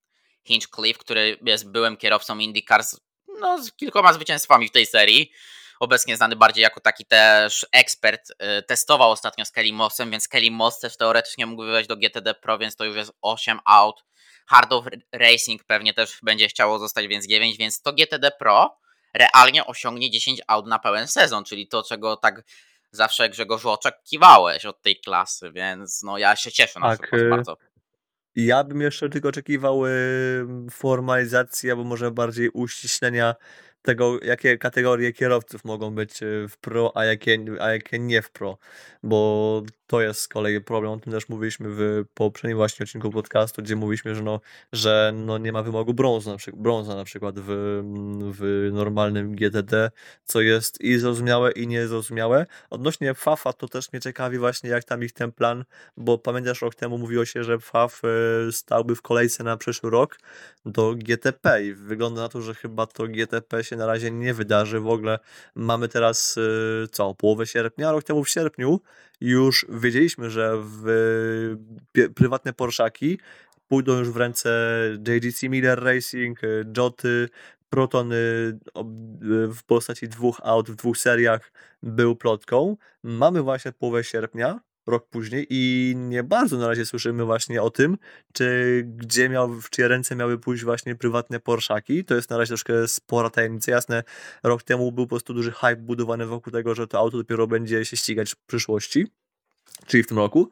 Hinchcliffe, 0.45 1.01
który 1.01 1.38
jest 1.43 1.70
byłym 1.70 1.97
kierowcą 1.97 2.38
IndyCar 2.38 2.84
z, 2.84 3.01
no, 3.40 3.62
z 3.62 3.72
kilkoma 3.72 4.12
zwycięstwami 4.12 4.68
w 4.68 4.72
tej 4.72 4.86
serii, 4.86 5.32
obecnie 5.80 6.16
znany 6.16 6.36
bardziej 6.36 6.62
jako 6.62 6.80
taki 6.80 7.05
też 7.05 7.66
ekspert, 7.72 8.30
y, 8.30 8.62
testował 8.62 9.11
ostatnio 9.11 9.45
z 9.45 9.51
Kelly 9.51 9.72
Mossem, 9.72 10.11
więc 10.11 10.28
Kelly 10.28 10.51
Moss 10.51 10.80
też 10.80 10.97
teoretycznie 10.97 11.47
mógłby 11.47 11.72
wejść 11.72 11.88
do 11.88 11.97
GTD 11.97 12.34
Pro, 12.34 12.59
więc 12.59 12.76
to 12.76 12.84
już 12.84 12.97
jest 12.97 13.12
8 13.22 13.59
aut. 13.64 14.05
Hard 14.47 14.72
of 14.72 14.84
Racing 15.12 15.64
pewnie 15.64 15.95
też 15.95 16.18
będzie 16.22 16.49
chciało 16.49 16.78
zostać, 16.78 17.07
więc 17.07 17.26
9, 17.26 17.59
więc 17.59 17.82
to 17.82 17.93
GTD 17.93 18.30
Pro 18.30 18.78
realnie 19.14 19.66
osiągnie 19.66 20.11
10 20.11 20.40
aut 20.47 20.66
na 20.66 20.78
pełen 20.78 21.09
sezon, 21.09 21.45
czyli 21.45 21.68
to, 21.68 21.82
czego 21.82 22.16
tak 22.16 22.43
zawsze 22.90 23.28
Grzegorzu 23.28 23.70
oczekiwałeś 23.70 24.66
od 24.66 24.82
tej 24.82 24.97
klasy, 24.97 25.53
więc 25.53 26.03
no 26.03 26.18
ja 26.18 26.36
się 26.36 26.53
cieszę 26.53 26.80
na 26.80 26.97
tak, 26.97 27.14
y, 27.14 27.28
bardzo. 27.30 27.57
Ja 28.37 28.64
bym 28.64 28.80
jeszcze 28.80 29.09
tylko 29.09 29.28
oczekiwał 29.28 29.83
formalizacji, 30.70 31.70
albo 31.70 31.85
może 31.85 32.11
bardziej 32.11 32.51
uściślenia 32.51 33.35
tego, 33.83 34.18
jakie 34.22 34.59
kategorie 34.59 35.12
kierowców 35.12 35.64
mogą 35.64 35.95
być 35.95 36.22
y, 36.22 36.49
w 36.49 36.57
pro, 36.57 36.93
a 36.97 37.05
jakie, 37.05 37.45
a 37.61 37.70
jakie 37.70 37.99
nie 37.99 38.22
w 38.22 38.30
pro, 38.30 38.59
bo 39.03 39.62
to 39.93 40.01
jest 40.01 40.20
z 40.20 40.28
kolei 40.28 40.61
problem, 40.61 40.93
o 40.93 40.99
tym 40.99 41.12
też 41.12 41.28
mówiliśmy 41.28 41.68
w 41.70 42.05
poprzednim 42.14 42.57
właśnie 42.57 42.84
odcinku 42.84 43.11
podcastu, 43.11 43.62
gdzie 43.62 43.76
mówiliśmy, 43.76 44.14
że, 44.14 44.22
no, 44.22 44.40
że 44.72 45.12
no 45.14 45.38
nie 45.38 45.53
ma 45.53 45.62
wymogu 45.62 45.95
brązu 45.95 46.30
na 46.30 46.36
przykład, 46.36 46.62
brąza 46.62 46.97
na 46.97 47.05
przykład 47.05 47.34
w, 47.38 47.47
w 48.38 48.70
normalnym 48.72 49.36
GTD, 49.36 49.90
co 50.24 50.40
jest 50.40 50.80
i 50.80 50.99
zrozumiałe 50.99 51.51
i 51.51 51.66
niezrozumiałe. 51.66 52.47
Odnośnie 52.70 53.14
FAFA 53.14 53.53
to 53.53 53.68
też 53.68 53.93
mnie 53.93 54.01
ciekawi 54.01 54.38
właśnie 54.38 54.70
jak 54.70 54.84
tam 54.84 55.05
ich 55.05 55.12
ten 55.12 55.32
plan, 55.32 55.64
bo 55.97 56.18
pamiętasz 56.18 56.62
rok 56.62 56.74
temu 56.74 56.99
mówiło 56.99 57.24
się, 57.24 57.45
że 57.45 57.59
FAF 57.59 58.03
y, 58.49 58.53
stałby 58.53 58.97
w 58.97 59.03
kolejce 59.03 59.45
na 59.45 59.57
przyszły 59.57 59.90
rok 59.90 60.18
do 60.66 60.95
GTP 60.95 61.64
i 61.64 61.74
wygląda 61.74 62.20
na 62.20 62.28
to, 62.28 62.43
że 62.43 62.55
chyba 62.55 62.86
to 62.86 63.07
GTP 63.07 63.64
się 63.64 63.76
na 63.76 63.86
razie 63.86 64.11
nie 64.11 64.34
wydarzy. 64.34 64.80
W 64.80 64.88
ogóle 64.88 65.18
mamy 65.55 65.88
teraz 65.88 66.36
y, 66.36 66.88
co, 66.93 67.14
połowę 67.14 67.47
sierpnia, 67.47 67.93
rok 67.93 68.05
temu 68.05 68.24
w 68.24 68.30
sierpniu 68.30 68.80
już 69.22 69.66
wiedzieliśmy, 69.83 70.30
że 70.30 70.53
w 70.57 71.57
prywatne 72.14 72.53
Porszaki 72.53 73.18
pójdą 73.68 73.99
już 73.99 74.11
w 74.11 74.16
ręce 74.16 74.51
JGC 75.09 75.49
Miller 75.49 75.85
Racing, 75.85 76.45
y, 76.45 76.64
Joty, 76.76 77.28
Proton 77.70 78.11
w 79.49 79.62
postaci 79.66 80.09
dwóch 80.09 80.41
aut 80.45 80.70
w 80.70 80.74
dwóch 80.74 80.99
seriach 80.99 81.53
był 81.83 82.16
plotką. 82.16 82.76
Mamy 83.03 83.43
właśnie 83.43 83.72
połowę 83.72 84.05
sierpnia, 84.05 84.61
rok 84.87 85.09
później 85.09 85.47
i 85.51 85.95
nie 85.97 86.22
bardzo 86.22 86.59
na 86.59 86.68
razie 86.68 86.87
słyszymy 86.87 87.24
właśnie 87.24 87.62
o 87.62 87.70
tym, 87.70 87.99
czy 88.33 88.83
gdzie 88.87 89.28
miał, 89.28 89.49
w 89.61 89.70
czyje 89.70 89.89
ręce 89.89 90.16
miały 90.16 90.39
pójść 90.39 90.64
właśnie 90.64 90.95
prywatne 90.95 91.41
Porszaki. 91.41 92.05
To 92.05 92.14
jest 92.14 92.30
na 92.30 92.39
razie 92.39 92.49
troszkę 92.49 92.89
spora 92.89 93.30
tajemnica. 93.30 93.72
Jasne, 93.72 94.03
rok 94.43 94.62
temu 94.62 94.93
był 94.93 95.05
po 95.05 95.09
prostu 95.09 95.35
duży 95.35 95.53
hype 95.53 95.76
budowany 95.76 96.26
wokół 96.26 96.53
tego, 96.53 96.74
że 96.74 96.87
to 96.87 96.99
auto 96.99 97.16
dopiero 97.16 97.47
będzie 97.47 97.85
się 97.85 97.97
ścigać 97.97 98.30
w 98.35 98.37
przyszłości 98.47 99.07
czyli 99.86 100.02
w 100.02 100.06
tym 100.06 100.18
roku, 100.18 100.50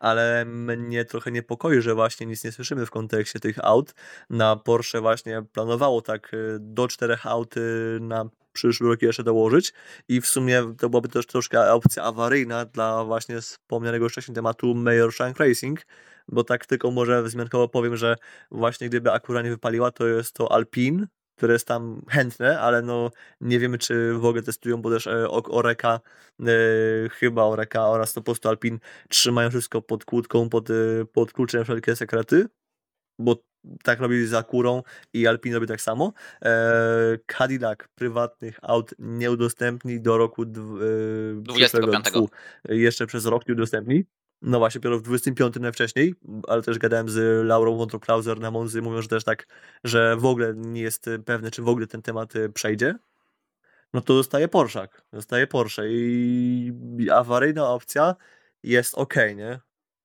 ale 0.00 0.44
mnie 0.44 1.04
trochę 1.04 1.32
niepokoi, 1.32 1.80
że 1.80 1.94
właśnie 1.94 2.26
nic 2.26 2.44
nie 2.44 2.52
słyszymy 2.52 2.86
w 2.86 2.90
kontekście 2.90 3.40
tych 3.40 3.64
aut. 3.64 3.94
Na 4.30 4.56
Porsche 4.56 5.00
właśnie 5.00 5.42
planowało 5.52 6.02
tak 6.02 6.34
y, 6.34 6.56
do 6.60 6.88
czterech 6.88 7.26
aut 7.26 7.56
y, 7.56 7.98
na 8.00 8.24
przyszły 8.52 8.88
rok 8.88 9.02
jeszcze 9.02 9.24
dołożyć 9.24 9.72
i 10.08 10.20
w 10.20 10.26
sumie 10.26 10.74
to 10.78 10.88
byłaby 10.88 11.08
też 11.08 11.26
troszkę 11.26 11.72
opcja 11.72 12.02
awaryjna 12.02 12.64
dla 12.64 13.04
właśnie 13.04 13.40
wspomnianego 13.40 14.08
wcześniej 14.08 14.34
tematu 14.34 14.74
Mayor 14.74 15.12
Shank 15.12 15.38
Racing, 15.38 15.80
bo 16.28 16.44
tak 16.44 16.66
tylko 16.66 16.90
może 16.90 17.22
wzmiankowo 17.22 17.68
powiem, 17.68 17.96
że 17.96 18.16
właśnie 18.50 18.88
gdyby 18.88 19.12
akurat 19.12 19.44
nie 19.44 19.50
wypaliła, 19.50 19.90
to 19.90 20.06
jest 20.06 20.34
to 20.34 20.52
Alpine, 20.52 21.06
które 21.36 21.52
jest 21.52 21.66
tam 21.66 22.02
chętne, 22.08 22.60
ale 22.60 22.82
no 22.82 23.10
nie 23.40 23.58
wiemy, 23.58 23.78
czy 23.78 24.12
w 24.14 24.24
ogóle 24.24 24.42
testują, 24.42 24.82
bo 24.82 24.90
też 24.90 25.06
e, 25.06 25.30
Oreka, 25.30 26.00
e, 26.40 26.44
chyba 27.08 27.44
Oreka 27.44 27.88
oraz 27.88 28.12
to 28.12 28.20
po 28.20 28.24
prostu 28.24 28.48
Alpin 28.48 28.78
trzymają 29.08 29.50
wszystko 29.50 29.82
pod 29.82 30.04
kłódką, 30.04 30.48
pod, 30.48 30.70
e, 30.70 30.74
pod 31.12 31.32
kluczem 31.32 31.64
wszelkie 31.64 31.96
sekrety, 31.96 32.46
bo 33.18 33.36
tak 33.82 34.00
robili 34.00 34.26
za 34.26 34.42
kurą 34.42 34.82
i 35.12 35.26
Alpin 35.26 35.54
robi 35.54 35.66
tak 35.66 35.80
samo. 35.80 36.12
Cadillac 37.38 37.78
prywatnych 37.94 38.58
aut 38.62 38.94
nie 38.98 39.30
udostępni 39.30 40.00
do 40.00 40.18
roku 40.18 40.44
dw, 40.44 40.78
e, 41.38 41.42
25. 41.42 42.28
jeszcze 42.68 43.06
przez 43.06 43.26
rok 43.26 43.48
nie 43.48 43.54
udostępni. 43.54 44.04
No 44.42 44.58
właśnie, 44.58 44.80
dopiero 44.80 44.98
w 44.98 45.02
25 45.02 45.56
najwcześniej, 45.60 46.14
ale 46.48 46.62
też 46.62 46.78
gadałem 46.78 47.08
z 47.08 47.46
Laurą 47.46 47.76
Wątro-Klauser 47.76 48.40
na 48.40 48.50
Monzy, 48.50 48.82
mówią, 48.82 49.02
że 49.02 49.08
też 49.08 49.24
tak, 49.24 49.46
że 49.84 50.16
w 50.16 50.24
ogóle 50.24 50.54
nie 50.56 50.82
jest 50.82 51.10
pewne, 51.24 51.50
czy 51.50 51.62
w 51.62 51.68
ogóle 51.68 51.86
ten 51.86 52.02
temat 52.02 52.36
y, 52.36 52.48
przejdzie. 52.48 52.94
No 53.92 54.00
to 54.00 54.14
dostaje 54.14 54.48
Porszak, 54.48 55.02
dostaje 55.12 55.46
Porsche 55.46 55.82
i 55.88 56.72
awaryjna 57.12 57.68
opcja 57.68 58.16
jest 58.62 58.94
ok, 58.94 59.14
nie? 59.36 59.60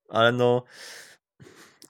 Ale 0.10 0.32
no 0.32 0.64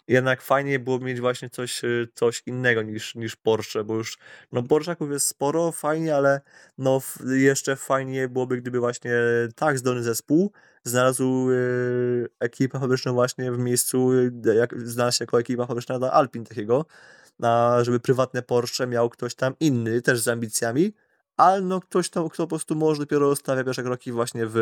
jednak 0.07 0.41
fajnie 0.41 0.79
było 0.79 0.99
mieć 0.99 1.21
właśnie 1.21 1.49
coś, 1.49 1.83
y, 1.83 2.07
coś 2.13 2.43
innego 2.45 2.81
niż, 2.81 3.15
niż 3.15 3.35
Porsche, 3.35 3.83
bo 3.83 3.95
już 3.95 4.17
no 4.51 4.63
Porschaków 4.63 5.11
jest 5.11 5.27
sporo, 5.27 5.71
fajnie, 5.71 6.15
ale 6.15 6.41
no 6.77 7.01
jeszcze 7.25 7.75
fajnie 7.75 8.29
byłoby, 8.29 8.57
gdyby 8.57 8.79
właśnie 8.79 9.13
tak 9.55 9.79
zdolny 9.79 10.03
zespół 10.03 10.51
znalazł 10.83 11.51
y, 11.51 12.27
ekipę 12.39 12.79
fabryczną 12.79 13.13
właśnie 13.13 13.51
w 13.51 13.57
miejscu, 13.57 14.13
y, 14.13 14.31
jak 14.55 14.87
znalazł 14.87 15.17
się 15.17 15.23
jako 15.23 15.39
ekipa 15.39 15.65
fabryczna 15.65 15.99
dla 15.99 16.11
Alpin 16.11 16.45
takiego, 16.45 16.85
a 17.43 17.77
żeby 17.81 17.99
prywatne 17.99 18.41
Porsche 18.41 18.87
miał 18.87 19.09
ktoś 19.09 19.35
tam 19.35 19.55
inny, 19.59 20.01
też 20.01 20.19
z 20.19 20.27
ambicjami, 20.27 20.93
ale 21.37 21.61
no 21.61 21.81
ktoś 21.81 22.09
tam, 22.09 22.29
kto 22.29 22.43
po 22.43 22.47
prostu 22.47 22.75
może 22.75 22.99
dopiero 22.99 23.35
stawia 23.35 23.63
pierwsze 23.63 23.83
kroki 23.83 24.11
właśnie 24.11 24.45
w, 24.45 24.53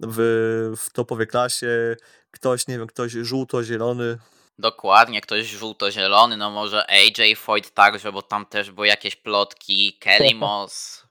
w, 0.00 0.72
w 0.76 0.90
topowej 0.90 1.26
klasie, 1.26 1.96
ktoś, 2.30 2.66
nie 2.66 2.78
wiem, 2.78 2.86
ktoś 2.86 3.12
żółto-zielony, 3.12 4.18
Dokładnie, 4.58 5.20
ktoś 5.20 5.46
żółto-zielony, 5.46 6.36
no 6.36 6.50
może 6.50 6.90
AJ 6.90 7.36
Foyt 7.36 7.74
także, 7.74 8.12
bo 8.12 8.22
tam 8.22 8.46
też 8.46 8.70
były 8.70 8.86
jakieś 8.86 9.16
plotki, 9.16 9.98
Kelly 10.00 10.34
Moss, 10.44 11.06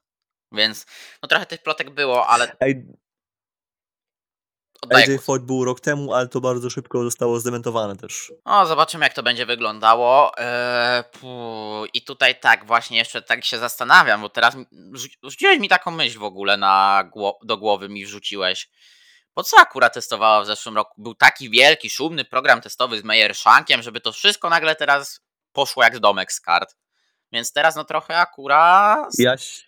więc 0.52 0.86
no 1.22 1.28
trochę 1.28 1.46
tych 1.46 1.62
plotek 1.62 1.90
było, 1.90 2.26
ale... 2.26 2.56
Ej, 2.60 2.86
Oddaję 4.82 5.04
AJ 5.04 5.10
głos. 5.14 5.24
Foyt 5.24 5.42
był 5.42 5.64
rok 5.64 5.80
temu, 5.80 6.14
ale 6.14 6.28
to 6.28 6.40
bardzo 6.40 6.70
szybko 6.70 7.02
zostało 7.02 7.40
zdementowane 7.40 7.96
też. 7.96 8.32
O, 8.44 8.66
zobaczymy 8.66 9.04
jak 9.04 9.14
to 9.14 9.22
będzie 9.22 9.46
wyglądało. 9.46 10.32
Eee, 10.38 11.04
I 11.94 12.02
tutaj 12.02 12.40
tak, 12.40 12.66
właśnie 12.66 12.98
jeszcze 12.98 13.22
tak 13.22 13.44
się 13.44 13.58
zastanawiam, 13.58 14.20
bo 14.20 14.28
teraz 14.28 14.56
rzuciłeś 15.22 15.58
mi 15.58 15.68
taką 15.68 15.90
myśl 15.90 16.18
w 16.18 16.22
ogóle 16.24 16.56
na 16.56 17.04
gło- 17.16 17.38
do 17.42 17.56
głowy, 17.56 17.88
mi 17.88 18.06
wrzuciłeś. 18.06 18.70
Po 19.36 19.42
co 19.42 19.56
akurat 19.60 19.94
testowała 19.94 20.42
w 20.42 20.46
zeszłym 20.46 20.76
roku? 20.76 21.02
Był 21.02 21.14
taki 21.14 21.50
wielki, 21.50 21.90
szumny 21.90 22.24
program 22.24 22.60
testowy 22.60 22.98
z 23.00 23.04
Meyer 23.04 23.34
Shankiem, 23.34 23.82
żeby 23.82 24.00
to 24.00 24.12
wszystko 24.12 24.50
nagle 24.50 24.76
teraz 24.76 25.20
poszło 25.52 25.82
jak 25.82 25.96
z 25.96 26.00
domek 26.00 26.32
z 26.32 26.40
kart. 26.40 26.76
Więc 27.32 27.52
teraz 27.52 27.76
no 27.76 27.84
trochę 27.84 28.18
akurat 28.18 29.18
Jaś, 29.18 29.66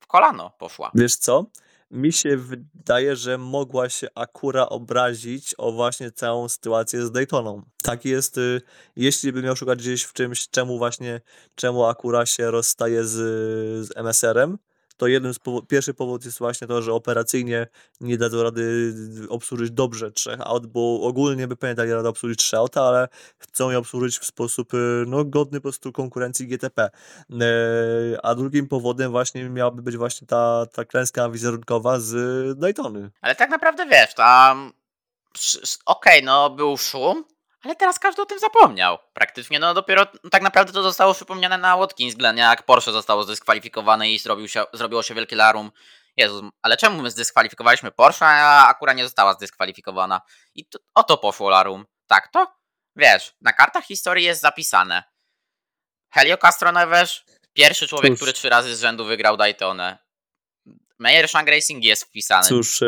w 0.00 0.06
kolano 0.06 0.50
poszła. 0.58 0.90
wiesz 0.94 1.16
co? 1.16 1.46
Mi 1.90 2.12
się 2.12 2.36
wydaje, 2.36 3.16
że 3.16 3.38
mogła 3.38 3.88
się 3.88 4.06
Akura 4.14 4.68
obrazić 4.68 5.54
o 5.58 5.72
właśnie 5.72 6.12
całą 6.12 6.48
sytuację 6.48 7.06
z 7.06 7.12
Daytoną. 7.12 7.62
Tak 7.82 8.04
jest, 8.04 8.38
y, 8.38 8.60
jeśli 8.96 9.32
bym 9.32 9.44
miał 9.44 9.56
szukać 9.56 9.78
gdzieś 9.78 10.02
w 10.02 10.12
czymś, 10.12 10.48
czemu 10.48 10.78
właśnie, 10.78 11.20
czemu 11.54 11.84
Akura 11.84 12.26
się 12.26 12.50
rozstaje 12.50 13.04
z, 13.04 13.12
z 13.86 13.96
MSR-em, 13.96 14.58
to 14.96 15.06
jeden 15.06 15.34
z 15.34 15.38
powo- 15.38 15.66
pierwszy 15.66 15.94
powód 15.94 16.24
jest 16.24 16.38
właśnie 16.38 16.66
to, 16.66 16.82
że 16.82 16.92
operacyjnie 16.92 17.66
nie 18.00 18.18
dadzą 18.18 18.42
rady 18.42 18.94
obsłużyć 19.28 19.70
dobrze 19.70 20.10
trzech 20.12 20.40
aut, 20.40 20.66
bo 20.66 21.00
ogólnie 21.02 21.48
by 21.48 21.56
pewnie 21.56 21.74
dali 21.74 21.92
radę 21.92 22.08
obsłużyć 22.08 22.38
trzy 22.38 22.56
auta, 22.56 22.82
ale 22.82 23.08
chcą 23.38 23.70
je 23.70 23.78
obsłużyć 23.78 24.18
w 24.18 24.24
sposób 24.24 24.74
y, 24.74 25.04
no, 25.06 25.24
godny 25.24 25.58
po 25.58 25.62
prostu 25.62 25.92
konkurencji 25.92 26.46
GTP. 26.48 26.82
E, 26.82 26.90
A 28.22 28.34
drugim 28.34 28.68
powodem 28.68 29.10
właśnie 29.10 29.48
miałaby 29.50 29.82
być 29.82 29.96
właśnie 29.96 30.26
ta, 30.26 30.66
ta 30.72 30.84
klęska 30.84 31.28
wizerunkowa 31.30 32.00
z 32.00 32.58
Daytony. 32.58 33.10
Ale 33.20 33.34
tak 33.34 33.50
naprawdę 33.50 33.86
wiesz, 33.86 34.14
tam. 34.14 34.72
Okej, 35.86 36.22
no 36.22 36.50
był 36.50 36.76
szum, 36.76 37.24
ale 37.64 37.76
teraz 37.76 37.98
każdy 37.98 38.22
o 38.22 38.26
tym 38.26 38.38
zapomniał. 38.38 38.98
Praktycznie, 39.12 39.58
no 39.58 39.74
dopiero 39.74 40.06
tak 40.30 40.42
naprawdę 40.42 40.72
to 40.72 40.82
zostało 40.82 41.14
przypomniane 41.14 41.58
na 41.58 41.76
Watkins 41.76 42.14
Glen, 42.14 42.36
jak 42.36 42.62
Porsche 42.62 42.92
zostało 42.92 43.24
zdyskwalifikowane 43.24 44.10
i 44.10 44.18
zrobił 44.18 44.48
się, 44.48 44.64
zrobiło 44.72 45.02
się 45.02 45.14
wielkie 45.14 45.36
larum. 45.36 45.70
Jezus, 46.16 46.42
ale 46.62 46.76
czemu 46.76 47.02
my 47.02 47.10
zdyskwalifikowaliśmy 47.10 47.90
Porsche, 47.90 48.26
a 48.26 48.68
akurat 48.68 48.96
nie 48.96 49.04
została 49.04 49.34
zdyskwalifikowana? 49.34 50.20
I 50.54 50.66
to, 50.66 50.78
o 50.94 51.02
to 51.02 51.18
poszło 51.18 51.50
larum. 51.50 51.86
Tak 52.06 52.28
to? 52.28 52.54
Wiesz, 52.96 53.34
na 53.40 53.52
kartach 53.52 53.84
historii 53.84 54.24
jest 54.24 54.40
zapisane. 54.40 55.02
Helio 56.10 56.38
Castroneves, 56.38 57.22
pierwszy 57.52 57.88
człowiek, 57.88 58.12
Cóż. 58.12 58.18
który 58.18 58.32
trzy 58.32 58.48
razy 58.48 58.76
z 58.76 58.80
rzędu 58.80 59.04
wygrał 59.04 59.36
Daytonę. 59.36 59.98
Meyer 60.98 61.28
Shank 61.28 61.48
Racing 61.48 61.84
jest 61.84 62.04
wpisany. 62.04 62.48
Cóż, 62.48 62.82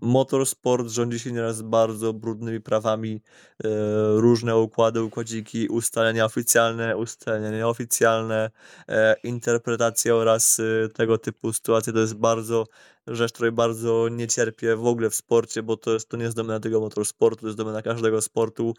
motorsport 0.00 0.88
rządzi 0.88 1.18
się 1.18 1.32
nieraz 1.32 1.62
bardzo 1.62 2.12
brudnymi 2.12 2.60
prawami, 2.60 3.22
e, 3.64 3.68
różne 4.16 4.56
układy, 4.56 5.02
układziki, 5.02 5.68
ustalenia 5.68 6.24
oficjalne, 6.24 6.96
ustalenia 6.96 7.50
nieoficjalne, 7.50 8.50
e, 8.88 9.16
interpretacje 9.22 10.14
oraz 10.14 10.60
e, 10.60 10.88
tego 10.88 11.18
typu 11.18 11.52
sytuacje 11.52 11.92
to 11.92 11.98
jest 11.98 12.14
bardzo 12.14 12.66
rzecz, 13.06 13.32
której 13.32 13.52
bardzo 13.52 14.08
nie 14.08 14.26
cierpię 14.26 14.76
w 14.76 14.86
ogóle 14.86 15.10
w 15.10 15.14
sporcie, 15.14 15.62
bo 15.62 15.76
to 15.76 15.92
jest 15.92 16.08
to 16.08 16.16
nie 16.16 16.24
jest 16.24 16.36
domena 16.36 16.60
tego 16.60 16.80
motorsportu, 16.80 17.40
to 17.40 17.46
jest 17.46 17.58
domena 17.58 17.82
każdego 17.82 18.22
sportu, 18.22 18.74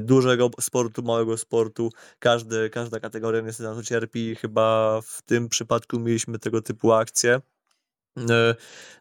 dużego 0.00 0.50
sportu, 0.60 1.02
małego 1.02 1.36
sportu, 1.36 1.90
każdy, 2.18 2.70
każda 2.70 3.00
kategoria 3.00 3.40
niestety 3.40 3.68
na 3.68 3.74
to 3.74 3.82
cierpi. 3.82 4.34
Chyba 4.34 5.00
w 5.02 5.22
tym 5.22 5.48
przypadku 5.48 5.98
mieliśmy 5.98 6.38
tego 6.38 6.62
typu 6.62 6.92
akcje. 6.92 7.40
E, 8.30 8.54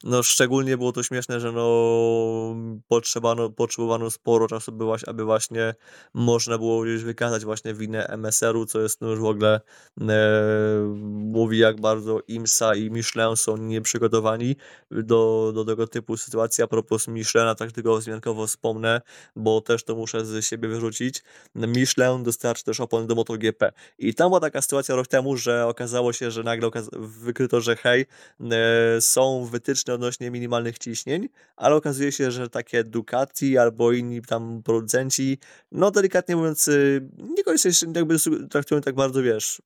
No, 0.03 0.23
szczególnie 0.23 0.77
było 0.77 0.91
to 0.91 1.03
śmieszne, 1.03 1.39
że 1.39 1.51
no, 1.51 2.55
potrzebano, 2.87 3.49
potrzebowano 3.49 4.11
sporo 4.11 4.47
czasu, 4.47 4.71
by 4.71 4.85
aby 5.07 5.23
właśnie 5.23 5.75
można 6.13 6.57
było 6.57 6.85
już 6.85 7.03
wykazać 7.03 7.45
właśnie 7.45 7.73
winę 7.73 8.07
MSR-u, 8.07 8.65
co 8.65 8.81
jest 8.81 9.01
no 9.01 9.09
już 9.09 9.19
w 9.19 9.25
ogóle 9.25 9.61
e, 10.01 10.05
mówi 11.07 11.57
jak 11.57 11.81
bardzo 11.81 12.19
IMSA 12.27 12.75
i 12.75 12.91
Michelin 12.91 13.35
są 13.35 13.57
nieprzygotowani 13.57 14.55
do, 14.91 15.51
do 15.55 15.65
tego 15.65 15.87
typu 15.87 16.17
sytuacji. 16.17 16.63
A 16.63 16.67
propos 16.67 17.07
Michelina, 17.07 17.55
tak 17.55 17.71
tylko 17.71 17.97
wzmiankowo 17.97 18.47
wspomnę, 18.47 19.01
bo 19.35 19.61
też 19.61 19.83
to 19.83 19.95
muszę 19.95 20.25
z 20.25 20.45
siebie 20.45 20.69
wyrzucić. 20.69 21.23
Michelin 21.55 22.23
dostarczy 22.23 22.63
też 22.63 22.79
opon 22.79 23.07
do 23.07 23.15
MotoGP. 23.15 23.71
I 23.97 24.13
tam 24.13 24.29
była 24.29 24.39
taka 24.39 24.61
sytuacja 24.61 24.95
rok 24.95 25.07
temu, 25.07 25.37
że 25.37 25.67
okazało 25.67 26.13
się, 26.13 26.31
że 26.31 26.43
nagle 26.43 26.69
wykryto, 26.99 27.61
że 27.61 27.75
hej, 27.75 28.05
e, 28.51 29.01
są 29.07 29.45
wytyczne 29.45 29.93
odnośnie 29.93 30.31
minimalnych 30.31 30.77
ciśnień, 30.77 31.29
ale 31.55 31.75
okazuje 31.75 32.11
się, 32.11 32.31
że 32.31 32.49
takie 32.49 32.83
Ducati 32.83 33.57
albo 33.57 33.91
inni 33.91 34.21
tam 34.21 34.63
producenci, 34.63 35.37
no 35.71 35.91
delikatnie 35.91 36.35
mówiąc, 36.35 36.67
y, 36.67 37.09
niekoniecznie 37.37 37.71
jakby 37.95 38.15
traktują 38.49 38.81
tak 38.81 38.95
bardzo, 38.95 39.23
wiesz, 39.23 39.61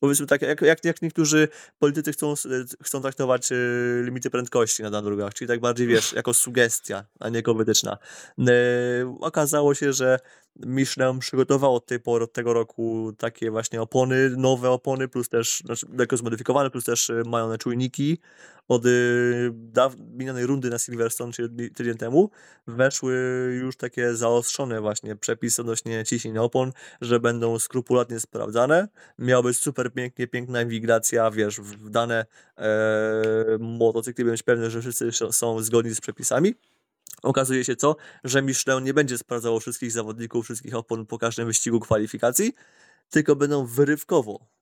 powiedzmy 0.00 0.26
tak, 0.26 0.42
jak, 0.42 0.62
jak, 0.62 0.84
jak 0.84 1.02
niektórzy 1.02 1.48
politycy 1.78 2.12
chcą, 2.12 2.32
s- 2.32 2.48
chcą 2.82 3.02
traktować 3.02 3.52
y, 3.52 4.02
limity 4.04 4.30
prędkości 4.30 4.82
na, 4.82 4.90
na 4.90 5.02
drogach, 5.02 5.34
czyli 5.34 5.48
tak 5.48 5.60
bardziej, 5.60 5.86
wiesz, 5.86 6.12
jako 6.12 6.34
sugestia, 6.34 7.04
a 7.20 7.28
nie 7.28 7.36
jako 7.36 7.54
wytyczna. 7.54 7.98
E, 8.38 8.52
okazało 9.20 9.74
się, 9.74 9.92
że 9.92 10.18
Michelin 10.56 11.18
przygotował 11.18 11.74
od 11.74 11.86
tej 11.86 12.00
pory, 12.00 12.24
od 12.24 12.32
tego 12.32 12.52
roku 12.52 13.12
takie 13.18 13.50
właśnie 13.50 13.82
opony, 13.82 14.30
nowe 14.36 14.70
opony, 14.70 15.08
plus 15.08 15.28
też, 15.28 15.62
znaczy 15.64 15.86
lekko 15.98 16.16
zmodyfikowane, 16.16 16.70
plus 16.70 16.84
też 16.84 17.10
y, 17.10 17.22
mają 17.26 17.44
one 17.44 17.58
czujniki. 17.58 18.18
Od 18.68 18.86
y, 18.86 19.52
minionej 20.12 20.46
rundy 20.46 20.70
na 20.70 20.78
Silverstone, 20.78 21.32
czyli 21.32 21.70
tydzień 21.70 21.96
temu, 21.96 22.30
weszły 22.66 23.14
już 23.60 23.76
takie 23.76 24.14
zaostrzone 24.14 24.80
właśnie 24.80 25.16
przepisy 25.16 25.62
odnośnie 25.62 26.04
ciśnień 26.04 26.38
opon, 26.38 26.72
że 27.00 27.20
będą 27.20 27.58
skrupulatnie 27.58 28.20
sprawdzane. 28.20 28.88
Miała 29.18 29.42
być 29.42 29.58
super 29.58 29.92
pięknie, 29.92 30.26
piękna 30.26 30.62
inwigilacja, 30.62 31.30
wiesz, 31.30 31.60
w 31.60 31.90
dane 31.90 32.26
e, 32.58 32.66
motocykli, 33.60 34.24
być 34.24 34.42
pewny, 34.42 34.70
że 34.70 34.80
wszyscy 34.80 35.10
są 35.30 35.62
zgodni 35.62 35.94
z 35.94 36.00
przepisami. 36.00 36.54
Okazuje 37.22 37.64
się 37.64 37.76
co? 37.76 37.96
Że 38.24 38.42
Michelin 38.42 38.84
nie 38.84 38.94
będzie 38.94 39.18
sprawdzało 39.18 39.60
wszystkich 39.60 39.92
zawodników, 39.92 40.44
wszystkich 40.44 40.74
opon 40.74 41.06
po 41.06 41.18
każdym 41.18 41.46
wyścigu 41.46 41.80
kwalifikacji, 41.80 42.52
tylko 43.10 43.36
będą 43.36 43.66
wyrywkowo. 43.66 44.55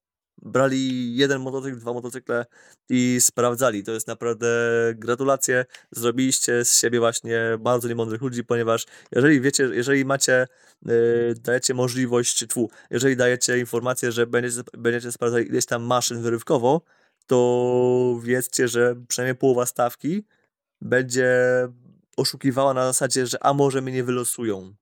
Brali 0.44 1.16
jeden 1.16 1.40
motocykl, 1.42 1.78
dwa 1.78 1.92
motocykle 1.92 2.46
i 2.88 3.16
sprawdzali. 3.20 3.84
To 3.84 3.92
jest 3.92 4.06
naprawdę 4.08 4.46
gratulacje. 4.94 5.64
Zrobiliście 5.90 6.64
z 6.64 6.78
siebie 6.78 6.98
właśnie 7.00 7.40
bardzo 7.60 7.88
niemądrych 7.88 8.22
ludzi, 8.22 8.44
ponieważ 8.44 8.86
jeżeli 9.12 9.40
wiecie, 9.40 9.64
jeżeli 9.72 10.04
macie, 10.04 10.46
yy, 10.86 11.34
dajecie 11.40 11.74
możliwość, 11.74 12.46
tfu, 12.46 12.70
jeżeli 12.90 13.16
dajecie 13.16 13.58
informację, 13.58 14.12
że 14.12 14.26
będziecie, 14.26 14.62
będziecie 14.78 15.12
sprawdzali 15.12 15.48
ileś 15.48 15.66
tam 15.66 15.82
maszyn 15.82 16.22
wyrywkowo, 16.22 16.80
to 17.26 18.20
wiedzcie, 18.22 18.68
że 18.68 18.96
przynajmniej 19.08 19.36
połowa 19.36 19.66
stawki 19.66 20.24
będzie 20.80 21.34
oszukiwała 22.16 22.74
na 22.74 22.86
zasadzie, 22.86 23.26
że 23.26 23.42
a 23.42 23.54
może 23.54 23.82
mnie 23.82 23.92
nie 23.92 24.04
wylosują. 24.04 24.74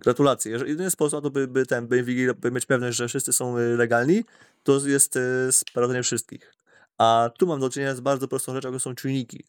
Gratulacje. 0.00 0.52
Jedyny 0.52 0.90
sposób 0.90 1.16
na 1.16 1.20
to, 1.20 1.30
by, 1.30 1.48
by, 1.48 1.66
ten, 1.66 1.86
by, 1.86 2.04
by 2.40 2.50
mieć 2.50 2.66
pewność, 2.66 2.96
że 2.96 3.08
wszyscy 3.08 3.32
są 3.32 3.58
y, 3.58 3.76
legalni, 3.76 4.24
to 4.62 4.86
jest 4.86 5.16
y, 5.16 5.20
sprawdzenie 5.52 6.02
wszystkich. 6.02 6.54
A 6.98 7.30
tu 7.38 7.46
mam 7.46 7.60
do 7.60 7.70
czynienia 7.70 7.94
z 7.94 8.00
bardzo 8.00 8.28
prostą 8.28 8.54
rzeczą, 8.54 8.68
jaką 8.68 8.78
są 8.78 8.94
czujniki. 8.94 9.44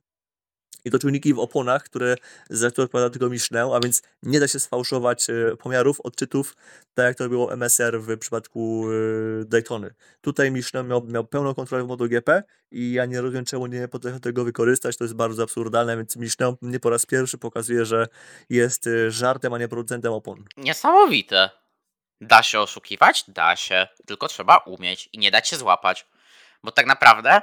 I 0.86 0.91
to 0.91 0.99
czujniki 0.99 1.34
w 1.34 1.39
oponach, 1.39 1.84
które 1.84 2.15
za 2.49 2.71
które 2.71 2.86
odpowiada 2.86 3.09
tylko 3.09 3.29
Michelin, 3.29 3.73
a 3.73 3.79
więc 3.79 4.01
nie 4.23 4.39
da 4.39 4.47
się 4.47 4.59
sfałszować 4.59 5.29
y, 5.29 5.57
pomiarów, 5.59 6.01
odczytów, 6.01 6.55
tak 6.93 7.05
jak 7.05 7.17
to 7.17 7.29
było 7.29 7.53
MSR 7.53 8.01
w 8.01 8.17
przypadku 8.17 8.91
y, 8.91 9.45
Daytony. 9.45 9.93
Tutaj 10.21 10.51
Michelin 10.51 10.88
miał, 10.88 11.03
miał 11.07 11.25
pełną 11.25 11.53
kontrolę 11.55 11.84
w 11.84 11.88
MotoGP 11.88 12.43
i 12.71 12.91
ja 12.91 13.05
nie 13.05 13.21
rozumiem, 13.21 13.45
czemu 13.45 13.67
nie 13.67 13.88
potrafią 13.88 14.19
tego 14.19 14.43
wykorzystać. 14.43 14.97
To 14.97 15.03
jest 15.03 15.15
bardzo 15.15 15.43
absurdalne, 15.43 15.97
więc 15.97 16.15
Michelin 16.15 16.55
nie 16.61 16.79
po 16.79 16.89
raz 16.89 17.05
pierwszy 17.05 17.38
pokazuje, 17.38 17.86
że 17.86 18.07
jest 18.49 18.88
y, 18.88 19.11
żartem, 19.11 19.53
a 19.53 19.57
nie 19.57 19.67
producentem 19.67 20.13
opon. 20.13 20.45
Niesamowite. 20.57 21.49
Da 22.21 22.43
się 22.43 22.59
oszukiwać? 22.59 23.23
Da 23.27 23.55
się. 23.55 23.88
Tylko 24.05 24.27
trzeba 24.27 24.57
umieć 24.57 25.09
i 25.13 25.17
nie 25.17 25.32
dać 25.32 25.49
się 25.49 25.57
złapać. 25.57 26.07
Bo 26.63 26.71
tak 26.71 26.86
naprawdę, 26.86 27.41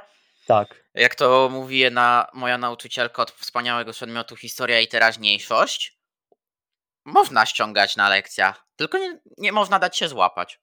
Tak. 0.49 0.83
jak 0.93 1.15
to 1.15 1.49
mówi 1.51 1.79
jedna 1.79 2.27
moja 2.33 2.57
nauczycielka 2.57 3.21
od 3.21 3.31
wspaniałego 3.31 3.91
przedmiotu 3.91 4.35
historia 4.35 4.79
i 4.79 4.87
teraźniejszość, 4.87 5.99
można 7.05 7.45
ściągać 7.45 7.95
na 7.95 8.09
lekcjach, 8.09 8.67
tylko 8.75 8.97
nie, 8.97 9.19
nie 9.37 9.51
można 9.51 9.79
dać 9.79 9.97
się 9.97 10.07
złapać. 10.07 10.61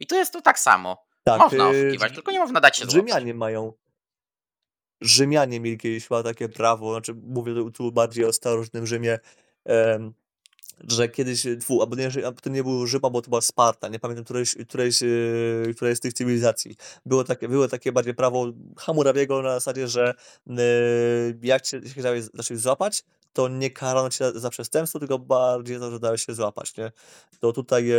I 0.00 0.06
tu 0.06 0.14
jest 0.14 0.32
to 0.32 0.40
tak 0.42 0.58
samo. 0.58 1.06
tak 1.24 1.40
można 1.40 1.64
y, 1.64 1.68
oszukiwać, 1.68 2.14
tylko 2.14 2.32
nie 2.32 2.38
można 2.38 2.60
dać 2.60 2.76
się 2.76 2.84
złapać. 2.84 2.94
Rzymianie 3.10 3.34
mają. 3.34 3.72
Rzymianie 5.00 5.60
mieli 5.60 5.78
kiedyś 5.78 6.08
chyba 6.08 6.22
takie 6.22 6.48
prawo, 6.48 6.92
znaczy 6.92 7.14
mówię 7.22 7.54
tu- 7.54 7.70
tu 7.70 7.92
bardziej 7.92 8.24
o 8.24 8.32
starożytnym 8.32 8.86
Rzymie, 8.86 9.18
em, 9.64 10.14
że 10.88 11.08
kiedyś, 11.08 11.46
fu, 11.62 11.80
albo 11.82 11.96
nie, 11.96 12.10
to 12.42 12.50
nie 12.50 12.62
był 12.62 12.86
Rzym, 12.86 13.00
bo 13.00 13.22
to 13.22 13.28
była 13.28 13.40
Sparta, 13.40 13.88
nie 13.88 13.98
pamiętam 13.98 14.24
którejś, 14.24 14.54
którejś, 14.68 15.02
yy, 15.02 15.72
którejś 15.76 15.98
z 15.98 16.00
tych 16.00 16.12
cywilizacji. 16.12 16.76
Było 17.06 17.24
takie, 17.24 17.48
było 17.48 17.68
takie 17.68 17.92
bardziej 17.92 18.14
prawo 18.14 18.46
Hammurabiego 18.76 19.42
na 19.42 19.54
zasadzie, 19.54 19.88
że 19.88 20.14
yy, 20.46 20.56
jak 21.42 21.62
cię 21.62 21.80
się 21.80 22.00
chciałeś 22.00 22.24
zacząć 22.34 22.60
złapać, 22.60 23.04
to 23.32 23.48
nie 23.48 23.70
karano 23.70 24.10
cię 24.10 24.32
za, 24.34 24.50
przestępstwo, 24.50 24.98
tylko 24.98 25.18
bardziej 25.18 25.78
to, 25.78 25.90
że 25.90 26.00
dałeś 26.00 26.26
się 26.26 26.34
złapać, 26.34 26.76
nie? 26.76 26.92
To 27.40 27.52
tutaj 27.52 27.90
e, 27.90 27.96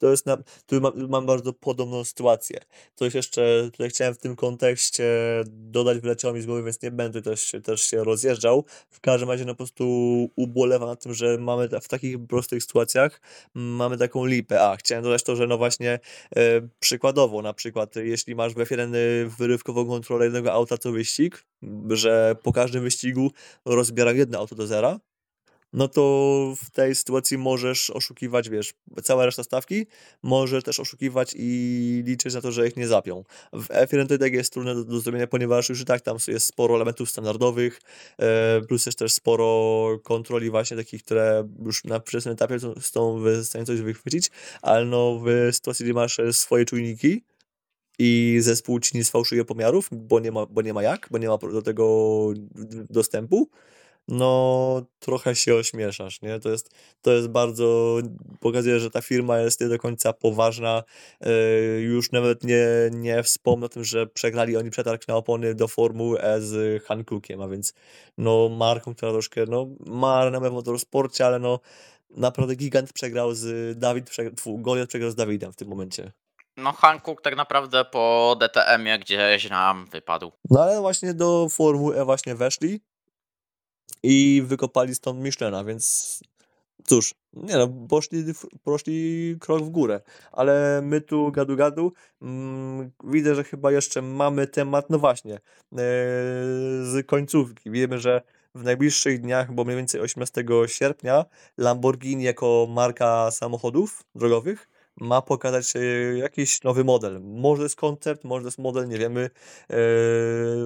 to 0.00 0.10
jest 0.10 0.26
na, 0.26 0.36
tu 0.66 0.80
mam, 0.80 1.08
mam 1.08 1.26
bardzo 1.26 1.52
podobną 1.52 2.04
sytuację. 2.04 2.60
Coś 2.94 3.14
jeszcze 3.14 3.68
tutaj 3.72 3.90
chciałem 3.90 4.14
w 4.14 4.18
tym 4.18 4.36
kontekście 4.36 5.04
dodać, 5.46 5.98
wyleciało 5.98 6.34
mi 6.34 6.42
z 6.42 6.46
głowy, 6.46 6.62
więc 6.62 6.82
nie 6.82 6.90
będę 6.90 7.22
też, 7.22 7.56
też 7.64 7.82
się 7.82 8.04
rozjeżdżał. 8.04 8.64
W 8.90 9.00
każdym 9.00 9.30
razie 9.30 9.44
no 9.44 9.52
po 9.52 9.56
prostu 9.56 9.84
ubolewam 10.36 10.88
nad 10.88 11.02
tym, 11.02 11.14
że 11.14 11.38
mamy 11.38 11.68
w 11.68 11.88
takich 11.88 12.26
prostych 12.26 12.62
sytuacjach 12.62 13.20
mamy 13.54 13.98
taką 13.98 14.26
lipę. 14.26 14.62
A, 14.62 14.76
chciałem 14.76 15.04
dodać 15.04 15.22
to, 15.22 15.36
że 15.36 15.46
no 15.46 15.58
właśnie 15.58 15.98
e, 16.36 16.40
przykładowo, 16.80 17.42
na 17.42 17.52
przykład 17.52 17.96
jeśli 17.96 18.34
masz 18.34 18.54
w 18.54 18.56
F1 18.56 18.92
wyrywkową 19.38 19.86
kontrolę 19.86 20.24
jednego 20.24 20.52
auta 20.52 20.78
co 20.78 20.92
wyścig, 20.92 21.44
że 21.90 22.36
po 22.42 22.52
każdym 22.52 22.82
wyścigu 22.82 23.30
rozbiera 23.64 24.12
jedno 24.12 24.38
auto 24.38 24.54
do 24.54 24.66
zera, 24.66 25.00
no 25.72 25.88
to 25.88 26.54
w 26.64 26.70
tej 26.70 26.94
sytuacji 26.94 27.38
możesz 27.38 27.90
oszukiwać, 27.90 28.48
wiesz, 28.50 28.74
cała 29.02 29.26
reszta 29.26 29.44
stawki, 29.44 29.86
możesz 30.22 30.64
też 30.64 30.80
oszukiwać 30.80 31.34
i 31.36 32.02
liczyć 32.06 32.34
na 32.34 32.40
to, 32.40 32.52
że 32.52 32.68
ich 32.68 32.76
nie 32.76 32.88
zapią. 32.88 33.24
W 33.52 33.68
F1 33.68 34.06
to 34.06 34.18
tak 34.18 34.32
jest 34.32 34.52
trudne 34.52 34.74
do, 34.74 34.84
do 34.84 35.00
zrobienia, 35.00 35.26
ponieważ 35.26 35.68
już 35.68 35.80
i 35.80 35.84
tak 35.84 36.00
tam 36.00 36.16
jest 36.28 36.46
sporo 36.46 36.74
elementów 36.74 37.10
standardowych, 37.10 37.80
e, 38.18 38.60
plus 38.68 38.86
jest 38.86 38.98
też 38.98 39.12
sporo 39.12 39.98
kontroli 40.02 40.50
właśnie 40.50 40.76
takich, 40.76 41.02
które 41.02 41.48
już 41.64 41.84
na 41.84 42.00
wczesnym 42.00 42.34
etapie 42.34 42.60
są- 42.60 42.74
w 42.74 43.44
stanie 43.44 43.64
coś 43.64 43.80
wychwycić, 43.80 44.30
ale 44.62 44.84
no 44.84 45.20
w 45.24 45.54
sytuacji, 45.54 45.84
gdzie 45.84 45.94
masz 45.94 46.20
swoje 46.32 46.64
czujniki, 46.64 47.22
i 48.02 48.38
zespół 48.40 48.80
ci 48.80 48.96
nie 48.96 49.04
sfałszuje 49.04 49.44
pomiarów, 49.44 49.88
bo 49.92 50.20
nie 50.20 50.32
ma, 50.32 50.46
bo 50.46 50.62
nie 50.62 50.74
ma 50.74 50.82
jak, 50.82 51.08
bo 51.10 51.18
nie 51.18 51.28
ma 51.28 51.38
do 51.38 51.62
tego 51.62 52.26
dostępu, 52.90 53.48
no 54.10 54.82
trochę 54.98 55.34
się 55.34 55.54
ośmieszasz, 55.54 56.22
nie? 56.22 56.40
To 56.40 56.50
jest, 56.50 56.70
to 57.02 57.12
jest 57.12 57.28
bardzo, 57.28 57.98
pokazuje, 58.40 58.80
że 58.80 58.90
ta 58.90 59.02
firma 59.02 59.38
jest 59.38 59.60
nie 59.60 59.68
do 59.68 59.78
końca 59.78 60.12
poważna, 60.12 60.82
yy, 61.20 61.30
już 61.80 62.12
nawet 62.12 62.44
nie, 62.44 62.66
nie 62.92 63.22
wspomnę 63.22 63.66
o 63.66 63.68
tym, 63.68 63.84
że 63.84 64.06
przegrali 64.06 64.56
oni 64.56 64.70
przetarg 64.70 65.08
na 65.08 65.16
opony 65.16 65.54
do 65.54 65.68
Formuły 65.68 66.22
E 66.22 66.40
z 66.40 66.82
Hancookiem, 66.84 67.40
a 67.40 67.48
więc 67.48 67.74
no 68.18 68.48
marką, 68.48 68.94
która 68.94 69.12
troszkę, 69.12 69.44
no 69.48 69.66
ma 69.86 70.24
renomę 70.24 70.50
w 70.50 70.52
motorsporcie, 70.52 71.26
ale 71.26 71.38
no 71.38 71.60
naprawdę 72.10 72.56
gigant 72.56 72.92
przegrał 72.92 73.34
z 73.34 73.78
Dawid, 73.78 74.10
przegrał, 74.10 74.34
tfu, 74.34 74.58
Goliath 74.58 74.88
przegrał 74.88 75.10
z 75.10 75.14
Dawidem 75.14 75.52
w 75.52 75.56
tym 75.56 75.68
momencie. 75.68 76.12
No 76.56 76.72
Hankook 76.72 77.22
tak 77.22 77.36
naprawdę 77.36 77.84
po 77.84 78.36
DTM-ie 78.40 78.98
gdzieś 78.98 79.50
nam 79.50 79.86
wypadł. 79.86 80.32
No 80.50 80.62
ale 80.62 80.80
właśnie 80.80 81.14
do 81.14 81.48
Formuły 81.48 82.00
E 82.00 82.04
właśnie 82.04 82.34
weszli 82.34 82.80
i 84.02 84.42
wykopali 84.46 84.94
stąd 84.94 85.20
Michelina, 85.20 85.64
więc 85.64 86.20
cóż, 86.84 87.14
nie 87.32 87.56
no, 87.56 87.68
poszli, 87.88 88.24
poszli 88.64 89.36
krok 89.40 89.62
w 89.62 89.70
górę, 89.70 90.00
ale 90.32 90.80
my 90.84 91.00
tu 91.00 91.32
gadu 91.32 91.56
gadu, 91.56 91.92
mm, 92.22 92.90
widzę, 93.04 93.34
że 93.34 93.44
chyba 93.44 93.72
jeszcze 93.72 94.02
mamy 94.02 94.46
temat, 94.46 94.90
no 94.90 94.98
właśnie, 94.98 95.34
e, 95.34 95.40
z 96.82 97.06
końcówki. 97.06 97.70
Wiemy, 97.70 97.98
że 97.98 98.22
w 98.54 98.64
najbliższych 98.64 99.20
dniach, 99.20 99.54
bo 99.54 99.64
mniej 99.64 99.76
więcej 99.76 100.00
18 100.00 100.44
sierpnia, 100.66 101.24
Lamborghini 101.58 102.24
jako 102.24 102.66
marka 102.70 103.30
samochodów 103.30 104.04
drogowych 104.14 104.68
ma 104.96 105.22
pokazać 105.22 105.72
jakiś 106.16 106.62
nowy 106.62 106.84
model. 106.84 107.20
Może 107.20 107.62
jest 107.62 107.76
koncept, 107.76 108.24
może 108.24 108.44
jest 108.44 108.58
model, 108.58 108.88
nie 108.88 108.98
wiemy. 108.98 109.30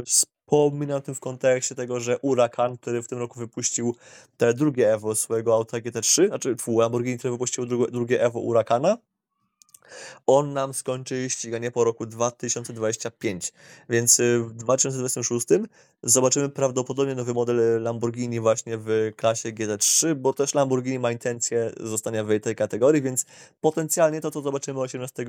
Wspominam 0.06 0.33
o 0.46 1.00
tym 1.04 1.14
w 1.14 1.20
kontekście 1.20 1.74
tego, 1.74 2.00
że 2.00 2.18
Huracan, 2.18 2.78
który 2.78 3.02
w 3.02 3.08
tym 3.08 3.18
roku 3.18 3.38
wypuścił 3.38 3.96
te 4.36 4.54
drugie 4.54 4.92
Evo 4.92 5.14
swojego 5.14 5.54
auta 5.54 5.78
GT3, 5.78 6.28
znaczy 6.28 6.56
tfu, 6.56 6.80
Lamborghini, 6.80 7.18
które 7.18 7.32
wypuściło 7.32 7.66
drugie, 7.66 8.22
Evo 8.22 8.40
Huracana, 8.40 8.98
on 10.26 10.52
nam 10.52 10.74
skończy 10.74 11.30
ściganie 11.30 11.70
po 11.70 11.84
roku 11.84 12.06
2025, 12.06 13.52
więc 13.88 14.20
y, 14.20 14.40
w 14.44 14.52
2026 14.52 15.46
zobaczymy 16.02 16.48
prawdopodobnie 16.48 17.14
nowy 17.14 17.34
model 17.34 17.82
Lamborghini 17.82 18.40
właśnie 18.40 18.78
w 18.78 19.12
klasie 19.16 19.52
GT3, 19.52 20.14
bo 20.14 20.32
też 20.32 20.54
Lamborghini 20.54 20.98
ma 20.98 21.12
intencję 21.12 21.72
zostania 21.80 22.24
w 22.24 22.40
tej 22.40 22.56
kategorii, 22.56 23.02
więc 23.02 23.24
potencjalnie 23.60 24.20
to, 24.20 24.30
co 24.30 24.42
zobaczymy 24.42 24.80
18 24.80 25.26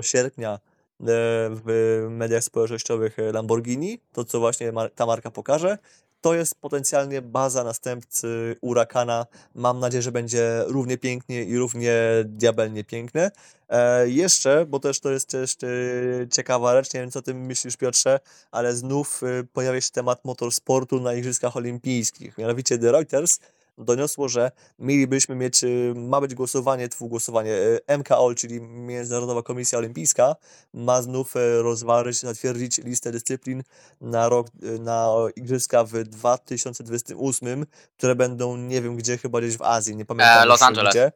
sierpnia 0.00 0.58
w 1.04 2.06
mediach 2.10 2.44
społecznościowych 2.44 3.16
Lamborghini, 3.32 3.98
to 4.12 4.24
co 4.24 4.40
właśnie 4.40 4.72
ta 4.94 5.06
marka 5.06 5.30
pokaże, 5.30 5.78
to 6.22 6.34
jest 6.34 6.54
potencjalnie 6.54 7.22
baza 7.22 7.64
następcy 7.64 8.56
Huracana. 8.60 9.26
Mam 9.54 9.80
nadzieję, 9.80 10.02
że 10.02 10.12
będzie 10.12 10.64
równie 10.66 10.98
pięknie 10.98 11.44
i 11.44 11.58
równie 11.58 11.94
diabelnie 12.24 12.84
piękne. 12.84 13.30
E, 13.68 14.08
jeszcze, 14.08 14.66
bo 14.66 14.80
też 14.80 15.00
to 15.00 15.10
jest 15.10 15.28
też 15.28 15.56
e, 15.62 16.28
ciekawa 16.28 16.72
rzecz, 16.72 16.94
nie 16.94 17.00
wiem 17.00 17.10
co 17.10 17.18
o 17.18 17.22
tym 17.22 17.46
myślisz 17.46 17.76
Piotrze, 17.76 18.20
ale 18.50 18.74
znów 18.74 19.22
e, 19.22 19.44
pojawia 19.52 19.80
się 19.80 19.90
temat 19.90 20.24
motorsportu 20.24 21.00
na 21.00 21.14
Igrzyskach 21.14 21.56
Olimpijskich. 21.56 22.38
Mianowicie 22.38 22.78
The 22.78 22.92
Reuters 22.92 23.38
doniosło, 23.78 24.28
że 24.28 24.50
mielibyśmy 24.78 25.34
mieć, 25.34 25.64
y, 25.64 25.92
ma 25.96 26.20
być 26.20 26.34
głosowanie, 26.34 26.88
tfu, 26.88 27.08
głosowanie, 27.08 27.54
y, 27.54 27.80
MKOL, 27.98 28.34
czyli 28.34 28.60
Międzynarodowa 28.60 29.42
Komisja 29.42 29.78
Olimpijska, 29.78 30.36
ma 30.74 31.02
znów 31.02 31.36
y, 31.36 31.62
rozważyć, 31.62 32.20
zatwierdzić 32.20 32.78
listę 32.78 33.12
dyscyplin 33.12 33.62
na 34.00 34.28
rok, 34.28 34.46
y, 34.62 34.78
na 34.78 35.08
Igrzyska 35.36 35.84
w 35.84 35.92
2028, 35.92 37.66
które 37.96 38.14
będą, 38.14 38.56
nie 38.56 38.82
wiem 38.82 38.96
gdzie, 38.96 39.18
chyba 39.18 39.40
gdzieś 39.40 39.56
w 39.56 39.62
Azji, 39.62 39.96
nie 39.96 40.04
pamiętam 40.04 40.42
E, 40.42 40.46
Los 40.46 40.62
Angeles. 40.62 40.94
gdzie, 40.94 41.12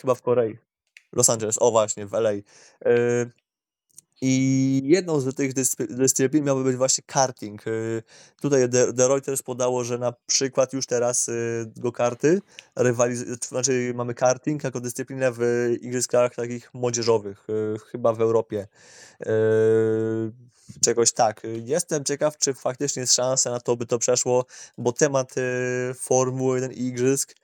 chyba 0.00 0.14
w 0.14 0.22
Korei. 0.22 0.58
Los 1.12 1.30
Angeles, 1.30 1.56
o 1.60 1.70
właśnie, 1.70 2.06
w 2.06 2.12
LA. 2.14 2.30
I 4.20 4.82
jedną 4.84 5.20
z 5.20 5.34
tych 5.34 5.52
dyscy- 5.52 5.86
dyscyplin 5.96 6.44
miałby 6.44 6.64
być 6.64 6.76
właśnie 6.76 7.04
karting. 7.06 7.66
Y, 7.66 8.02
Tutaj 8.40 8.70
The, 8.70 9.08
Reuters 9.08 9.42
podało, 9.42 9.84
że 9.84 9.98
na 9.98 10.12
przykład 10.26 10.72
już 10.72 10.86
teraz 10.86 11.28
y, 11.28 11.72
go-karty, 11.76 12.40
rywaliz- 12.76 13.46
znaczy 13.48 13.92
mamy 13.94 14.14
karting 14.14 14.64
jako 14.64 14.80
dyscyplinę 14.80 15.32
w 15.32 15.70
igrzyskach 15.80 16.34
takich 16.34 16.74
młodzieżowych, 16.74 17.46
y, 17.50 17.78
chyba 17.78 18.12
w 18.12 18.20
Europie. 18.20 18.66
Czegoś 20.84 21.12
tak. 21.12 21.42
Jestem 21.64 22.04
ciekaw, 22.04 22.38
czy 22.38 22.54
faktycznie 22.54 23.00
jest 23.00 23.14
szansa 23.14 23.50
na 23.50 23.60
to, 23.60 23.76
by 23.76 23.86
to 23.86 23.98
przeszło, 23.98 24.44
bo 24.78 24.92
temat 24.92 25.34
Formuły 25.94 26.56
1 26.56 26.72
i 26.72 26.82
igrzysk 26.82 27.34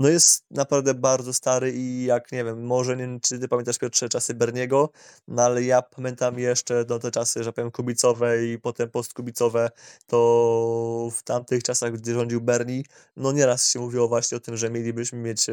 no 0.00 0.08
jest 0.08 0.44
naprawdę 0.50 0.94
bardzo 0.94 1.34
stary 1.34 1.72
i 1.72 2.04
jak, 2.04 2.32
nie 2.32 2.44
wiem, 2.44 2.66
może 2.66 2.96
nie 2.96 3.20
czy 3.20 3.38
ty 3.38 3.48
pamiętasz 3.48 3.78
Piotrze 3.78 4.08
czasy 4.08 4.34
Berniego, 4.34 4.90
no 5.28 5.42
ale 5.42 5.62
ja 5.62 5.82
pamiętam 5.82 6.38
jeszcze 6.38 6.84
no, 6.88 6.98
te 6.98 7.10
czasy, 7.10 7.44
że 7.44 7.52
powiem 7.52 7.70
kubicowe 7.70 8.46
i 8.46 8.58
potem 8.58 8.90
postkubicowe, 8.90 9.70
to 10.06 11.08
w 11.12 11.22
tamtych 11.22 11.62
czasach, 11.62 11.92
gdy 11.92 12.14
rządził 12.14 12.40
Berni, 12.40 12.84
no 13.16 13.32
nieraz 13.32 13.70
się 13.70 13.80
mówiło 13.80 14.08
właśnie 14.08 14.36
o 14.36 14.40
tym, 14.40 14.56
że 14.56 14.70
mielibyśmy 14.70 15.18
mieć 15.18 15.48
e, 15.48 15.52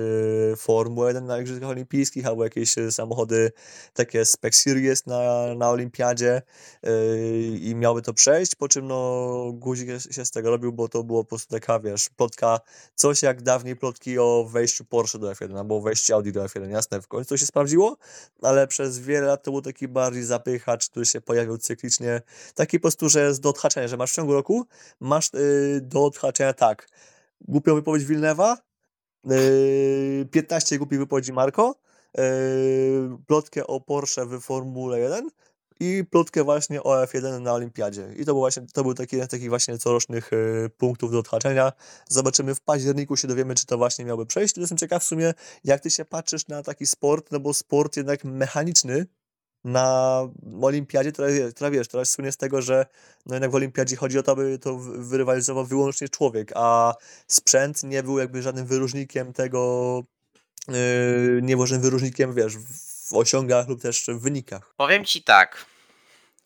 Formułę 0.58 1.08
1 1.08 1.26
na 1.26 1.40
Igrzyskach 1.40 1.70
Olimpijskich 1.70 2.26
albo 2.26 2.44
jakieś 2.44 2.78
e, 2.78 2.92
samochody 2.92 3.52
takie 3.94 4.26
Spec 4.26 4.56
Series 4.56 5.06
na, 5.06 5.56
na 5.56 5.70
Olimpiadzie 5.70 6.42
e, 6.84 6.92
i 7.42 7.76
miały 7.76 8.02
to 8.02 8.14
przejść, 8.14 8.56
po 8.56 8.68
czym 8.68 8.88
no 8.88 9.52
guzik 9.54 9.90
się 10.12 10.26
z 10.26 10.32
tego 10.32 10.50
robił, 10.50 10.74
bo 10.74 10.88
to 10.88 11.04
było 11.04 11.24
po 11.24 11.30
prostu 11.30 11.54
taka, 11.54 11.80
wiesz, 11.80 12.10
plotka, 12.10 12.60
coś 12.96 13.22
jak 13.22 13.42
dawniej 13.42 13.76
plotki 13.76 14.20
o 14.20 14.37
wejściu 14.44 14.86
Porsche 14.86 15.20
do 15.20 15.32
F1 15.32 15.58
albo 15.58 15.82
wejściu 15.82 16.16
Audi 16.16 16.32
do 16.32 16.44
F1, 16.44 16.70
jasne, 16.70 17.02
w 17.02 17.08
końcu 17.08 17.38
się 17.38 17.46
sprawdziło, 17.46 17.98
ale 18.42 18.68
przez 18.68 19.00
wiele 19.00 19.28
lat 19.28 19.44
to 19.44 19.52
był 19.52 19.62
taki 19.62 19.88
bardziej 19.88 20.24
zapychacz, 20.24 20.90
który 20.90 21.06
się 21.06 21.22
pojawiał 21.22 21.58
cyklicznie, 21.58 22.22
taki 22.56 22.80
po 22.80 22.82
prostu, 22.82 23.10
że 23.10 23.28
jest 23.28 23.42
do 23.42 23.50
odhaczenia, 23.50 23.88
że 23.88 23.98
masz 23.98 24.12
w 24.12 24.16
ciągu 24.16 24.34
roku, 24.34 24.66
masz 25.00 25.34
yy, 25.34 25.82
do 25.82 26.06
odhaczenia 26.06 26.54
tak, 26.54 26.90
głupią 27.42 27.76
wypowiedź 27.76 28.06
Wilnewa, 28.06 28.58
yy, 29.26 30.26
15 30.32 30.78
głupich 30.78 31.00
wypowiedzi 31.00 31.34
Marco, 31.34 31.76
yy, 32.18 32.24
plotkę 33.28 33.68
o 33.68 33.82
Porsche 33.82 34.26
w 34.26 34.40
Formule 34.42 35.00
1 35.00 35.30
i 35.80 36.04
plotkę 36.12 36.44
właśnie 36.44 36.84
o 36.84 37.06
F1 37.06 37.42
na 37.42 37.54
Olimpiadzie. 37.54 38.14
I 38.16 38.26
to 38.26 38.34
był 38.34 38.40
właśnie, 38.40 38.64
to 38.74 38.84
był 38.84 38.94
taki 38.94 39.16
jeden 39.16 39.28
z 39.28 39.32
takich 39.32 39.50
właśnie 39.50 39.78
corocznych 39.78 40.30
yy, 40.32 40.70
punktów 40.78 41.12
do 41.12 41.20
odhaczenia. 41.20 41.72
Zobaczymy 42.10 42.56
w 42.56 42.62
październiku 42.62 43.18
się 43.18 43.28
dowiemy, 43.28 43.56
czy 43.56 43.66
to 43.66 43.78
właśnie 43.78 44.06
miałby 44.06 44.26
przejść. 44.26 44.58
Jestem 44.58 44.78
ciekaw 44.78 45.04
w 45.04 45.08
sumie, 45.08 45.34
jak 45.64 45.82
ty 45.82 45.90
się 45.90 46.06
patrzysz 46.06 46.48
na 46.48 46.64
taki 46.64 46.86
sport, 46.86 47.32
no 47.32 47.40
bo 47.40 47.54
sport 47.54 47.98
jednak 47.98 48.24
mechaniczny, 48.24 49.06
na 49.64 50.22
olimpiadzie, 50.62 51.12
która, 51.52 51.72
wiesz, 51.72 51.88
która 51.88 52.06
słynie 52.06 52.32
z 52.32 52.38
tego, 52.38 52.62
że 52.62 52.86
no 53.26 53.36
jednak 53.36 53.52
w 53.52 53.56
olimpiadzie 53.56 53.96
chodzi 53.96 54.20
o 54.20 54.24
to, 54.24 54.32
aby 54.32 54.60
to 54.60 54.78
wyrywalizował 54.78 55.66
wyłącznie 55.66 56.10
człowiek, 56.10 56.52
a 56.56 56.94
sprzęt 57.28 57.84
nie 57.84 58.04
był 58.04 58.20
jakby 58.20 58.42
żadnym 58.42 58.66
wyróżnikiem 58.66 59.34
tego, 59.34 60.04
yy, 60.68 60.76
nie 61.44 61.58
był 61.58 61.66
żadnym 61.66 61.82
wyróżnikiem, 61.82 62.34
wiesz, 62.34 62.58
w 63.10 63.14
osiągach 63.14 63.68
lub 63.68 63.82
też 63.82 64.06
w 64.08 64.22
wynikach. 64.22 64.74
Powiem 64.78 65.06
ci 65.06 65.24
tak, 65.24 65.66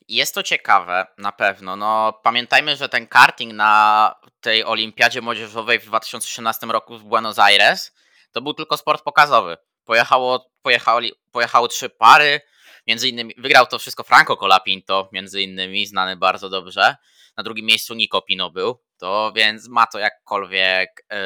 jest 0.08 0.36
to 0.36 0.44
ciekawe, 0.44 1.06
na 1.18 1.32
pewno. 1.32 1.76
No, 1.76 2.20
pamiętajmy, 2.24 2.76
że 2.76 2.90
ten 2.90 3.08
karting 3.08 3.54
na 3.54 4.16
tej 4.42 4.64
olimpiadzie 4.64 5.22
młodzieżowej 5.22 5.80
w 5.80 5.86
2018 5.86 6.68
roku 6.68 6.98
w 6.98 7.04
Buenos 7.04 7.40
Aires 7.40 7.92
to 8.32 8.42
był 8.42 8.54
tylko 8.54 8.78
sport 8.78 9.04
pokazowy. 9.04 9.58
Pojechało, 9.86 10.52
pojechali, 10.62 11.12
pojechały 11.32 11.68
trzy 11.68 11.90
pary, 11.90 12.42
między 12.88 13.10
innymi 13.10 13.34
wygrał 13.38 13.66
to 13.66 13.80
wszystko 13.80 14.04
Franco 14.04 14.38
Colapinto, 14.38 15.10
między 15.14 15.42
innymi, 15.42 15.88
znany 15.88 16.16
bardzo 16.16 16.50
dobrze. 16.50 16.96
Na 17.38 17.44
drugim 17.44 17.66
miejscu 17.66 17.94
Nico 17.94 18.22
Pino 18.22 18.52
był, 18.52 18.82
to 18.98 19.32
więc 19.36 19.68
ma 19.68 19.88
to 19.88 20.00
jakkolwiek 20.00 21.06
yy, 21.12 21.18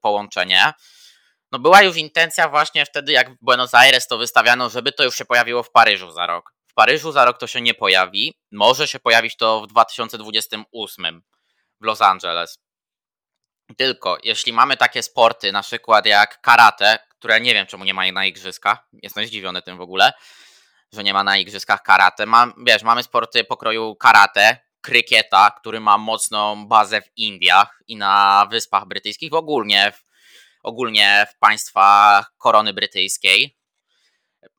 połączenie. 0.00 0.72
No 1.56 1.60
była 1.60 1.82
już 1.82 1.96
intencja 1.96 2.48
właśnie 2.48 2.86
wtedy, 2.86 3.12
jak 3.12 3.30
w 3.30 3.36
Buenos 3.40 3.74
Aires 3.74 4.06
to 4.06 4.18
wystawiano, 4.18 4.70
żeby 4.70 4.92
to 4.92 5.04
już 5.04 5.16
się 5.16 5.24
pojawiło 5.24 5.62
w 5.62 5.70
Paryżu 5.70 6.10
za 6.10 6.26
rok. 6.26 6.52
W 6.66 6.74
Paryżu 6.74 7.12
za 7.12 7.24
rok 7.24 7.38
to 7.38 7.46
się 7.46 7.60
nie 7.60 7.74
pojawi. 7.74 8.34
Może 8.52 8.88
się 8.88 8.98
pojawić 8.98 9.36
to 9.36 9.60
w 9.60 9.66
2028 9.66 11.22
w 11.80 11.84
Los 11.84 12.02
Angeles. 12.02 12.58
Tylko 13.76 14.18
jeśli 14.22 14.52
mamy 14.52 14.76
takie 14.76 15.02
sporty, 15.02 15.52
na 15.52 15.62
przykład 15.62 16.06
jak 16.06 16.40
karate, 16.40 16.98
które 17.08 17.40
nie 17.40 17.54
wiem 17.54 17.66
czemu 17.66 17.84
nie 17.84 17.94
ma 17.94 18.12
na 18.12 18.26
igrzyskach, 18.26 18.88
jestem 18.92 19.26
zdziwiony 19.26 19.62
tym 19.62 19.76
w 19.76 19.80
ogóle, 19.80 20.12
że 20.92 21.04
nie 21.04 21.14
ma 21.14 21.24
na 21.24 21.36
igrzyskach 21.36 21.82
karate. 21.82 22.26
Mam, 22.26 22.54
wiesz, 22.66 22.82
mamy 22.82 23.02
sporty 23.02 23.44
pokroju 23.44 23.94
karate, 23.94 24.58
krykieta, 24.80 25.50
który 25.50 25.80
ma 25.80 25.98
mocną 25.98 26.66
bazę 26.66 27.02
w 27.02 27.10
Indiach 27.16 27.82
i 27.86 27.96
na 27.96 28.46
Wyspach 28.50 28.86
Brytyjskich, 28.86 29.32
ogólnie 29.32 29.92
w, 29.92 30.05
ogólnie 30.66 31.26
w 31.34 31.38
państwach 31.38 32.32
korony 32.38 32.72
brytyjskiej. 32.72 33.58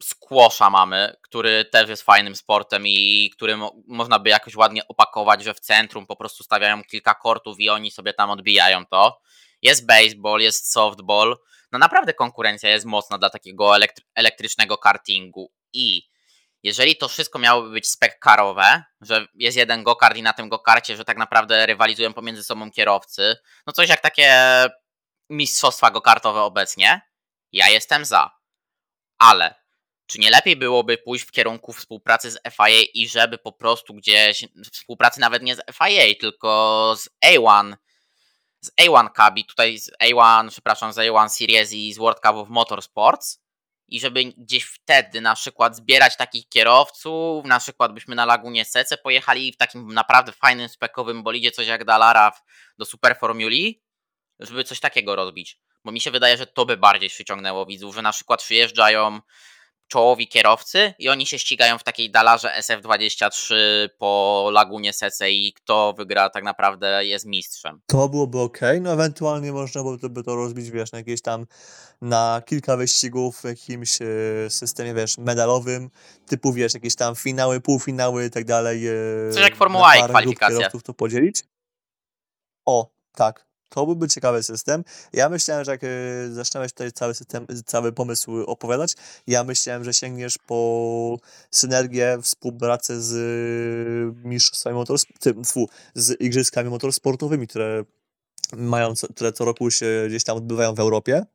Squasha 0.03 0.69
mamy, 0.69 1.15
który 1.21 1.65
też 1.65 1.89
jest 1.89 2.03
fajnym 2.03 2.35
sportem 2.35 2.87
i 2.87 3.29
który 3.35 3.57
mo 3.57 3.75
można 3.87 4.19
by 4.19 4.29
jakoś 4.29 4.55
ładnie 4.55 4.87
opakować, 4.87 5.43
że 5.43 5.53
w 5.53 5.59
centrum 5.59 6.07
po 6.07 6.15
prostu 6.15 6.43
stawiają 6.43 6.83
kilka 6.83 7.13
kortów 7.13 7.59
i 7.59 7.69
oni 7.69 7.91
sobie 7.91 8.13
tam 8.13 8.29
odbijają 8.29 8.85
to. 8.85 9.21
Jest 9.61 9.85
baseball, 9.85 10.39
jest 10.39 10.71
softball. 10.71 11.37
No 11.71 11.79
naprawdę 11.79 12.13
konkurencja 12.13 12.69
jest 12.69 12.85
mocna 12.85 13.17
dla 13.17 13.29
takiego 13.29 13.75
elektry 13.75 14.05
elektrycznego 14.15 14.77
kartingu 14.77 15.51
i 15.73 16.09
jeżeli 16.63 16.97
to 16.97 17.07
wszystko 17.07 17.39
miałoby 17.39 17.69
być 17.69 17.87
spekkarowe, 17.87 18.83
że 19.01 19.27
jest 19.33 19.57
jeden 19.57 19.83
gokart 19.83 20.17
i 20.17 20.21
na 20.21 20.33
tym 20.33 20.49
gokarcie, 20.49 20.95
że 20.95 21.05
tak 21.05 21.17
naprawdę 21.17 21.65
rywalizują 21.65 22.13
pomiędzy 22.13 22.43
sobą 22.43 22.71
kierowcy, 22.71 23.35
no 23.67 23.73
coś 23.73 23.89
jak 23.89 24.01
takie 24.01 24.33
mistrzostwa 25.29 25.91
gokartowe 25.91 26.41
obecnie, 26.41 27.01
ja 27.51 27.69
jestem 27.69 28.05
za. 28.05 28.37
Ale 29.17 29.55
czy 30.07 30.19
nie 30.19 30.29
lepiej 30.29 30.55
byłoby 30.55 30.97
pójść 30.97 31.25
w 31.25 31.31
kierunku 31.31 31.73
współpracy 31.73 32.31
z 32.31 32.39
FIA 32.51 32.81
i 32.93 33.07
żeby 33.07 33.37
po 33.37 33.51
prostu 33.51 33.93
gdzieś, 33.93 34.45
współpracy 34.73 35.19
nawet 35.19 35.43
nie 35.43 35.55
z 35.55 35.61
FIA, 35.73 36.19
tylko 36.19 36.93
z 36.97 37.09
A1, 37.25 37.75
z 38.61 38.71
A1 38.81 39.07
Cup 39.07 39.47
tutaj 39.47 39.79
z 39.79 39.91
A1, 40.03 40.49
przepraszam, 40.49 40.93
z 40.93 40.97
A1 40.97 41.29
Series 41.29 41.73
i 41.73 41.93
z 41.93 41.97
World 41.97 42.19
Cup 42.19 42.35
of 42.35 42.49
Motorsports, 42.49 43.47
i 43.87 43.99
żeby 43.99 44.25
gdzieś 44.25 44.63
wtedy 44.63 45.21
na 45.21 45.35
przykład 45.35 45.75
zbierać 45.75 46.17
takich 46.17 46.49
kierowców, 46.49 47.45
na 47.45 47.59
przykład 47.59 47.93
byśmy 47.93 48.15
na 48.15 48.25
Lagunie 48.25 48.65
Sece 48.65 48.97
pojechali 48.97 49.51
w 49.51 49.57
takim 49.57 49.93
naprawdę 49.93 50.31
fajnym, 50.31 50.69
spekowym 50.69 51.23
bolidzie, 51.23 51.51
coś 51.51 51.67
jak 51.67 51.85
Dalara 51.85 52.31
do 52.77 52.85
Super 52.85 53.17
Formuli, 53.19 53.81
żeby 54.39 54.63
coś 54.63 54.79
takiego 54.79 55.15
rozbić. 55.15 55.59
Bo 55.85 55.91
mi 55.91 56.01
się 56.01 56.11
wydaje, 56.11 56.37
że 56.37 56.47
to 56.47 56.65
by 56.65 56.77
bardziej 56.77 57.09
przyciągnęło 57.09 57.65
widzów, 57.65 57.95
że 57.95 58.01
na 58.01 58.11
przykład 58.11 58.43
przyjeżdżają 58.43 59.19
czołowi 59.87 60.27
kierowcy 60.27 60.93
i 60.99 61.09
oni 61.09 61.25
się 61.25 61.39
ścigają 61.39 61.77
w 61.77 61.83
takiej 61.83 62.11
dalarze 62.11 62.53
SF23 62.59 63.55
po 63.97 64.49
Lagunie 64.53 64.93
Sece 64.93 65.31
i 65.31 65.53
kto 65.53 65.93
wygra 65.97 66.29
tak 66.29 66.43
naprawdę 66.43 67.05
jest 67.05 67.25
mistrzem. 67.25 67.81
To 67.85 68.09
byłoby 68.09 68.39
ok, 68.39 68.59
no 68.81 68.93
ewentualnie 68.93 69.51
można 69.51 69.81
byłoby 69.81 70.23
to 70.23 70.35
rozbić, 70.35 70.69
wiesz, 70.69 70.91
na 70.91 70.97
jakieś 70.97 71.21
tam 71.21 71.45
na 72.01 72.41
kilka 72.45 72.77
wyścigów 72.77 73.41
w 73.41 73.43
jakimś 73.43 74.01
e, 74.01 74.05
systemie, 74.49 74.93
wiesz, 74.93 75.17
medalowym, 75.17 75.89
typu, 76.27 76.53
wiesz, 76.53 76.73
jakieś 76.73 76.95
tam 76.95 77.15
finały, 77.15 77.61
półfinały 77.61 78.25
i 78.25 78.29
tak 78.29 78.45
dalej. 78.45 78.87
E, 78.87 78.93
Coś 79.33 79.41
jak 79.41 79.55
Formuła 79.55 79.95
i 79.97 80.03
kwalifikacja. 80.03 80.69
to 80.69 80.93
podzielić. 80.93 81.43
O, 82.65 82.91
tak, 83.15 83.46
to 83.69 83.85
byłby 83.85 84.07
ciekawy 84.07 84.43
system. 84.43 84.83
Ja 85.13 85.29
myślałem, 85.29 85.65
że 85.65 85.71
jak 85.71 85.83
e, 85.83 85.87
zaczynałeś 86.31 86.71
tutaj 86.71 86.91
cały 86.91 87.13
system, 87.13 87.47
cały 87.65 87.91
pomysł 87.91 88.43
opowiadać, 88.45 88.93
ja 89.27 89.43
myślałem, 89.43 89.83
że 89.83 89.93
sięgniesz 89.93 90.37
po 90.37 91.17
synergię, 91.51 92.17
współpracę 92.21 93.01
z 93.01 93.15
mistrzostwami 94.23 94.75
motorsportowymi, 94.75 95.67
z 95.95 96.21
igrzyskami 96.21 96.69
motorsportowymi, 96.69 97.47
które 97.47 97.83
mają, 98.53 98.93
które 99.15 99.31
co 99.31 99.45
roku 99.45 99.71
się 99.71 100.05
gdzieś 100.07 100.23
tam 100.23 100.37
odbywają 100.37 100.75
w 100.75 100.79
Europie 100.79 101.25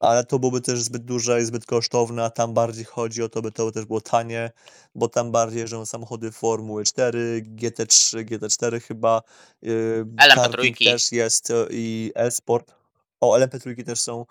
ale 0.00 0.24
to 0.24 0.38
byłoby 0.38 0.60
też 0.60 0.82
zbyt 0.82 1.04
duże 1.04 1.40
i 1.40 1.44
zbyt 1.44 1.66
kosztowne, 1.66 2.24
a 2.24 2.30
tam 2.30 2.54
bardziej 2.54 2.84
chodzi 2.84 3.22
o 3.22 3.28
to, 3.28 3.42
by 3.42 3.52
to 3.52 3.72
też 3.72 3.84
było 3.84 4.00
tanie, 4.00 4.50
bo 4.94 5.08
tam 5.08 5.32
bardziej 5.32 5.60
jeżdżą 5.60 5.86
samochody 5.86 6.32
Formuły 6.32 6.84
4, 6.84 7.42
GT3, 7.42 8.24
GT4 8.24 8.80
chyba, 8.80 9.22
yy, 9.62 10.06
LMP3 10.16 10.84
też 10.84 11.12
jest 11.12 11.50
e, 11.50 11.66
i 11.70 12.12
e-sport. 12.14 12.74
O, 13.20 13.38
LMP3 13.38 13.84
też 13.84 14.00
są. 14.00 14.26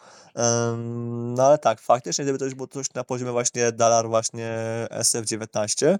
no 1.35 1.43
ale 1.43 1.57
tak, 1.57 1.81
faktycznie 1.81 2.23
gdyby 2.23 2.39
to 2.39 2.45
już 2.45 2.55
było 2.55 2.67
coś 2.67 2.93
na 2.93 3.03
poziomie 3.03 3.31
właśnie 3.31 3.71
Dalar 3.71 4.07
właśnie 4.07 4.59
SF19, 4.91 5.97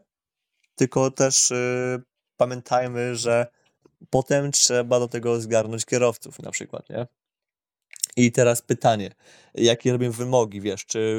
tylko 0.76 1.12
też 1.12 1.50
yy, 1.50 2.04
pamiętajmy, 2.38 3.16
że 3.16 3.48
potem 4.10 4.52
trzeba 4.52 5.00
do 5.00 5.08
tego 5.08 5.42
zgarnąć 5.42 5.86
kierowców 5.86 6.40
na 6.40 6.52
przykład, 6.52 6.90
nie? 6.90 7.08
I 8.18 8.32
teraz 8.32 8.62
pytanie, 8.62 9.12
jakie 9.56 9.92
robią 9.92 10.12
wymogi, 10.12 10.62
wiesz, 10.62 10.86
czy 10.86 11.18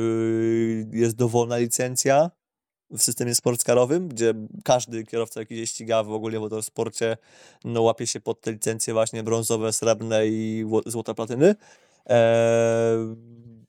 jest 0.92 1.16
dowolna 1.16 1.56
licencja 1.56 2.30
w 2.90 3.02
systemie 3.02 3.34
sportskarowym, 3.34 4.08
gdzie 4.08 4.34
każdy 4.64 5.04
kierowca, 5.04 5.40
jaki 5.40 5.56
się 5.56 5.66
ściga 5.66 6.02
w 6.02 6.12
ogóle 6.12 6.38
w 6.38 6.40
motorsporcie, 6.40 7.16
no 7.64 7.82
łapie 7.82 8.06
się 8.06 8.20
pod 8.20 8.40
te 8.40 8.52
licencje 8.52 8.94
właśnie 8.94 9.22
brązowe, 9.22 9.72
srebrne 9.72 10.26
i 10.26 10.64
złota 10.86 11.14
platyny. 11.14 11.54
Eee, 12.06 13.16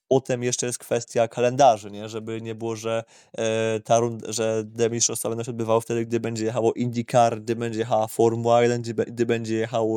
potem 0.08 0.44
jeszcze 0.44 0.66
jest 0.66 0.80
kwestia 0.80 1.28
kalendarzy, 1.28 1.92
nie? 1.92 2.10
żeby 2.10 2.42
nie 2.42 2.56
było, 2.56 2.76
że 2.76 3.04
e, 3.38 3.80
ta 3.80 4.00
runda, 4.00 4.32
że 4.32 4.66
mistrzostwa 4.92 5.30
będą 5.30 5.44
się 5.44 5.52
odbywały 5.52 5.82
wtedy, 5.82 6.06
gdy 6.06 6.20
będzie 6.20 6.46
jechało 6.46 6.74
IndyCar, 6.74 7.42
gdy 7.42 7.56
będzie 7.56 7.80
jechała 7.80 8.08
Formuła 8.08 8.64
1, 8.64 8.82
gdy, 8.82 8.94
gdy 8.94 9.26
będzie 9.26 9.56
jechał 9.56 9.96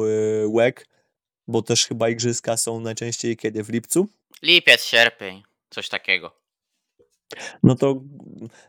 WEC, 0.55 0.77
bo 1.49 1.63
też 1.63 1.87
chyba 1.87 2.09
igrzyska 2.09 2.57
są 2.57 2.81
najczęściej 2.81 3.37
kiedy? 3.37 3.65
W 3.65 3.69
lipcu? 3.69 4.09
Lipiec, 4.43 4.85
sierpień, 4.85 5.43
coś 5.71 5.89
takiego. 5.89 6.37
No 7.63 7.75
to, 7.75 8.01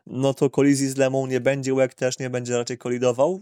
no 0.08 0.34
to 0.34 0.50
kolizji 0.50 0.90
z 0.90 0.98
Lemą 0.98 1.28
nie 1.28 1.40
będzie, 1.40 1.74
łek 1.74 1.94
też 1.94 2.20
nie 2.20 2.30
będzie 2.30 2.58
raczej 2.58 2.78
kolidował, 2.78 3.42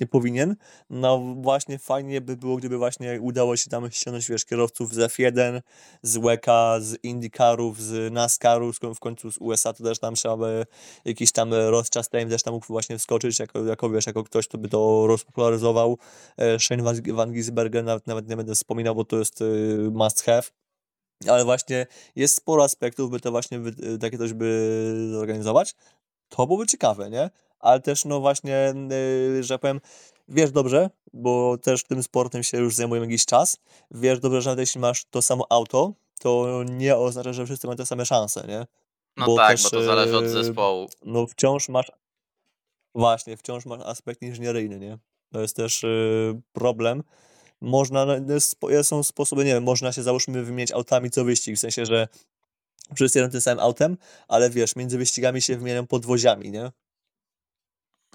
nie 0.00 0.06
powinien. 0.06 0.56
No 0.90 1.34
właśnie 1.36 1.78
fajnie 1.78 2.20
by 2.20 2.36
było, 2.36 2.56
gdyby 2.56 2.78
właśnie 2.78 3.20
udało 3.20 3.56
się 3.56 3.70
tam 3.70 3.90
ściągnąć, 3.90 4.28
wiesz, 4.28 4.44
kierowców 4.44 4.94
z 4.94 4.98
F1, 4.98 5.60
z 6.02 6.18
WEKA, 6.18 6.80
z 6.80 6.96
IndyCarów, 7.02 7.82
z 7.82 8.12
NASCARu, 8.12 8.72
w 8.94 9.00
końcu 9.00 9.32
z 9.32 9.38
USA 9.38 9.72
to 9.72 9.84
też 9.84 9.98
tam 9.98 10.14
trzeba 10.14 10.36
by 10.36 10.66
jakiś 11.04 11.32
tam 11.32 11.54
Ross 11.54 11.90
Chastain 11.94 12.28
też 12.28 12.42
tam 12.42 12.54
mógł 12.54 12.66
właśnie 12.66 12.98
wskoczyć, 12.98 13.38
jako, 13.38 13.64
jako 13.64 13.90
wiesz, 13.90 14.06
jako 14.06 14.24
ktoś, 14.24 14.48
kto 14.48 14.58
by 14.58 14.68
to 14.68 15.06
rozpopularyzował. 15.06 15.98
E, 16.38 16.58
Shane 16.58 16.82
Van 17.12 17.32
Gisbergen 17.32 17.84
nawet, 17.84 18.06
nawet 18.06 18.28
nie 18.28 18.36
będę 18.36 18.54
wspominał, 18.54 18.94
bo 18.94 19.04
to 19.04 19.18
jest 19.18 19.40
y, 19.40 19.90
must 19.92 20.22
have 20.22 20.42
ale 21.28 21.44
właśnie 21.44 21.86
jest 22.16 22.36
sporo 22.36 22.64
aspektów, 22.64 23.10
by 23.10 23.20
to 23.20 23.30
właśnie 23.30 23.60
takie 24.00 24.18
coś 24.18 24.32
by 24.32 25.08
zorganizować. 25.12 25.74
To 26.28 26.46
byłoby 26.46 26.66
ciekawe, 26.66 27.10
nie? 27.10 27.30
Ale 27.60 27.80
też 27.80 28.04
no 28.04 28.20
właśnie, 28.20 28.74
yy, 29.34 29.42
że 29.42 29.58
powiem, 29.58 29.80
wiesz 30.28 30.50
dobrze, 30.50 30.90
bo 31.12 31.58
też 31.58 31.84
tym 31.84 32.02
sportem 32.02 32.42
się 32.42 32.58
już 32.58 32.74
zajmuję 32.74 33.00
jakiś 33.00 33.24
czas, 33.24 33.56
wiesz 33.90 34.20
dobrze, 34.20 34.42
że 34.42 34.50
nawet 34.50 34.60
jeśli 34.60 34.80
masz 34.80 35.04
to 35.04 35.22
samo 35.22 35.46
auto, 35.50 35.92
to 36.20 36.62
nie 36.70 36.96
oznacza, 36.96 37.32
że 37.32 37.44
wszyscy 37.46 37.66
mają 37.66 37.76
te 37.76 37.86
same 37.86 38.06
szanse, 38.06 38.44
nie? 38.48 38.66
No 39.16 39.26
bo 39.26 39.36
tak, 39.36 39.50
też, 39.50 39.62
bo 39.62 39.70
to 39.70 39.82
zależy 39.82 40.16
od 40.16 40.24
yy, 40.24 40.30
zespołu. 40.30 40.88
No 41.04 41.26
wciąż 41.26 41.68
masz, 41.68 41.92
właśnie, 42.94 43.36
wciąż 43.36 43.66
masz 43.66 43.80
aspekt 43.80 44.22
inżynieryjny, 44.22 44.78
nie? 44.78 44.98
To 45.32 45.40
jest 45.40 45.56
też 45.56 45.82
yy, 45.82 46.40
problem. 46.52 47.02
Można, 47.60 48.06
no, 48.06 48.14
są 48.82 49.02
sposoby, 49.02 49.44
nie 49.44 49.54
wiem, 49.54 49.62
można 49.62 49.92
się 49.92 50.02
załóżmy 50.02 50.44
wymieniać 50.44 50.72
autami 50.72 51.10
co 51.10 51.24
wyścig, 51.24 51.56
w 51.56 51.60
sensie, 51.60 51.86
że 51.86 52.08
wszyscy 52.94 53.18
jadą 53.18 53.32
tym 53.32 53.40
samym 53.40 53.60
autem, 53.60 53.96
ale 54.28 54.50
wiesz, 54.50 54.76
między 54.76 54.98
wyścigami 54.98 55.42
się 55.42 55.56
wymieniają 55.56 55.86
podwoziami, 55.86 56.50
nie? 56.50 56.70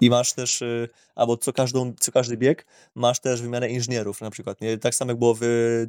I 0.02 0.10
masz 0.10 0.34
też, 0.34 0.62
y, 0.62 0.90
albo 1.16 1.38
co, 1.38 1.54
każdą, 1.54 1.94
co 2.00 2.12
każdy 2.12 2.38
bieg, 2.38 2.66
masz 2.96 3.20
też 3.20 3.42
wymianę 3.42 3.70
inżynierów 3.70 4.22
na 4.22 4.30
przykład, 4.30 4.62
nie? 4.62 4.78
Tak 4.78 4.96
samo 4.96 5.12
jak 5.12 5.20
było 5.20 5.36
w 5.40 5.40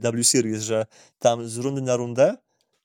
W 0.00 0.24
Series, 0.24 0.62
że 0.62 0.86
tam 1.18 1.48
z 1.48 1.56
rundy 1.56 1.82
na 1.82 1.96
rundę 1.96 2.36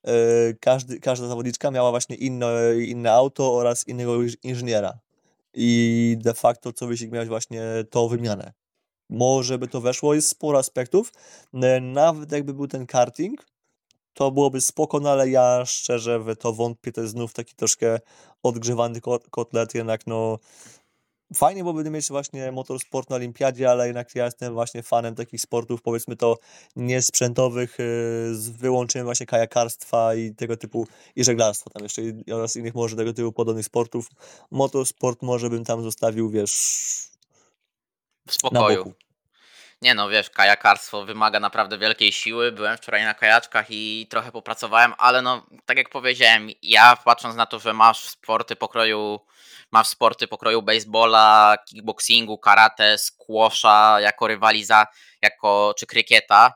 y, 0.07 0.57
każdy, 0.59 0.99
każda 0.99 1.27
zawodniczka 1.27 1.71
miała 1.71 1.89
właśnie 1.89 2.15
inne, 2.15 2.51
inne 2.85 3.11
auto 3.11 3.53
oraz 3.53 3.87
innego 3.87 4.13
inżyniera. 4.43 4.99
I 5.53 6.17
de 6.19 6.33
facto 6.33 6.73
co 6.73 6.87
wyścig 6.87 7.11
miałeś 7.11 7.29
właśnie 7.29 7.61
tą 7.89 8.07
wymianę. 8.07 8.53
Może 9.09 9.57
by 9.57 9.67
to 9.67 9.81
weszło, 9.81 10.13
jest 10.13 10.29
sporo 10.29 10.59
aspektów. 10.59 11.13
Nawet 11.81 12.31
jakby 12.31 12.53
był 12.53 12.67
ten 12.67 12.85
karting, 12.85 13.45
to 14.13 14.31
byłoby 14.31 14.61
spoko, 14.61 14.99
no 14.99 15.09
ale 15.09 15.29
ja 15.29 15.65
szczerze 15.65 16.19
w 16.19 16.35
to 16.35 16.53
wątpię, 16.53 16.91
to 16.91 17.01
jest 17.01 17.13
znów 17.13 17.33
taki 17.33 17.55
troszkę 17.55 17.99
odgrzewany 18.43 19.01
kotlet, 19.31 19.75
jednak 19.75 20.07
no 20.07 20.39
fajnie 21.35 21.63
byłoby 21.63 21.89
mieć 21.89 22.07
właśnie 22.07 22.51
motorsport 22.51 23.09
na 23.09 23.15
olimpiadzie, 23.15 23.69
ale 23.69 23.85
jednak 23.85 24.15
ja 24.15 24.25
jestem 24.25 24.53
właśnie 24.53 24.83
fanem 24.83 25.15
takich 25.15 25.41
sportów, 25.41 25.81
powiedzmy 25.81 26.15
to 26.15 26.37
niesprzętowych, 26.75 27.79
y, 27.79 28.35
z 28.35 28.49
wyłączeniem 28.49 29.05
właśnie 29.05 29.25
kajakarstwa 29.25 30.15
i 30.15 30.35
tego 30.35 30.57
typu, 30.57 30.87
i 31.15 31.23
żeglarstwa 31.23 31.69
tam 31.69 31.83
jeszcze 31.83 32.01
oraz 32.33 32.55
innych 32.55 32.75
może 32.75 32.95
tego 32.95 33.13
typu 33.13 33.31
podobnych 33.31 33.65
sportów. 33.65 34.07
Motorsport 34.51 35.21
może 35.21 35.49
bym 35.49 35.65
tam 35.65 35.83
zostawił, 35.83 36.29
wiesz, 36.29 36.51
w 38.27 38.33
spokoju. 38.33 38.93
Nie 39.81 39.95
no, 39.95 40.09
wiesz, 40.09 40.29
kajakarstwo 40.29 41.05
wymaga 41.05 41.39
naprawdę 41.39 41.77
wielkiej 41.77 42.11
siły. 42.11 42.51
Byłem 42.51 42.77
wczoraj 42.77 43.03
na 43.03 43.13
kajaczkach 43.13 43.65
i 43.69 44.07
trochę 44.09 44.31
popracowałem, 44.31 44.93
ale 44.97 45.21
no, 45.21 45.45
tak 45.65 45.77
jak 45.77 45.89
powiedziałem, 45.89 46.49
ja 46.61 46.95
patrząc 46.95 47.35
na 47.35 47.45
to, 47.45 47.59
że 47.59 47.73
masz 47.73 48.09
sporty 48.09 48.55
pokroju, 48.55 49.19
masz 49.71 49.87
sporty 49.87 50.27
pokroju 50.27 50.61
baseballa, 50.61 51.57
kickboxingu, 51.69 52.37
karate, 52.37 52.97
squasha 52.97 53.99
jako 53.99 54.27
rywaliza, 54.27 54.87
jako, 55.21 55.73
czy 55.77 55.85
krykieta, 55.85 56.53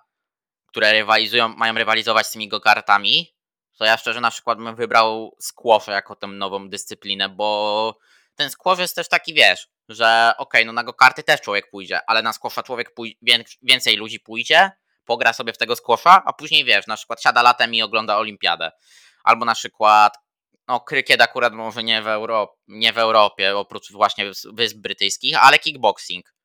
które 0.68 0.92
rywalizują, 0.92 1.48
mają 1.48 1.74
rywalizować 1.74 2.28
z 2.28 2.32
tymi 2.32 2.48
gokartami, 2.48 3.36
to 3.78 3.86
ja 3.86 3.98
szczerze 3.98 4.22
na 4.22 4.32
przykład 4.32 4.58
bym 4.58 4.76
wybrał 4.76 5.36
squasha 5.40 5.92
jako 5.92 6.16
tę 6.16 6.28
nową 6.28 6.70
dyscyplinę, 6.70 7.30
bo 7.30 8.00
ten 8.36 8.50
squash 8.50 8.80
jest 8.80 8.96
też 8.96 9.10
taki, 9.10 9.34
wiesz, 9.34 9.68
że 9.90 10.34
okej, 10.38 10.62
okay, 10.62 10.66
no 10.66 10.74
na 10.74 10.84
go 10.84 10.94
karty 10.94 11.24
też 11.24 11.42
człowiek 11.42 11.70
pójdzie, 11.70 12.00
ale 12.08 12.22
na 12.22 12.34
skłosza 12.34 12.64
człowiek 12.64 12.92
więcej 13.62 13.96
ludzi 13.96 14.20
pójdzie, 14.20 14.72
pogra 15.06 15.34
sobie 15.34 15.54
w 15.54 15.58
tego 15.58 15.76
skłosza, 15.76 16.24
a 16.26 16.34
później 16.34 16.66
wiesz, 16.66 16.88
na 16.88 16.96
przykład 16.96 17.22
siada 17.22 17.42
latem 17.42 17.74
i 17.74 17.82
ogląda 17.82 18.18
olimpiadę. 18.18 18.72
Albo 19.24 19.46
na 19.46 19.56
przykład, 19.56 20.18
no 20.68 20.80
krykiet 20.80 21.22
akurat 21.22 21.54
może 21.54 21.84
nie 21.84 22.02
w, 22.02 22.08
Euro- 22.08 22.58
nie 22.68 22.94
w 22.94 22.98
Europie, 22.98 23.58
oprócz 23.58 23.92
właśnie 23.92 24.32
Wysp 24.54 24.78
Brytyjskich, 24.78 25.36
ale 25.44 25.60
kickboxing. 25.60 26.36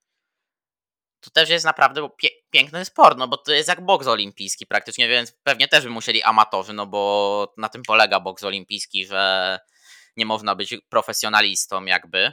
To 1.21 1.31
też 1.31 1.51
jest 1.51 1.65
naprawdę 1.65 2.09
piękny 2.51 2.85
sport, 2.85 3.19
no 3.19 3.29
bo 3.29 3.37
to 3.37 3.53
jest 3.53 3.69
jak 3.69 3.85
boks 3.85 4.07
olimpijski 4.07 4.67
praktycznie, 4.67 5.09
więc 5.09 5.33
pewnie 5.43 5.69
też 5.69 5.85
by 5.85 5.91
musieli 5.91 6.23
amatorzy, 6.23 6.73
no 6.73 6.87
bo 6.87 7.55
na 7.57 7.69
tym 7.69 7.83
polega 7.83 8.21
boks 8.21 8.45
olimpijski, 8.45 9.07
że 9.07 9.59
nie 10.17 10.27
można 10.27 10.55
być 10.55 10.75
profesjonalistą 10.89 11.85
jakby 11.85 12.33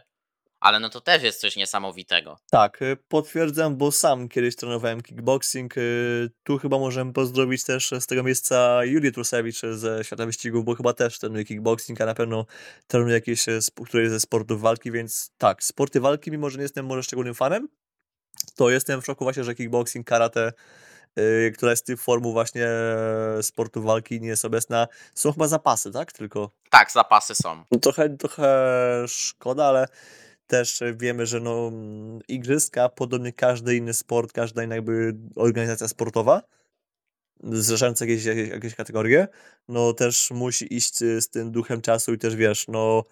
ale 0.60 0.80
no 0.80 0.90
to 0.90 1.02
też 1.02 1.24
jest 1.24 1.40
coś 1.40 1.56
niesamowitego. 1.56 2.38
Tak, 2.52 2.82
y, 2.82 2.98
potwierdzam, 3.08 3.78
bo 3.78 3.92
sam 3.92 4.30
kiedyś 4.30 4.56
trenowałem 4.56 5.02
kickboxing. 5.02 5.78
Y, 5.78 6.30
tu 6.44 6.58
chyba 6.58 6.80
możemy 6.80 7.14
pozdrowić 7.14 7.64
też 7.64 7.92
z 8.00 8.08
tego 8.08 8.24
miejsca 8.24 8.86
Julię 8.86 9.12
Trusewicz 9.12 9.62
ze 9.62 10.04
Świata 10.04 10.26
Wyścigów, 10.26 10.66
bo 10.66 10.76
chyba 10.76 10.94
też 10.94 11.20
trenuje 11.20 11.46
kickboxing, 11.46 12.02
a 12.02 12.06
na 12.06 12.14
pewno 12.14 12.46
trenuje 12.88 13.14
jakieś, 13.14 13.48
y, 13.48 13.60
któreś 13.86 14.10
ze 14.10 14.20
sportów 14.20 14.62
walki, 14.62 14.92
więc 14.92 15.32
tak, 15.38 15.64
sporty 15.64 16.00
walki, 16.00 16.32
mimo 16.32 16.50
że 16.50 16.58
nie 16.58 16.64
jestem 16.64 16.86
może 16.86 17.04
szczególnym 17.04 17.36
fanem, 17.36 17.68
to 18.56 18.70
jestem 18.70 19.02
w 19.02 19.06
szoku 19.06 19.24
właśnie, 19.24 19.44
że 19.44 19.56
kickboxing, 19.56 20.08
karate, 20.08 20.54
która 21.54 21.72
jest 21.72 21.86
tych 21.86 22.02
formu 22.02 22.34
właśnie 22.34 22.68
sportu 23.42 23.82
walki 23.82 24.22
nie 24.22 24.28
jest 24.28 24.46
obecna. 24.46 24.88
Są 25.14 25.32
chyba 25.32 25.48
zapasy, 25.48 25.92
tak? 25.92 26.12
Tylko. 26.12 26.52
Tak, 26.70 26.92
zapasy 26.92 27.36
są. 27.36 27.64
No 27.72 27.80
trochę, 27.80 28.10
trochę 28.10 28.48
szkoda, 29.08 29.66
ale 29.66 29.88
też 30.48 30.84
wiemy, 30.98 31.26
że 31.26 31.40
no, 31.40 31.72
igrzyska, 32.28 32.90
podobnie 32.90 33.34
każdy 33.34 33.76
inny 33.76 33.94
sport, 33.94 34.32
każda 34.32 34.64
inna 34.64 34.76
jakby 34.76 35.16
organizacja 35.36 35.88
sportowa, 35.88 36.42
zrzeszająca 37.44 38.06
jakieś, 38.06 38.26
jakieś, 38.26 38.50
jakieś 38.50 38.76
kategorie, 38.76 39.28
no 39.68 39.94
też 39.94 40.32
musi 40.32 40.76
iść 40.76 40.96
z 40.98 41.30
tym 41.30 41.52
duchem 41.52 41.82
czasu 41.82 42.14
i 42.14 42.18
też 42.18 42.36
wiesz, 42.36 42.68
no 42.68 43.04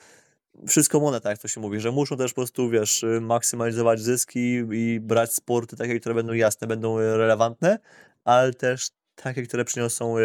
wszystko 0.68 1.00
moneta, 1.00 1.30
jak 1.30 1.40
to 1.40 1.48
się 1.48 1.62
mówi, 1.62 1.80
że 1.80 1.92
muszą 1.92 2.18
też 2.18 2.34
po 2.34 2.42
prostu, 2.42 2.70
wiesz, 2.70 3.06
maksymalizować 3.22 4.02
zyski 4.02 4.64
i 4.72 5.00
brać 5.00 5.34
sporty 5.34 5.76
takie, 5.76 6.00
które 6.00 6.16
będą 6.16 6.34
jasne, 6.34 6.68
będą 6.68 6.98
relevantne, 6.98 7.80
ale 8.24 8.54
też 8.54 8.90
takie, 9.16 9.44
które 9.44 9.66
przyniosą 9.66 10.16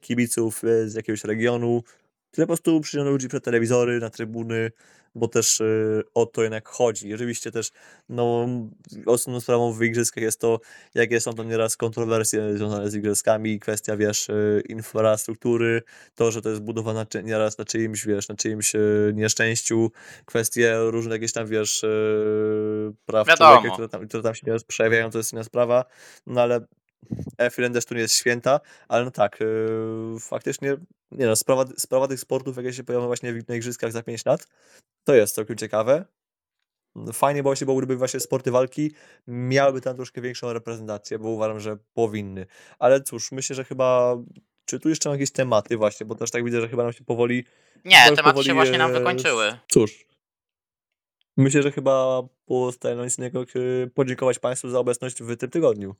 kibiców 0.00 0.62
z 0.86 0.94
jakiegoś 0.94 1.24
regionu, 1.24 1.82
które 2.30 2.46
po 2.46 2.50
prostu 2.50 2.80
przyniosą 2.80 3.10
ludzi 3.10 3.28
przed 3.28 3.44
telewizory, 3.44 4.00
na 4.00 4.10
trybuny, 4.10 4.70
bo 5.14 5.28
też 5.28 5.60
y, 5.60 6.02
o 6.14 6.26
to 6.26 6.42
jednak 6.42 6.68
chodzi. 6.68 7.14
Oczywiście 7.14 7.50
też 7.50 7.70
no, 8.08 8.48
osobną 9.06 9.40
sprawą 9.40 9.72
w 9.72 9.82
igrzyskach 9.82 10.24
jest 10.24 10.40
to, 10.40 10.60
jakie 10.94 11.20
są 11.20 11.34
tam 11.34 11.48
nieraz 11.48 11.76
kontrowersje 11.76 12.56
związane 12.56 12.90
z 12.90 12.94
igrzyskami, 12.94 13.60
kwestia, 13.60 13.96
wiesz, 13.96 14.28
y, 14.28 14.62
infrastruktury, 14.68 15.82
to, 16.14 16.30
że 16.30 16.42
to 16.42 16.48
jest 16.48 16.62
budowane 16.62 17.06
nieraz 17.24 17.58
na 17.58 17.64
czyimś, 17.64 18.06
wiesz, 18.06 18.28
na 18.28 18.34
czyimś 18.34 18.74
y, 18.74 19.12
nieszczęściu, 19.14 19.90
kwestie 20.24 20.76
różnych 20.78 21.12
jakichś 21.12 21.32
tam, 21.32 21.46
wiesz, 21.46 21.84
praw 23.06 23.26
Wiadomo. 23.28 23.52
człowieka, 23.52 23.72
które 23.72 23.88
tam, 23.88 24.08
które 24.08 24.22
tam 24.22 24.34
się 24.34 24.42
nieraz 24.46 24.64
przejawiają, 24.64 25.10
to 25.10 25.18
jest 25.18 25.32
inna 25.32 25.44
sprawa, 25.44 25.84
no 26.26 26.40
ale 26.40 26.66
F1 27.38 27.72
też 27.72 27.84
tu 27.84 27.94
nie 27.94 28.00
jest 28.00 28.14
święta, 28.14 28.60
ale 28.88 29.04
no 29.04 29.10
tak, 29.10 29.40
yy, 29.40 30.20
faktycznie, 30.20 30.76
nie 31.10 31.26
no, 31.26 31.36
sprawa, 31.36 31.64
sprawa 31.76 32.08
tych 32.08 32.20
sportów, 32.20 32.56
jakie 32.56 32.72
się 32.72 32.84
pojawią 32.84 33.06
właśnie 33.06 33.34
na 33.48 33.54
igrzyskach 33.54 33.92
za 33.92 34.02
5 34.02 34.26
lat, 34.26 34.46
to 35.04 35.14
jest 35.14 35.34
całkiem 35.34 35.56
ciekawe. 35.56 36.04
Fajnie 37.12 37.42
było 37.42 37.56
się, 37.56 37.66
bo 37.66 37.76
gdyby 37.76 37.96
właśnie 37.96 38.20
sporty 38.20 38.50
walki 38.50 38.92
miałyby 39.26 39.80
tam 39.80 39.96
troszkę 39.96 40.20
większą 40.20 40.52
reprezentację, 40.52 41.18
bo 41.18 41.28
uważam, 41.28 41.60
że 41.60 41.76
powinny. 41.94 42.46
Ale 42.78 43.00
cóż, 43.00 43.32
myślę, 43.32 43.56
że 43.56 43.64
chyba. 43.64 44.16
Czy 44.64 44.80
tu 44.80 44.88
jeszcze 44.88 45.10
jakieś 45.10 45.32
tematy 45.32 45.76
właśnie, 45.76 46.06
bo 46.06 46.14
też 46.14 46.30
tak 46.30 46.44
widzę, 46.44 46.60
że 46.60 46.68
chyba 46.68 46.82
nam 46.82 46.92
się 46.92 47.04
powoli. 47.04 47.44
Nie, 47.84 48.04
tematy 48.04 48.22
powoli, 48.22 48.46
się 48.46 48.54
właśnie 48.54 48.78
nam 48.78 48.92
wykończyły. 48.92 49.58
Cóż. 49.68 50.06
Myślę, 51.36 51.62
że 51.62 51.72
chyba 51.72 52.22
pozostaje 52.46 52.96
nic 52.96 53.18
innego, 53.18 53.44
podziękować 53.94 54.38
Państwu 54.38 54.68
za 54.68 54.78
obecność 54.78 55.22
w 55.22 55.36
tym 55.36 55.50
tygodniu. 55.50 55.94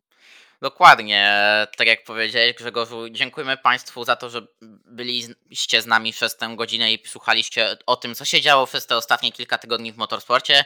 Dokładnie, 0.63 1.31
tak 1.77 1.87
jak 1.87 2.05
powiedziałeś 2.05 2.55
Grzegorzu, 2.55 3.09
dziękujemy 3.11 3.57
Państwu 3.57 4.05
za 4.05 4.17
to, 4.17 4.31
że 4.31 4.47
byliście 4.87 5.83
z 5.83 5.87
nami 5.87 6.13
przez 6.13 6.37
tę 6.37 6.55
godzinę 6.57 6.93
i 6.93 7.03
słuchaliście 7.07 7.77
o 7.87 7.97
tym, 7.97 8.15
co 8.15 8.25
się 8.25 8.41
działo 8.41 8.67
przez 8.67 8.87
te 8.87 8.97
ostatnie 8.97 9.33
kilka 9.33 9.59
tygodni 9.59 9.93
w 9.93 9.97
motorsporcie. 9.97 10.65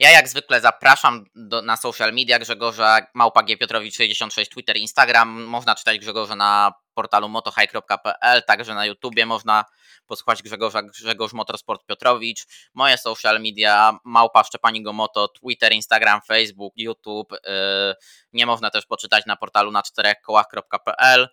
Ja 0.00 0.10
jak 0.10 0.28
zwykle 0.28 0.60
zapraszam 0.60 1.24
do, 1.34 1.62
na 1.62 1.76
social 1.76 2.12
media 2.12 2.38
Grzegorza, 2.38 2.98
małpa 3.14 3.42
Piotrowicz66, 3.42 4.48
Twitter, 4.48 4.76
Instagram. 4.76 5.44
Można 5.44 5.74
czytać 5.74 5.98
Grzegorza 5.98 6.36
na 6.36 6.72
portalu 6.94 7.28
motohigh.pl, 7.28 8.42
także 8.42 8.74
na 8.74 8.86
YouTubie 8.86 9.26
można 9.26 9.64
posłuchać 10.06 10.42
Grzegorza, 10.42 10.82
Grzegorz 10.82 11.32
Motorsport 11.32 11.86
Piotrowicz. 11.86 12.46
Moje 12.74 12.98
social 12.98 13.40
media, 13.40 13.98
małpa 14.04 14.44
Szczepanigo 14.44 14.92
Moto, 14.92 15.19
Twitter, 15.28 15.72
Instagram, 15.72 16.20
Facebook, 16.22 16.72
YouTube. 16.76 17.32
Yy, 17.32 17.94
nie 18.32 18.46
można 18.46 18.70
też 18.70 18.86
poczytać 18.86 19.26
na 19.26 19.36
portalu 19.36 19.70
na 19.70 19.82
czterech 19.82 20.20
kołach.pl. 20.22 21.28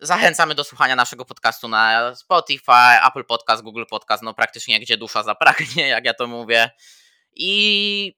Zachęcamy 0.00 0.54
do 0.54 0.64
słuchania 0.64 0.96
naszego 0.96 1.24
podcastu 1.24 1.68
na 1.68 2.14
Spotify, 2.14 3.06
Apple 3.08 3.24
Podcast, 3.24 3.62
Google 3.62 3.84
Podcast, 3.90 4.22
no 4.22 4.34
praktycznie 4.34 4.80
gdzie 4.80 4.96
dusza 4.96 5.22
zapragnie, 5.22 5.88
jak 5.96 6.04
ja 6.04 6.14
to 6.14 6.26
mówię. 6.26 6.70
I 7.32 8.14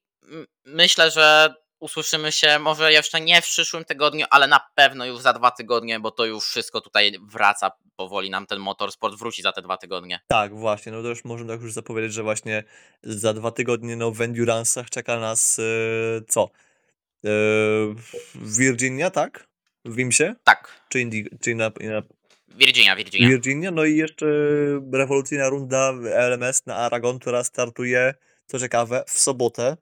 myślę, 0.65 1.11
że 1.11 1.55
usłyszymy 1.85 2.33
się 2.33 2.59
może 2.59 2.93
jeszcze 2.93 3.21
nie 3.21 3.43
w 3.43 3.45
przyszłym 3.45 3.85
tygodniu, 3.85 4.27
ale 4.31 4.47
na 4.47 4.61
pewno 4.75 5.07
już 5.07 5.21
za 5.21 5.33
dwa 5.33 5.51
tygodnie, 5.51 6.01
bo 6.01 6.11
to 6.11 6.25
już 6.25 6.45
wszystko 6.45 6.81
tutaj 6.81 7.19
wraca 7.23 7.71
powoli 7.97 8.31
nam 8.31 8.47
ten 8.47 8.59
motorsport 8.59 9.19
wróci 9.19 9.43
za 9.43 9.53
te 9.53 9.63
dwa 9.63 9.77
tygodnie. 9.77 10.21
Tak, 10.27 10.55
właśnie, 10.55 10.93
no 10.93 11.03
to 11.03 11.09
już 11.09 11.25
możemy 11.25 11.53
tak 11.53 11.63
już 11.63 11.73
zapowiedzieć, 11.73 12.13
że 12.13 12.23
właśnie 12.23 12.65
za 13.03 13.33
dwa 13.33 13.51
tygodnie 13.51 13.97
no 13.97 14.11
w 14.11 14.19
Endurance'ach 14.19 14.85
czeka 14.91 15.21
nas 15.21 15.59
yy, 15.59 16.25
co? 16.29 16.51
Yy, 17.23 17.95
Virginia, 18.35 19.11
tak? 19.11 19.47
W 19.85 19.97
Wimsie? 19.97 20.35
Tak. 20.45 20.81
Czy, 20.89 21.01
Indi 21.01 21.27
czy 21.41 21.55
na, 21.55 21.69
na... 21.81 22.03
Virginia, 22.49 22.97
Virginia. 22.97 23.29
Virginia, 23.29 23.71
no 23.71 23.85
i 23.85 23.97
jeszcze 23.97 24.27
rewolucyjna 24.93 25.49
runda 25.49 25.93
LMS 26.05 26.67
na 26.67 26.77
Aragon, 26.77 27.19
która 27.19 27.45
startuje, 27.45 28.15
co 28.47 28.59
ciekawe, 28.59 29.05
w 29.07 29.19
sobotę 29.19 29.77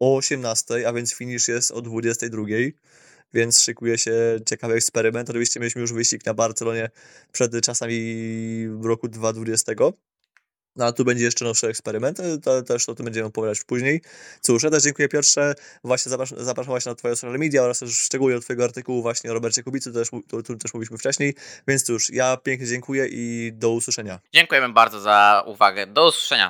o 0.00 0.16
18, 0.16 0.88
a 0.88 0.92
więc 0.92 1.14
finish 1.14 1.48
jest 1.48 1.70
o 1.70 1.82
22. 1.82 2.42
więc 3.34 3.60
szykuje 3.60 3.98
się 3.98 4.12
ciekawy 4.46 4.74
eksperyment. 4.74 5.30
Oczywiście 5.30 5.60
mieliśmy 5.60 5.80
już 5.80 5.92
wyścig 5.92 6.26
na 6.26 6.34
Barcelonie 6.34 6.90
przed 7.32 7.60
czasami 7.62 7.98
w 8.68 8.84
roku 8.84 9.08
2020. 9.08 9.72
No 10.76 10.86
a 10.86 10.92
tu 10.92 11.04
będzie 11.04 11.24
jeszcze 11.24 11.44
nowszy 11.44 11.68
eksperyment, 11.68 12.18
to 12.42 12.62
też 12.62 12.88
o 12.88 12.94
tym 12.94 13.04
będziemy 13.04 13.26
opowiadać 13.26 13.64
później. 13.64 14.02
Cóż, 14.40 14.62
ja 14.62 14.70
też 14.70 14.82
dziękuję 14.82 15.08
Piotrze, 15.08 15.54
właśnie 15.84 16.10
zapraszam, 16.10 16.38
zapraszam 16.44 16.70
właśnie 16.70 16.90
na 16.90 16.96
twoje 16.96 17.16
social 17.16 17.38
media 17.38 17.62
oraz 17.62 17.78
też 17.78 17.98
szczególnie 17.98 18.36
do 18.36 18.42
twojego 18.42 18.64
artykułu 18.64 19.02
właśnie 19.02 19.30
o 19.30 19.34
Robercie 19.34 19.62
Kubicy, 19.62 19.92
też, 19.92 20.08
to, 20.28 20.42
tu 20.42 20.56
też 20.56 20.74
mówiliśmy 20.74 20.98
wcześniej, 20.98 21.34
więc 21.68 21.82
cóż, 21.82 22.10
ja 22.10 22.36
pięknie 22.36 22.66
dziękuję 22.66 23.06
i 23.10 23.52
do 23.54 23.70
usłyszenia. 23.70 24.20
Dziękujemy 24.32 24.68
bardzo 24.68 25.00
za 25.00 25.44
uwagę. 25.46 25.86
Do 25.86 26.08
usłyszenia. 26.08 26.48